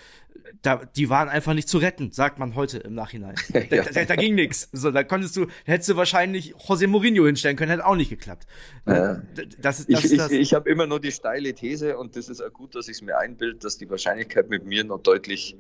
da, 0.62 0.84
die 0.96 1.10
waren 1.10 1.30
einfach 1.30 1.54
nicht 1.54 1.70
zu 1.70 1.78
retten, 1.78 2.12
sagt 2.12 2.40
man 2.40 2.56
heute 2.56 2.80
im 2.80 2.94
Nachhinein. 2.94 3.36
Da, 3.56 3.78
ja. 3.78 3.84
da, 3.84 4.04
da 4.04 4.16
ging 4.16 4.36
nichts. 4.36 4.70
So, 4.74 4.92
da 4.92 5.04
konntest 5.04 5.38
du, 5.38 5.48
hättest 5.64 5.90
du 5.90 5.96
wahrscheinlich 5.96 6.56
José 6.56 6.88
Mourinho 6.88 7.26
hinstellen 7.26 7.56
können, 7.56 7.72
hätte 7.72 7.86
auch 7.86 7.96
nicht 7.96 8.10
geklappt. 8.10 8.46
Ja. 8.86 9.22
Das, 9.34 9.46
das, 9.58 9.86
ich 9.88 10.12
ich, 10.12 10.18
das. 10.18 10.32
ich 10.32 10.54
habe 10.54 10.70
immer 10.70 10.86
nur 10.86 11.00
die 11.00 11.12
steile 11.12 11.54
These 11.54 11.98
und 11.98 12.16
das 12.16 12.28
ist 12.28 12.42
auch 12.42 12.52
gut, 12.52 12.76
dass 12.76 12.88
ich 12.88 12.98
es 12.98 13.02
mir 13.02 13.18
einbild, 13.18 13.64
dass 13.64 13.78
die 13.78 13.90
Wahrscheinlichkeit 13.90 14.50
mit 14.50 14.66
mir 14.66 14.84
noch 14.84 15.00
deutlich 15.00 15.58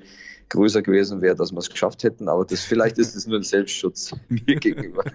größer 0.50 0.82
gewesen 0.82 1.22
wäre, 1.22 1.36
dass 1.36 1.52
wir 1.52 1.60
es 1.60 1.70
geschafft 1.70 2.04
hätten. 2.04 2.28
Aber 2.28 2.46
das 2.46 2.62
vielleicht 2.62 2.98
ist 2.98 3.16
es 3.16 3.28
nur 3.28 3.40
ein 3.40 3.44
Selbstschutz 3.44 4.14
mir 4.28 4.56
gegenüber. 4.60 5.04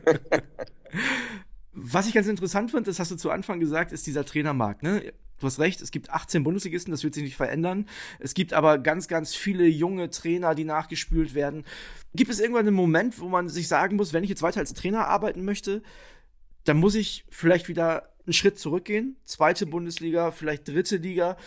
Was 1.73 2.09
ich 2.09 2.15
ganz 2.15 2.27
interessant 2.27 2.71
finde, 2.71 2.91
das 2.91 2.99
hast 2.99 3.11
du 3.11 3.17
zu 3.17 3.31
Anfang 3.31 3.61
gesagt, 3.61 3.93
ist 3.93 4.07
dieser 4.07 4.25
Trainermarkt. 4.25 4.83
Ne? 4.83 5.13
Du 5.39 5.47
hast 5.47 5.59
recht, 5.59 5.81
es 5.81 5.91
gibt 5.91 6.11
18 6.11 6.45
Bundesligisten, 6.45 6.91
das 6.91 7.03
wird 7.03 7.15
sich 7.15 7.23
nicht 7.23 7.37
verändern. 7.37 7.87
Es 8.19 8.35
gibt 8.35 8.53
aber 8.53 8.79
ganz, 8.79 9.09
ganz 9.09 9.35
viele 9.35 9.67
junge 9.67 10.11
Trainer, 10.11 10.55
die 10.55 10.65
nachgespült 10.65 11.35
werden. 11.35 11.65
Gibt 12.15 12.31
es 12.31 12.41
irgendwann 12.41 12.67
einen 12.67 12.77
Moment, 12.77 13.19
wo 13.21 13.29
man 13.29 13.49
sich 13.49 13.67
sagen 13.67 13.97
muss, 13.97 14.13
wenn 14.13 14.23
ich 14.23 14.31
jetzt 14.31 14.43
weiter 14.43 14.61
als 14.61 14.75
Trainer 14.75 15.07
arbeiten 15.07 15.45
möchte, 15.45 15.83
dann 16.65 16.77
muss 16.77 16.95
ich 16.95 17.25
vielleicht 17.31 17.69
wieder 17.69 18.11
einen 18.27 18.35
Schritt 18.35 18.59
zurückgehen? 18.59 19.17
Zweite 19.25 19.65
Bundesliga, 19.65 20.31
vielleicht 20.31 20.69
dritte 20.69 20.97
Liga? 20.97 21.39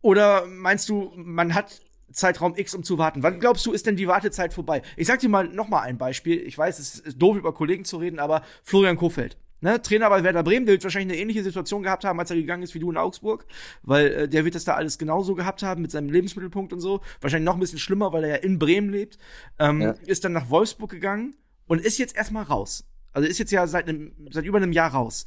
Oder 0.00 0.46
meinst 0.46 0.88
du, 0.88 1.12
man 1.16 1.54
hat 1.54 1.80
Zeitraum 2.12 2.54
X, 2.56 2.74
um 2.74 2.82
zu 2.82 2.98
warten. 2.98 3.22
Wann 3.22 3.40
glaubst 3.40 3.66
du, 3.66 3.72
ist 3.72 3.86
denn 3.86 3.96
die 3.96 4.08
Wartezeit 4.08 4.54
vorbei? 4.54 4.82
Ich 4.96 5.06
sag 5.06 5.20
dir 5.20 5.28
mal 5.28 5.48
noch 5.48 5.68
mal 5.68 5.80
ein 5.80 5.98
Beispiel. 5.98 6.38
Ich 6.40 6.56
weiß, 6.56 6.78
es 6.78 6.98
ist 7.00 7.18
doof, 7.18 7.36
über 7.36 7.52
Kollegen 7.52 7.84
zu 7.84 7.98
reden, 7.98 8.18
aber 8.18 8.42
Florian 8.62 8.96
Kofeld. 8.96 9.36
Ne, 9.60 9.82
Trainer 9.82 10.08
bei 10.08 10.22
Werder 10.22 10.44
Bremen, 10.44 10.66
der 10.66 10.74
wird 10.74 10.84
wahrscheinlich 10.84 11.12
eine 11.12 11.20
ähnliche 11.20 11.42
Situation 11.42 11.82
gehabt 11.82 12.04
haben, 12.04 12.20
als 12.20 12.30
er 12.30 12.36
gegangen 12.36 12.62
ist 12.62 12.76
wie 12.76 12.78
du 12.78 12.92
in 12.92 12.96
Augsburg, 12.96 13.44
weil 13.82 14.06
äh, 14.06 14.28
der 14.28 14.44
wird 14.44 14.54
das 14.54 14.64
da 14.64 14.74
alles 14.74 14.98
genauso 14.98 15.34
gehabt 15.34 15.64
haben 15.64 15.82
mit 15.82 15.90
seinem 15.90 16.10
Lebensmittelpunkt 16.10 16.72
und 16.72 16.78
so. 16.80 17.00
Wahrscheinlich 17.20 17.46
noch 17.46 17.54
ein 17.54 17.60
bisschen 17.60 17.80
schlimmer, 17.80 18.12
weil 18.12 18.22
er 18.22 18.30
ja 18.30 18.36
in 18.36 18.60
Bremen 18.60 18.90
lebt. 18.90 19.18
Ähm, 19.58 19.80
ja. 19.80 19.94
Ist 20.06 20.24
dann 20.24 20.32
nach 20.32 20.48
Wolfsburg 20.48 20.90
gegangen 20.90 21.34
und 21.66 21.80
ist 21.80 21.98
jetzt 21.98 22.16
erstmal 22.16 22.44
raus. 22.44 22.84
Also 23.12 23.28
ist 23.28 23.38
jetzt 23.38 23.50
ja 23.50 23.66
seit, 23.66 23.88
einem, 23.88 24.12
seit 24.30 24.44
über 24.44 24.58
einem 24.58 24.70
Jahr 24.70 24.92
raus. 24.92 25.24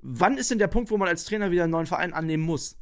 Wann 0.00 0.38
ist 0.38 0.50
denn 0.50 0.58
der 0.58 0.68
Punkt, 0.68 0.90
wo 0.90 0.96
man 0.96 1.08
als 1.08 1.24
Trainer 1.24 1.50
wieder 1.50 1.64
einen 1.64 1.72
neuen 1.72 1.86
Verein 1.86 2.14
annehmen 2.14 2.44
muss? 2.44 2.78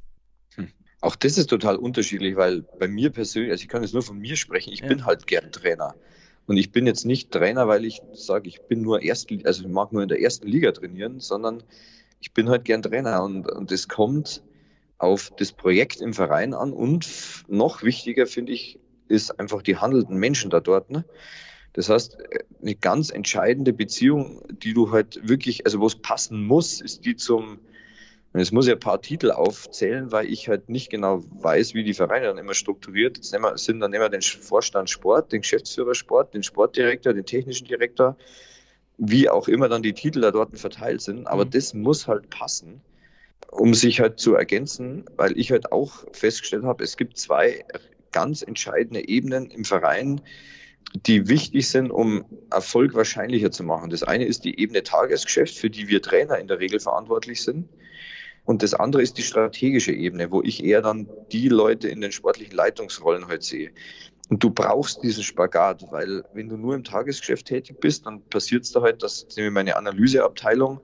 Auch 1.05 1.17
das 1.17 1.37
ist 1.37 1.51
total 1.51 1.77
unterschiedlich, 1.77 2.35
weil 2.35 2.63
bei 2.63 2.89
mir 2.89 3.11
persönlich, 3.11 3.51
also 3.51 3.61
ich 3.61 3.69
kann 3.69 3.83
jetzt 3.83 3.93
nur 3.93 4.03
von 4.03 4.19
mir 4.19 4.37
sprechen, 4.37 4.73
ich 4.73 4.81
ja. 4.81 4.87
bin 4.87 5.05
halt 5.05 5.27
gern 5.27 5.53
Trainer. 5.53 5.95
Und 6.47 6.57
ich 6.57 6.73
bin 6.73 6.87
jetzt 6.87 7.05
nicht 7.05 7.31
Trainer, 7.31 7.69
weil 7.69 7.85
ich 7.85 8.01
sage, 8.15 8.49
ich 8.49 8.63
bin 8.63 8.81
nur 8.81 9.03
erst, 9.03 9.31
also 9.45 9.65
ich 9.65 9.69
mag 9.69 9.93
nur 9.93 10.03
in 10.03 10.09
der 10.09 10.23
ersten 10.23 10.49
Liga 10.49 10.73
trainieren, 10.73 11.21
sondern 11.21 11.63
ich 12.21 12.33
bin 12.33 12.49
halt 12.49 12.65
gern 12.65 12.81
Trainer 12.81 13.23
und, 13.23 13.47
und 13.53 13.71
das 13.71 13.87
kommt 13.87 14.43
auf 14.97 15.31
das 15.37 15.53
Projekt 15.53 16.01
im 16.01 16.15
Verein 16.15 16.55
an 16.55 16.73
und 16.73 17.07
noch 17.49 17.83
wichtiger 17.83 18.27
finde 18.27 18.53
ich, 18.53 18.79
ist 19.07 19.39
einfach 19.39 19.61
die 19.61 19.77
handelnden 19.77 20.17
Menschen 20.17 20.49
da 20.49 20.61
dort. 20.61 20.91
Ne? 20.91 21.05
Das 21.75 21.91
heißt, 21.91 22.17
eine 22.63 22.77
ganz 22.77 23.11
entscheidende 23.11 23.75
Beziehung, 23.75 24.41
die 24.49 24.73
du 24.73 24.91
halt 24.91 25.21
wirklich, 25.29 25.67
also 25.67 25.81
wo 25.81 25.87
es 25.87 25.97
passen 25.97 26.47
muss, 26.47 26.81
ist 26.81 27.05
die 27.05 27.15
zum, 27.15 27.59
es 28.41 28.51
muss 28.51 28.67
ja 28.67 28.75
ein 28.75 28.81
paar 28.81 29.01
Titel 29.01 29.31
aufzählen, 29.31 30.11
weil 30.11 30.27
ich 30.27 30.49
halt 30.49 30.69
nicht 30.69 30.91
genau 30.91 31.23
weiß, 31.31 31.75
wie 31.75 31.85
die 31.85 31.95
Vereine 31.95 32.27
dann 32.27 32.39
immer 32.39 32.55
strukturiert 32.55 33.17
Jetzt 33.17 33.33
nehmen 33.33 33.45
wir, 33.45 33.57
sind. 33.59 33.79
Dann 33.79 33.93
nehmen 33.93 34.03
wir 34.03 34.09
den 34.09 34.23
Vorstand 34.23 34.91
Sport, 34.91 35.31
den 35.33 35.43
Geschäftsführer 35.43 35.95
Sport, 35.95 36.35
den 36.35 36.43
Sportdirektor, 36.43 37.15
den 37.15 37.25
technischen 37.25 37.69
Direktor, 37.69 38.17
wie 38.99 39.29
auch 39.31 39.47
immer 39.47 39.69
dann 39.69 39.83
die 39.83 39.93
Titel 39.93 40.21
da 40.21 40.33
dort 40.33 40.59
verteilt 40.59 41.01
sind. 41.01 41.29
Aber 41.29 41.45
mhm. 41.45 41.51
das 41.51 41.75
muss 41.75 42.09
halt 42.09 42.29
passen, 42.29 42.81
um 43.53 43.73
sich 43.73 44.01
halt 44.01 44.19
zu 44.19 44.35
ergänzen, 44.35 45.05
weil 45.17 45.39
ich 45.39 45.53
halt 45.53 45.71
auch 45.71 46.05
festgestellt 46.11 46.65
habe, 46.65 46.83
es 46.83 46.97
gibt 46.97 47.17
zwei 47.19 47.65
ganz 48.11 48.43
entscheidende 48.43 49.07
Ebenen 49.07 49.51
im 49.51 49.65
Verein, 49.65 50.21
die 51.07 51.29
wichtig 51.29 51.69
sind, 51.69 51.93
um 51.93 52.25
Erfolg 52.51 52.95
wahrscheinlicher 52.95 53.53
zu 53.53 53.63
machen. 53.63 53.91
Das 53.91 54.03
eine 54.03 54.25
ist 54.25 54.45
die 54.45 54.59
Ebene 54.61 54.83
Tagesgeschäft, 54.83 55.57
für 55.57 55.71
die 55.71 55.89
wir 55.89 56.03
Trainer 56.03 56.39
in 56.39 56.49
der 56.49 56.59
Regel 56.59 56.81
verantwortlich 56.81 57.43
sind. 57.43 57.69
Und 58.45 58.63
das 58.63 58.75
andere 58.75 59.03
ist 59.03 59.17
die 59.17 59.23
strategische 59.23 59.93
Ebene, 59.93 60.31
wo 60.31 60.43
ich 60.43 60.63
eher 60.63 60.83
dann 60.83 61.09
die 61.33 61.49
Leute 61.49 61.89
in 61.89 62.01
den 62.01 62.13
sportlichen 62.13 62.55
Leitungsrollen 62.55 63.27
halt 63.27 63.43
sehe. 63.43 63.71
Und 64.29 64.43
du 64.43 64.51
brauchst 64.51 65.03
diesen 65.03 65.23
Spagat, 65.23 65.85
weil 65.91 66.25
wenn 66.33 66.49
du 66.49 66.57
nur 66.57 66.75
im 66.75 66.85
Tagesgeschäft 66.85 67.47
tätig 67.47 67.81
bist, 67.81 68.07
dann 68.07 68.23
passiert 68.29 68.65
es 68.65 68.73
da 68.73 68.83
halt, 68.83 69.03
dass 69.03 69.27
meine 69.51 69.77
Analyseabteilung 69.77 70.81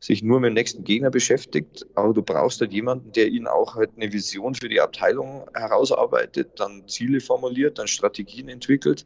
sich 0.00 0.22
nur 0.22 0.40
mit 0.40 0.48
dem 0.48 0.54
nächsten 0.54 0.82
Gegner 0.82 1.10
beschäftigt, 1.10 1.86
aber 1.94 2.14
du 2.14 2.22
brauchst 2.22 2.60
halt 2.62 2.72
jemanden, 2.72 3.12
der 3.12 3.28
ihnen 3.28 3.46
auch 3.46 3.74
halt 3.74 3.90
eine 3.96 4.10
Vision 4.12 4.54
für 4.54 4.70
die 4.70 4.80
Abteilung 4.80 5.46
herausarbeitet, 5.54 6.58
dann 6.58 6.88
Ziele 6.88 7.20
formuliert, 7.20 7.78
dann 7.78 7.86
Strategien 7.86 8.48
entwickelt, 8.48 9.04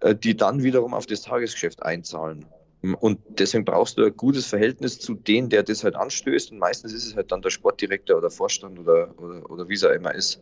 äh, 0.00 0.14
die 0.14 0.34
dann 0.34 0.62
wiederum 0.62 0.94
auf 0.94 1.04
das 1.04 1.20
Tagesgeschäft 1.20 1.82
einzahlen. 1.82 2.46
Und 2.82 3.18
deswegen 3.28 3.64
brauchst 3.64 3.98
du 3.98 4.04
ein 4.04 4.16
gutes 4.16 4.46
Verhältnis 4.46 4.98
zu 4.98 5.14
denen, 5.14 5.48
der 5.48 5.62
das 5.62 5.82
halt 5.82 5.96
anstößt. 5.96 6.52
Und 6.52 6.58
meistens 6.58 6.92
ist 6.92 7.06
es 7.06 7.16
halt 7.16 7.32
dann 7.32 7.42
der 7.42 7.50
Sportdirektor 7.50 8.16
oder 8.16 8.30
Vorstand 8.30 8.78
oder, 8.78 9.14
oder, 9.18 9.50
oder 9.50 9.68
wie 9.68 9.74
es 9.74 9.84
auch 9.84 9.90
immer 9.90 10.14
ist. 10.14 10.40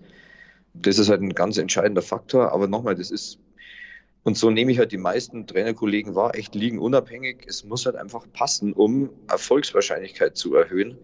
Das 0.74 0.98
ist 0.98 1.08
halt 1.08 1.22
ein 1.22 1.34
ganz 1.34 1.56
entscheidender 1.56 2.02
Faktor. 2.02 2.52
Aber 2.52 2.66
nochmal, 2.66 2.96
das 2.96 3.10
ist 3.10 3.38
und 4.24 4.38
so 4.38 4.50
nehme 4.50 4.72
ich 4.72 4.78
halt 4.78 4.90
die 4.90 4.98
meisten 4.98 5.46
Trainerkollegen 5.46 6.14
wahr, 6.14 6.34
echt 6.34 6.54
liegen 6.54 6.78
unabhängig. 6.78 7.44
Es 7.46 7.62
muss 7.62 7.84
halt 7.84 7.94
einfach 7.94 8.26
passen, 8.32 8.72
um 8.72 9.10
Erfolgswahrscheinlichkeit 9.28 10.36
zu 10.36 10.54
erhöhen. 10.54 10.96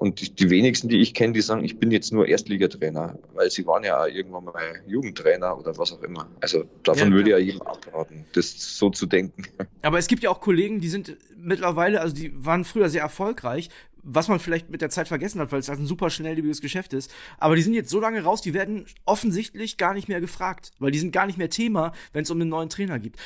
Und 0.00 0.18
die, 0.22 0.34
die 0.34 0.48
wenigsten, 0.48 0.88
die 0.88 0.98
ich 0.98 1.12
kenne, 1.12 1.34
die 1.34 1.42
sagen, 1.42 1.62
ich 1.62 1.78
bin 1.78 1.90
jetzt 1.90 2.10
nur 2.10 2.26
Erstligatrainer, 2.26 3.18
weil 3.34 3.50
sie 3.50 3.66
waren 3.66 3.84
ja 3.84 4.06
irgendwann 4.06 4.44
mal 4.44 4.82
Jugendtrainer 4.86 5.58
oder 5.58 5.76
was 5.76 5.92
auch 5.92 6.02
immer. 6.02 6.26
Also 6.40 6.64
davon 6.84 7.10
ja, 7.10 7.14
würde 7.14 7.30
ja 7.32 7.38
jedem 7.38 7.60
abraten, 7.60 8.24
das 8.32 8.78
so 8.78 8.88
zu 8.88 9.04
denken. 9.04 9.42
Aber 9.82 9.98
es 9.98 10.06
gibt 10.06 10.22
ja 10.22 10.30
auch 10.30 10.40
Kollegen, 10.40 10.80
die 10.80 10.88
sind 10.88 11.18
mittlerweile, 11.36 12.00
also 12.00 12.14
die 12.14 12.32
waren 12.34 12.64
früher 12.64 12.88
sehr 12.88 13.02
erfolgreich, 13.02 13.68
was 14.02 14.28
man 14.28 14.40
vielleicht 14.40 14.70
mit 14.70 14.80
der 14.80 14.88
Zeit 14.88 15.06
vergessen 15.06 15.38
hat, 15.38 15.52
weil 15.52 15.60
es 15.60 15.68
halt 15.68 15.80
ein 15.80 15.86
super 15.86 16.08
schnelllebiges 16.08 16.62
Geschäft 16.62 16.94
ist. 16.94 17.12
Aber 17.36 17.54
die 17.54 17.60
sind 17.60 17.74
jetzt 17.74 17.90
so 17.90 18.00
lange 18.00 18.22
raus, 18.22 18.40
die 18.40 18.54
werden 18.54 18.86
offensichtlich 19.04 19.76
gar 19.76 19.92
nicht 19.92 20.08
mehr 20.08 20.22
gefragt, 20.22 20.70
weil 20.78 20.92
die 20.92 20.98
sind 20.98 21.12
gar 21.12 21.26
nicht 21.26 21.36
mehr 21.36 21.50
Thema, 21.50 21.92
wenn 22.14 22.22
es 22.22 22.30
um 22.30 22.40
einen 22.40 22.48
neuen 22.48 22.70
Trainer 22.70 22.98
geht. 22.98 23.16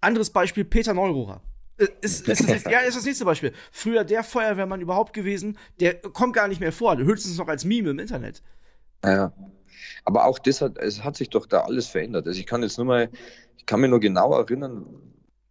Anderes 0.00 0.30
Beispiel, 0.30 0.64
Peter 0.64 0.92
Neurohrer. 0.92 1.40
Äh, 1.78 1.86
ist, 2.00 2.28
ist, 2.28 2.48
das, 2.48 2.64
ja, 2.64 2.80
ist 2.80 2.96
das 2.96 3.04
nächste 3.04 3.24
Beispiel. 3.24 3.52
Früher 3.72 4.04
der 4.04 4.22
Feuerwehrmann 4.22 4.80
überhaupt 4.80 5.12
gewesen, 5.12 5.58
der 5.80 5.94
kommt 5.94 6.34
gar 6.34 6.48
nicht 6.48 6.60
mehr 6.60 6.72
vor, 6.72 6.96
höchstens 6.96 7.36
noch 7.38 7.48
als 7.48 7.64
Meme 7.64 7.90
im 7.90 7.98
Internet. 7.98 8.42
Ja. 9.04 9.32
Aber 10.04 10.26
auch 10.26 10.38
das 10.38 10.60
hat, 10.60 10.78
es 10.78 11.02
hat 11.02 11.16
sich 11.16 11.30
doch 11.30 11.46
da 11.46 11.62
alles 11.62 11.86
verändert. 11.86 12.26
Also 12.26 12.38
ich 12.38 12.46
kann 12.46 12.62
jetzt 12.62 12.76
nur 12.78 12.86
mal, 12.86 13.10
ich 13.56 13.66
kann 13.66 13.80
mir 13.80 13.88
nur 13.88 14.00
genau 14.00 14.34
erinnern, 14.34 14.86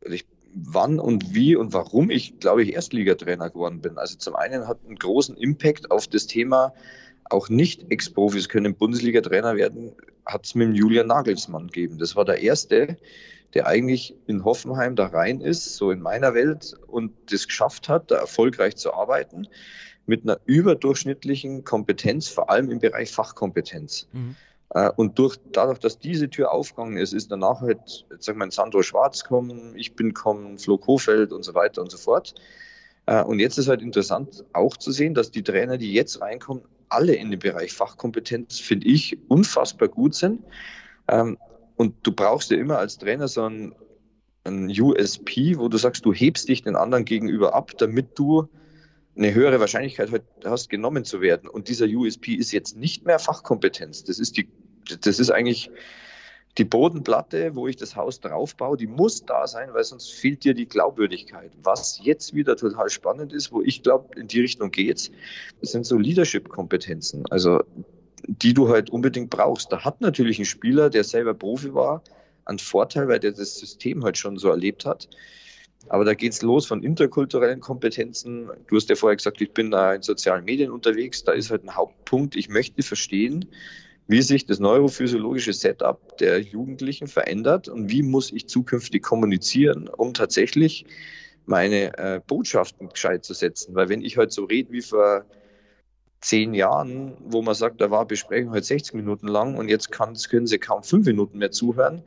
ich 0.01 0.25
wann 0.55 0.99
und 0.99 1.33
wie 1.33 1.55
und 1.55 1.73
warum 1.73 2.09
ich, 2.09 2.39
glaube 2.39 2.63
ich, 2.63 2.73
Erstligatrainer 2.73 3.49
geworden 3.49 3.81
bin. 3.81 3.97
Also 3.97 4.17
zum 4.17 4.35
einen 4.35 4.67
hat 4.67 4.79
einen 4.85 4.95
großen 4.95 5.35
Impact 5.35 5.91
auf 5.91 6.07
das 6.07 6.27
Thema, 6.27 6.73
auch 7.29 7.49
nicht 7.49 7.91
Ex-Profis 7.91 8.49
können 8.49 8.75
Bundesliga-Trainer 8.75 9.55
werden, 9.55 9.93
hat 10.25 10.45
es 10.45 10.55
mit 10.55 10.67
dem 10.67 10.75
Julian 10.75 11.07
Nagelsmann 11.07 11.67
gegeben. 11.67 11.97
Das 11.97 12.15
war 12.15 12.25
der 12.25 12.41
erste, 12.41 12.97
der 13.53 13.67
eigentlich 13.67 14.15
in 14.27 14.43
Hoffenheim 14.43 14.95
da 14.95 15.07
rein 15.07 15.41
ist, 15.41 15.75
so 15.75 15.91
in 15.91 16.01
meiner 16.01 16.33
Welt, 16.33 16.75
und 16.87 17.13
das 17.31 17.47
geschafft 17.47 17.89
hat, 17.89 18.11
da 18.11 18.15
erfolgreich 18.15 18.75
zu 18.75 18.93
arbeiten, 18.93 19.47
mit 20.05 20.23
einer 20.23 20.39
überdurchschnittlichen 20.45 21.63
Kompetenz, 21.63 22.27
vor 22.27 22.49
allem 22.49 22.71
im 22.71 22.79
Bereich 22.79 23.11
Fachkompetenz. 23.11 24.07
Mhm. 24.11 24.35
Äh, 24.69 24.89
und 24.95 25.19
durch, 25.19 25.37
dadurch, 25.51 25.79
dass 25.79 25.99
diese 25.99 26.29
Tür 26.29 26.51
aufgegangen 26.51 26.97
ist, 26.97 27.13
ist 27.13 27.31
danach 27.31 27.61
halt, 27.61 28.05
jetzt 28.11 28.25
sag 28.25 28.35
mal, 28.35 28.51
Sandro 28.51 28.81
Schwarz 28.81 29.23
kommen, 29.23 29.73
ich 29.75 29.95
bin 29.95 30.13
kommen, 30.13 30.57
Flo 30.57 30.77
Kofeld 30.77 31.31
und 31.31 31.43
so 31.43 31.53
weiter 31.53 31.81
und 31.81 31.91
so 31.91 31.97
fort. 31.97 32.33
Äh, 33.05 33.23
und 33.23 33.39
jetzt 33.39 33.57
ist 33.57 33.67
halt 33.67 33.81
interessant 33.81 34.43
auch 34.53 34.77
zu 34.77 34.91
sehen, 34.91 35.13
dass 35.13 35.31
die 35.31 35.43
Trainer, 35.43 35.77
die 35.77 35.93
jetzt 35.93 36.21
reinkommen, 36.21 36.63
alle 36.89 37.15
in 37.15 37.31
dem 37.31 37.39
Bereich 37.39 37.73
Fachkompetenz, 37.73 38.59
finde 38.59 38.87
ich, 38.87 39.17
unfassbar 39.27 39.87
gut 39.87 40.15
sind. 40.15 40.43
Und 41.75 41.95
du 42.03 42.11
brauchst 42.11 42.51
ja 42.51 42.57
immer 42.57 42.77
als 42.77 42.97
Trainer 42.97 43.27
so 43.27 43.43
ein, 43.43 43.73
ein 44.43 44.69
USP, 44.69 45.57
wo 45.57 45.67
du 45.69 45.77
sagst, 45.77 46.05
du 46.05 46.13
hebst 46.13 46.49
dich 46.49 46.61
den 46.61 46.75
anderen 46.75 47.05
gegenüber 47.05 47.53
ab, 47.53 47.71
damit 47.77 48.17
du 48.19 48.47
eine 49.15 49.33
höhere 49.33 49.59
Wahrscheinlichkeit 49.59 50.09
hast, 50.43 50.69
genommen 50.69 51.05
zu 51.05 51.21
werden. 51.21 51.47
Und 51.49 51.67
dieser 51.67 51.85
USP 51.85 52.33
ist 52.33 52.51
jetzt 52.51 52.75
nicht 52.75 53.05
mehr 53.05 53.19
Fachkompetenz. 53.19 54.03
Das 54.03 54.19
ist 54.19 54.37
die 54.37 54.49
das 55.01 55.19
ist 55.19 55.31
eigentlich 55.31 55.69
die 56.57 56.65
Bodenplatte, 56.65 57.55
wo 57.55 57.67
ich 57.67 57.77
das 57.77 57.95
Haus 57.95 58.19
draufbaue, 58.19 58.77
die 58.77 58.85
muss 58.85 59.25
da 59.25 59.47
sein, 59.47 59.73
weil 59.73 59.83
sonst 59.83 60.13
fehlt 60.13 60.43
dir 60.43 60.53
die 60.53 60.67
Glaubwürdigkeit. 60.67 61.51
Was 61.63 61.99
jetzt 62.03 62.35
wieder 62.35 62.55
total 62.55 62.89
spannend 62.89 63.33
ist, 63.33 63.51
wo 63.51 63.61
ich 63.61 63.81
glaube, 63.81 64.19
in 64.19 64.27
die 64.27 64.41
Richtung 64.41 64.69
geht, 64.69 65.11
sind 65.61 65.85
so 65.85 65.97
Leadership-Kompetenzen, 65.97 67.23
also 67.31 67.59
die 68.27 68.53
du 68.53 68.69
halt 68.69 68.89
unbedingt 68.89 69.29
brauchst. 69.29 69.71
Da 69.71 69.83
hat 69.83 70.01
natürlich 70.01 70.39
ein 70.39 70.45
Spieler, 70.45 70.89
der 70.89 71.03
selber 71.03 71.33
Profi 71.33 71.73
war, 71.73 72.03
einen 72.45 72.59
Vorteil, 72.59 73.07
weil 73.07 73.19
der 73.19 73.31
das 73.31 73.57
System 73.57 74.03
halt 74.03 74.17
schon 74.17 74.37
so 74.37 74.49
erlebt 74.49 74.85
hat. 74.85 75.09
Aber 75.89 76.05
da 76.05 76.13
geht's 76.13 76.41
los 76.41 76.65
von 76.65 76.81
interkulturellen 76.81 77.59
Kompetenzen. 77.59 78.49
Du 78.67 78.77
hast 78.77 78.89
ja 78.89 78.95
vorher 78.95 79.17
gesagt, 79.17 79.41
ich 79.41 79.51
bin 79.51 79.71
da 79.71 79.93
in 79.93 80.01
sozialen 80.01 80.45
Medien 80.45 80.71
unterwegs. 80.71 81.23
Da 81.23 81.33
ist 81.33 81.51
halt 81.51 81.63
ein 81.63 81.75
Hauptpunkt. 81.75 82.35
Ich 82.35 82.47
möchte 82.47 82.83
verstehen, 82.83 83.45
wie 84.07 84.21
sich 84.21 84.45
das 84.45 84.59
neurophysiologische 84.59 85.53
Setup 85.53 86.17
der 86.17 86.39
Jugendlichen 86.39 87.07
verändert 87.07 87.67
und 87.67 87.89
wie 87.89 88.01
muss 88.01 88.31
ich 88.31 88.47
zukünftig 88.47 89.03
kommunizieren, 89.03 89.89
um 89.89 90.13
tatsächlich 90.13 90.85
meine 91.45 91.97
äh, 91.97 92.21
Botschaften 92.25 92.89
gescheit 92.89 93.25
zu 93.25 93.33
setzen. 93.33 93.75
Weil 93.75 93.89
wenn 93.89 94.01
ich 94.01 94.17
halt 94.17 94.31
so 94.31 94.45
rede 94.45 94.71
wie 94.71 94.81
vor 94.81 95.25
zehn 96.23 96.53
Jahren, 96.53 97.13
wo 97.19 97.41
man 97.41 97.53
sagt, 97.53 97.81
da 97.81 97.91
war 97.91 98.05
Besprechung 98.05 98.49
heute 98.49 98.55
halt 98.55 98.65
60 98.65 98.93
Minuten 98.95 99.27
lang 99.27 99.55
und 99.55 99.69
jetzt 99.69 99.91
können 99.91 100.47
sie 100.47 100.57
kaum 100.57 100.83
fünf 100.83 101.05
Minuten 101.05 101.37
mehr 101.37 101.51
zuhören, 101.51 102.01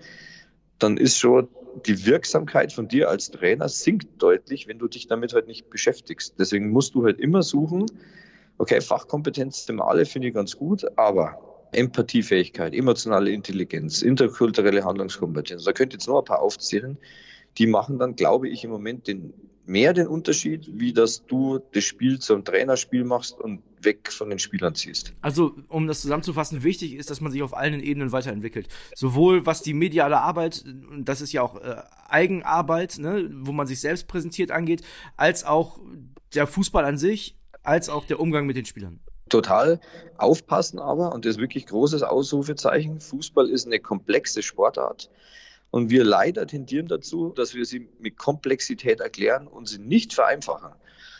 dann 0.78 0.96
ist 0.96 1.18
schon 1.18 1.48
die 1.84 2.06
Wirksamkeit 2.06 2.72
von 2.72 2.88
dir 2.88 3.10
als 3.10 3.30
Trainer 3.30 3.68
sinkt 3.68 4.22
deutlich, 4.22 4.66
wenn 4.68 4.78
du 4.78 4.88
dich 4.88 5.06
damit 5.06 5.34
halt 5.34 5.46
nicht 5.46 5.68
beschäftigst. 5.68 6.34
Deswegen 6.38 6.70
musst 6.70 6.94
du 6.94 7.04
halt 7.04 7.20
immer 7.20 7.42
suchen, 7.42 7.86
okay, 8.56 8.80
Fachkompetenz 8.80 9.68
wir 9.68 9.86
alle, 9.86 10.06
finde 10.06 10.28
ich 10.28 10.34
ganz 10.34 10.56
gut, 10.56 10.86
aber 10.96 11.38
Empathiefähigkeit, 11.72 12.74
emotionale 12.74 13.30
Intelligenz, 13.30 14.00
interkulturelle 14.00 14.84
Handlungskompetenz. 14.84 15.64
Da 15.64 15.72
könnt 15.72 15.92
ihr 15.92 15.98
jetzt 15.98 16.08
noch 16.08 16.20
ein 16.20 16.24
paar 16.24 16.40
aufzählen. 16.40 16.96
Die 17.58 17.66
machen 17.66 17.98
dann, 17.98 18.16
glaube 18.16 18.48
ich, 18.48 18.64
im 18.64 18.70
Moment 18.70 19.08
den, 19.08 19.34
mehr 19.66 19.92
den 19.92 20.06
Unterschied, 20.06 20.68
wie 20.72 20.92
dass 20.92 21.26
du 21.26 21.60
das 21.72 21.84
Spiel 21.84 22.18
zum 22.18 22.44
Trainerspiel 22.44 23.04
machst 23.04 23.38
und 23.38 23.62
weg 23.80 24.12
von 24.12 24.30
den 24.30 24.38
Spielern 24.38 24.74
ziehst. 24.74 25.12
Also, 25.20 25.54
um 25.68 25.86
das 25.86 26.02
zusammenzufassen, 26.02 26.62
wichtig 26.62 26.94
ist, 26.94 27.10
dass 27.10 27.20
man 27.20 27.32
sich 27.32 27.42
auf 27.42 27.56
allen 27.56 27.80
Ebenen 27.80 28.12
weiterentwickelt. 28.12 28.68
Sowohl 28.94 29.46
was 29.46 29.62
die 29.62 29.74
mediale 29.74 30.20
Arbeit, 30.20 30.64
das 30.98 31.20
ist 31.20 31.32
ja 31.32 31.42
auch 31.42 31.60
äh, 31.60 31.76
Eigenarbeit, 32.08 32.98
ne, 32.98 33.28
wo 33.32 33.52
man 33.52 33.66
sich 33.66 33.80
selbst 33.80 34.08
präsentiert 34.08 34.50
angeht, 34.50 34.82
als 35.16 35.44
auch 35.44 35.80
der 36.34 36.46
Fußball 36.46 36.84
an 36.84 36.98
sich, 36.98 37.36
als 37.62 37.88
auch 37.88 38.06
der 38.06 38.20
Umgang 38.20 38.46
mit 38.46 38.56
den 38.56 38.64
Spielern 38.64 39.00
total 39.28 39.80
aufpassen 40.18 40.78
aber, 40.78 41.12
und 41.12 41.24
das 41.24 41.34
ist 41.34 41.40
wirklich 41.40 41.66
großes 41.66 42.02
Ausrufezeichen, 42.02 43.00
Fußball 43.00 43.48
ist 43.48 43.66
eine 43.66 43.80
komplexe 43.80 44.42
Sportart. 44.42 45.10
Und 45.76 45.90
wir 45.90 46.04
leider 46.04 46.46
tendieren 46.46 46.88
dazu, 46.88 47.34
dass 47.36 47.54
wir 47.54 47.66
sie 47.66 47.86
mit 47.98 48.16
Komplexität 48.16 49.00
erklären 49.00 49.46
und 49.46 49.68
sie 49.68 49.76
nicht 49.76 50.14
vereinfachen. 50.14 50.72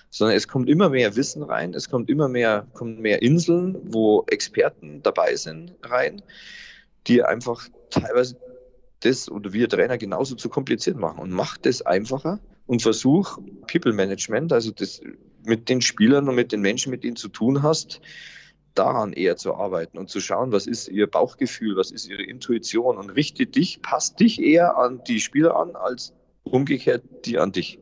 Sondern 0.09 0.34
es 0.34 0.48
kommt 0.48 0.70
immer 0.70 0.88
mehr 0.88 1.14
Wissen 1.14 1.42
rein, 1.42 1.74
es 1.74 1.90
kommt 1.90 2.09
immer 2.09 2.26
mehr, 2.26 2.66
kommt 2.72 2.98
mehr 2.98 3.20
Inseln, 3.20 3.76
wo 3.82 4.24
Experten 4.28 5.02
dabei 5.02 5.36
sind, 5.36 5.74
rein, 5.82 6.22
die 7.07 7.22
einfach 7.22 7.68
teilweise 7.90 8.38
das 9.00 9.30
oder 9.30 9.52
wir 9.52 9.68
Trainer 9.68 9.98
genauso 9.98 10.36
zu 10.36 10.48
kompliziert 10.48 10.96
machen 10.96 11.18
und 11.18 11.32
macht 11.32 11.66
das 11.66 11.82
einfacher 11.82 12.40
und 12.66 12.80
versuch 12.80 13.38
People 13.70 13.92
Management, 13.92 14.54
also 14.54 14.70
das 14.70 15.02
mit 15.44 15.68
den 15.68 15.82
Spielern 15.82 16.30
und 16.30 16.34
mit 16.34 16.50
den 16.50 16.62
Menschen, 16.62 16.88
mit 16.90 17.04
denen 17.04 17.16
du 17.16 17.20
zu 17.20 17.28
tun 17.28 17.62
hast, 17.62 18.00
daran 18.79 19.12
eher 19.12 19.37
zu 19.37 19.55
arbeiten 19.55 19.99
und 19.99 20.11
zu 20.11 20.20
schauen, 20.20 20.53
was 20.53 20.66
ist 20.66 20.89
ihr 20.89 21.07
Bauchgefühl, 21.07 21.77
was 21.77 21.91
ist 21.91 22.09
ihre 22.09 22.22
Intuition 22.22 22.97
und 22.97 23.11
richte 23.11 23.47
dich, 23.47 23.83
passt 23.83 24.20
dich 24.20 24.41
eher 24.41 24.77
an 24.77 25.03
die 25.07 25.20
Spieler 25.20 25.57
an, 25.57 25.74
als 25.74 26.12
umgekehrt 26.45 27.03
die 27.24 27.39
an 27.39 27.53
dich. 27.53 27.81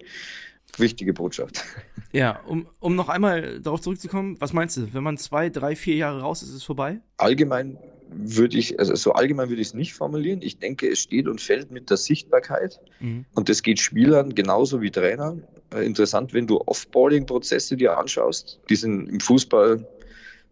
Wichtige 0.79 1.13
Botschaft. 1.13 1.65
Ja, 2.13 2.39
um, 2.47 2.69
um 2.79 2.95
noch 2.95 3.09
einmal 3.09 3.59
darauf 3.61 3.81
zurückzukommen, 3.81 4.37
was 4.39 4.53
meinst 4.53 4.77
du, 4.77 4.95
wenn 4.95 5.03
man 5.03 5.19
zwei, 5.19 5.51
drei, 5.51 5.75
vier 5.75 5.97
Jahre 5.97 6.21
raus 6.21 6.43
ist, 6.43 6.51
ist 6.51 6.55
es 6.55 6.63
vorbei? 6.63 7.01
Allgemein 7.17 7.77
würde 8.09 8.57
ich, 8.57 8.79
also 8.79 8.95
so 8.95 9.15
allgemein 9.15 9.49
würde 9.49 9.61
ich 9.61 9.69
es 9.69 9.75
nicht 9.75 9.95
formulieren. 9.95 10.41
Ich 10.41 10.59
denke, 10.59 10.89
es 10.89 11.01
steht 11.01 11.27
und 11.27 11.41
fällt 11.41 11.73
mit 11.73 11.91
der 11.91 11.97
Sichtbarkeit. 11.97 12.81
Mhm. 13.01 13.25
Und 13.35 13.49
das 13.49 13.65
geht 13.65 13.81
Spielern 13.81 14.37
genauso 14.37 14.81
wie 14.81 14.93
Trainern. 14.93 15.43
Äh, 15.75 15.85
interessant, 15.85 16.33
wenn 16.33 16.47
du 16.47 16.61
Offboarding-Prozesse 16.61 17.77
dir 17.77 17.99
anschaust, 17.99 18.61
die 18.71 18.77
sind 18.77 19.09
im 19.09 19.19
Fußball 19.19 19.85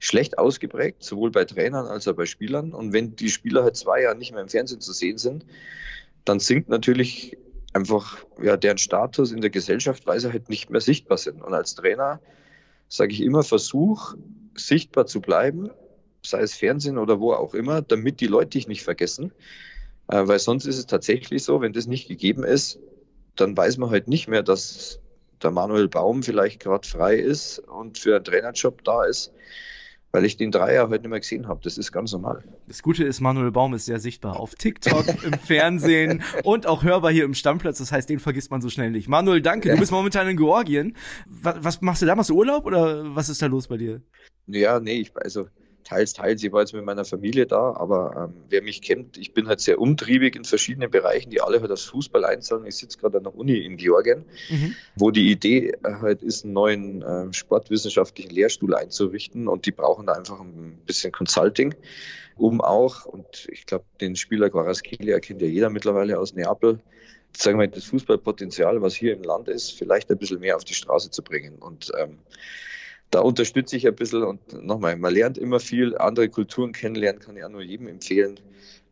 schlecht 0.03 0.37
ausgeprägt, 0.37 1.05
sowohl 1.05 1.31
bei 1.31 1.45
Trainern 1.45 1.87
als 1.87 2.09
auch 2.09 2.15
bei 2.15 2.27
Spielern. 2.27 2.73
Und 2.73 2.93
wenn 2.93 3.15
die 3.15 3.31
Spieler 3.31 3.63
halt 3.63 3.77
zwei 3.77 4.03
Jahre 4.03 4.17
nicht 4.17 4.33
mehr 4.33 4.43
im 4.43 4.49
Fernsehen 4.49 4.81
zu 4.81 4.93
sehen 4.93 5.17
sind, 5.17 5.47
dann 6.25 6.41
sinkt 6.41 6.69
natürlich 6.69 7.39
einfach 7.73 8.19
ja, 8.43 8.57
deren 8.57 8.79
Status 8.79 9.31
in 9.31 9.41
der 9.41 9.51
Gesellschaft, 9.51 10.05
weil 10.05 10.19
sie 10.19 10.33
halt 10.33 10.49
nicht 10.49 10.71
mehr 10.71 10.81
sichtbar 10.81 11.19
sind. 11.19 11.41
Und 11.41 11.55
als 11.55 11.77
Trainer 11.77 12.21
sage 12.89 13.13
ich 13.13 13.21
immer, 13.21 13.45
versuch 13.45 14.17
sichtbar 14.57 15.07
zu 15.07 15.21
bleiben, 15.21 15.71
sei 16.21 16.41
es 16.41 16.55
Fernsehen 16.57 16.99
oder 16.99 17.21
wo 17.21 17.33
auch 17.35 17.55
immer, 17.55 17.81
damit 17.81 18.21
die 18.21 18.27
Leute 18.27 18.51
dich 18.51 18.67
nicht 18.67 18.83
vergessen. 18.83 19.31
Äh, 20.09 20.27
weil 20.27 20.41
sonst 20.41 20.67
ist 20.67 20.79
es 20.79 20.87
tatsächlich 20.87 21.45
so, 21.45 21.61
wenn 21.61 21.73
das 21.73 21.87
nicht 21.87 22.09
gegeben 22.09 22.43
ist, 22.43 22.81
dann 23.37 23.57
weiß 23.57 23.77
man 23.79 23.91
halt 23.91 24.09
nicht 24.09 24.27
mehr, 24.27 24.43
dass 24.43 24.99
der 25.45 25.53
Manuel 25.53 25.87
Baum 25.87 26.25
vielleicht 26.25 26.59
gerade 26.59 26.89
frei 26.89 27.15
ist 27.15 27.61
und 27.61 27.99
für 27.99 28.17
einen 28.17 28.25
Trainerjob 28.25 28.83
da 28.83 29.05
ist 29.05 29.33
weil 30.13 30.25
ich 30.27 30.37
den 30.37 30.51
Dreier 30.51 30.89
heute 30.89 31.03
nicht 31.03 31.11
mehr 31.11 31.21
gesehen 31.21 31.49
habe. 31.49 31.61
Das 31.65 31.79
ist 31.79 31.91
ganz 31.91 32.13
normal. 32.13 32.45
Das 32.69 32.83
Gute 32.83 33.05
ist, 33.05 33.21
Manuel 33.21 33.51
Baum 33.51 33.75
ist 33.75 33.87
sehr 33.87 33.99
sichtbar 33.99 34.39
auf 34.39 34.55
TikTok, 34.55 35.07
im 35.25 35.33
Fernsehen 35.33 36.23
und 36.45 36.67
auch 36.67 36.85
hörbar 36.85 37.11
hier 37.11 37.25
im 37.25 37.35
Stammplatz. 37.35 37.79
Das 37.79 37.91
heißt, 37.91 38.09
den 38.09 38.21
vergisst 38.21 38.51
man 38.51 38.61
so 38.61 38.69
schnell 38.69 38.91
nicht. 38.91 39.09
Manuel, 39.09 39.41
danke. 39.41 39.71
Du 39.71 39.79
bist 39.79 39.91
momentan 39.91 40.29
in 40.29 40.37
Georgien. 40.37 40.97
Was, 41.27 41.57
was 41.65 41.81
machst 41.81 42.03
du 42.03 42.07
da? 42.07 42.15
Machst 42.15 42.31
du 42.31 42.37
Urlaub 42.37 42.67
oder 42.67 43.17
was 43.17 43.29
ist 43.29 43.41
da 43.41 43.47
los 43.47 43.69
bei 43.69 43.79
dir? 43.79 44.03
Ja, 44.47 44.81
nee, 44.81 45.01
ich, 45.01 45.13
also 45.17 45.47
teils, 45.85 46.13
teils. 46.13 46.43
Ich 46.43 46.53
war 46.53 46.61
jetzt 46.61 46.73
mit 46.73 46.85
meiner 46.85 47.05
Familie 47.05 47.47
da, 47.47 47.75
aber 47.75 48.31
ähm, 48.31 48.43
wer 48.49 48.63
mich 48.63 48.83
kennt, 48.83 49.17
ich 49.17 49.35
bin 49.35 49.49
halt 49.49 49.61
sehr 49.61 49.81
umtriebig 49.81 50.37
in 50.37 50.45
verschiedenen 50.45 50.91
Bereichen, 50.91 51.31
die 51.31 51.41
alle 51.41 51.61
halt 51.61 51.71
aufs 51.71 51.85
Fußball 51.85 52.25
einzahlen. 52.25 52.67
Ich 52.67 52.77
sitze 52.77 52.99
gerade 52.99 53.19
an 53.19 53.25
der 53.25 53.35
Uni 53.35 53.59
in 53.59 53.77
Georgien, 53.77 54.25
mhm. 54.51 54.75
wo 54.97 55.11
die 55.11 55.31
Idee 55.31 55.73
äh, 55.83 55.95
halt 56.01 56.23
ist, 56.23 56.45
einen 56.45 56.55
neuen 56.55 57.03
äh, 57.03 57.33
sportwissenschaftlichen 57.33 58.31
Lehrstuhl 58.31 58.75
einzurichten 58.75 59.49
und 59.49 59.67
die 59.67 59.73
brauchen 59.73 60.07
da 60.07 60.13
einfach 60.13 60.41
ein 60.41 60.79
bisschen 60.87 61.13
Consulting, 61.13 61.75
um 62.37 62.61
auch, 62.61 63.05
und 63.05 63.49
ich 63.51 63.67
glaube, 63.67 63.85
den 64.01 64.17
Spieler 64.17 64.51
Guaraskilia 64.51 65.21
kennt 65.21 65.43
ja 65.43 65.49
jeder 65.49 65.71
mittlerweile 65.71 66.19
aus 66.19 66.35
Neapel, 66.35 66.81
sagen 67.37 67.59
wir, 67.59 67.67
das 67.69 67.85
Fußballpotenzial, 67.85 68.83
was 68.83 68.95
hier 68.95 69.15
im 69.15 69.23
Land 69.23 69.49
ist, 69.49 69.73
vielleicht 69.73 70.11
ein 70.11 70.19
bisschen 70.19 70.41
mehr 70.41 70.57
auf 70.57 70.65
die 70.65 70.75
Straße 70.75 71.11
zu 71.11 71.23
bringen. 71.23 71.57
Und 71.57 71.93
ähm, 71.99 72.19
da 73.13 73.21
unterstütze 73.21 73.77
ich 73.77 73.87
ein 73.87 73.95
bisschen 73.95 74.25
und 74.25 74.65
nochmal, 74.65 74.97
man 74.97 75.15
lernt 75.15 75.39
immer 75.39 75.61
viel, 75.61 75.97
andere 75.99 76.29
Kulturen 76.29 76.73
kennenlernen, 76.73 77.21
kann 77.21 77.37
ich 77.37 77.45
auch 77.45 77.51
nur 77.51 77.63
jedem 77.63 77.87
empfehlen. 77.87 78.41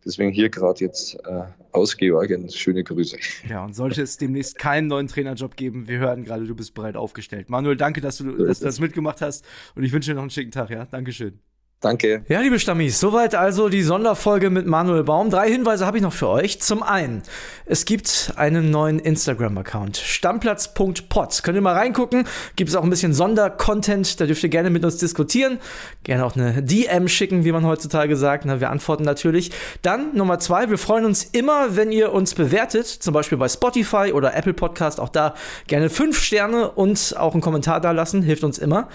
Deswegen 0.05 0.31
hier 0.31 0.49
gerade 0.49 0.81
jetzt 0.81 1.14
äh, 1.27 1.43
aus 1.73 1.97
Georgien 1.97 2.49
schöne 2.49 2.85
Grüße. 2.85 3.18
Ja, 3.49 3.64
und 3.64 3.75
sollte 3.75 4.03
es 4.03 4.16
demnächst 4.16 4.59
keinen 4.59 4.87
neuen 4.87 5.09
Trainerjob 5.09 5.57
geben, 5.57 5.89
wir 5.89 5.99
hören 5.99 6.25
gerade, 6.25 6.47
du 6.47 6.55
bist 6.55 6.75
bereit 6.75 6.97
aufgestellt. 6.97 7.51
Manuel, 7.51 7.77
danke, 7.77 8.01
dass 8.01 8.18
du, 8.18 8.25
dass 8.47 8.61
du 8.61 8.66
das 8.66 8.79
mitgemacht 8.79 9.21
hast 9.21 9.45
und 9.75 9.83
ich 9.83 9.93
wünsche 9.93 10.11
dir 10.11 10.14
noch 10.14 10.23
einen 10.23 10.31
schicken 10.31 10.53
Tag, 10.53 10.71
ja? 10.71 10.85
Dankeschön. 10.85 11.41
Danke. 11.81 12.26
Ja, 12.28 12.41
liebe 12.41 12.59
Stammis, 12.59 13.01
soweit 13.01 13.35
also 13.35 13.70
die 13.70 13.83
Sonderfolge 13.83 14.51
mit 14.51 14.66
Manuel 14.66 15.03
Baum. 15.03 15.31
Drei 15.31 15.51
Hinweise 15.51 15.87
habe 15.87 15.97
ich 15.97 16.03
noch 16.03 16.12
für 16.12 16.28
euch. 16.28 16.61
Zum 16.61 16.83
einen, 16.83 17.22
es 17.64 17.87
gibt 17.87 18.35
einen 18.37 18.70
neuen 18.70 18.99
Instagram-Account, 18.99 19.97
stammplatz.pod. 19.97 21.43
Könnt 21.43 21.57
ihr 21.57 21.62
mal 21.62 21.74
reingucken. 21.74 22.26
Gibt 22.57 22.68
es 22.68 22.76
auch 22.76 22.83
ein 22.85 22.91
bisschen 22.91 23.14
Sondercontent, 23.14 24.20
da 24.20 24.26
dürft 24.26 24.43
ihr 24.43 24.51
gerne 24.51 24.68
mit 24.68 24.85
uns 24.85 24.99
diskutieren. 24.99 25.59
Gerne 26.05 26.26
auch 26.26 26.37
eine 26.37 26.62
DM 26.62 27.09
schicken, 27.09 27.47
wie 27.47 27.53
man 27.53 27.64
heutzutage 27.64 28.14
sagt. 28.14 28.45
Na, 28.45 28.61
wir 28.61 28.68
antworten 28.68 29.05
natürlich. 29.05 29.51
Dann 29.81 30.14
Nummer 30.14 30.39
zwei, 30.39 30.68
wir 30.68 30.76
freuen 30.76 31.07
uns 31.07 31.24
immer, 31.24 31.76
wenn 31.76 31.93
ihr 31.93 32.12
uns 32.12 32.35
bewertet, 32.35 32.89
zum 32.89 33.14
Beispiel 33.14 33.39
bei 33.39 33.49
Spotify 33.49 34.12
oder 34.12 34.37
Apple 34.37 34.53
Podcast. 34.53 35.01
Auch 35.01 35.09
da 35.09 35.35
gerne 35.66 35.89
fünf 35.89 36.20
Sterne 36.20 36.72
und 36.72 37.14
auch 37.16 37.33
einen 37.33 37.41
Kommentar 37.41 37.81
da 37.81 37.93
lassen, 37.93 38.20
hilft 38.22 38.45
uns 38.45 38.59
immer. 38.59 38.89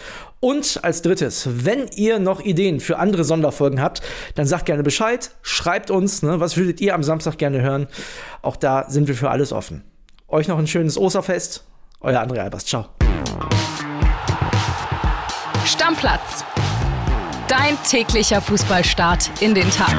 Und 0.46 0.82
als 0.84 1.02
drittes, 1.02 1.50
wenn 1.66 1.88
ihr 1.96 2.20
noch 2.20 2.40
Ideen 2.40 2.80
für 2.80 3.00
andere 3.00 3.24
Sonderfolgen 3.24 3.82
habt, 3.82 4.04
dann 4.36 4.46
sagt 4.46 4.66
gerne 4.66 4.84
Bescheid, 4.84 5.32
schreibt 5.42 5.90
uns, 5.90 6.22
ne, 6.22 6.40
was 6.40 6.56
würdet 6.56 6.80
ihr 6.82 6.94
am 6.94 7.02
Samstag 7.02 7.40
gerne 7.40 7.64
hören. 7.64 7.88
Auch 8.44 8.56
da 8.56 8.88
sind 8.88 9.08
wir 9.08 9.16
für 9.16 9.32
alles 9.32 9.52
offen. 9.52 9.84
Euch 10.28 10.48
noch 10.48 10.60
ein 10.60 10.68
schönes 10.68 11.00
Osterfest. 11.00 11.64
Euer 12.00 12.22
André 12.22 12.42
Albers. 12.42 12.64
Ciao. 12.64 12.86
Stammplatz. 15.66 16.46
Dein 17.48 17.76
täglicher 17.90 18.40
Fußballstart 18.40 19.32
in 19.42 19.56
den 19.56 19.72
Tag. 19.72 19.96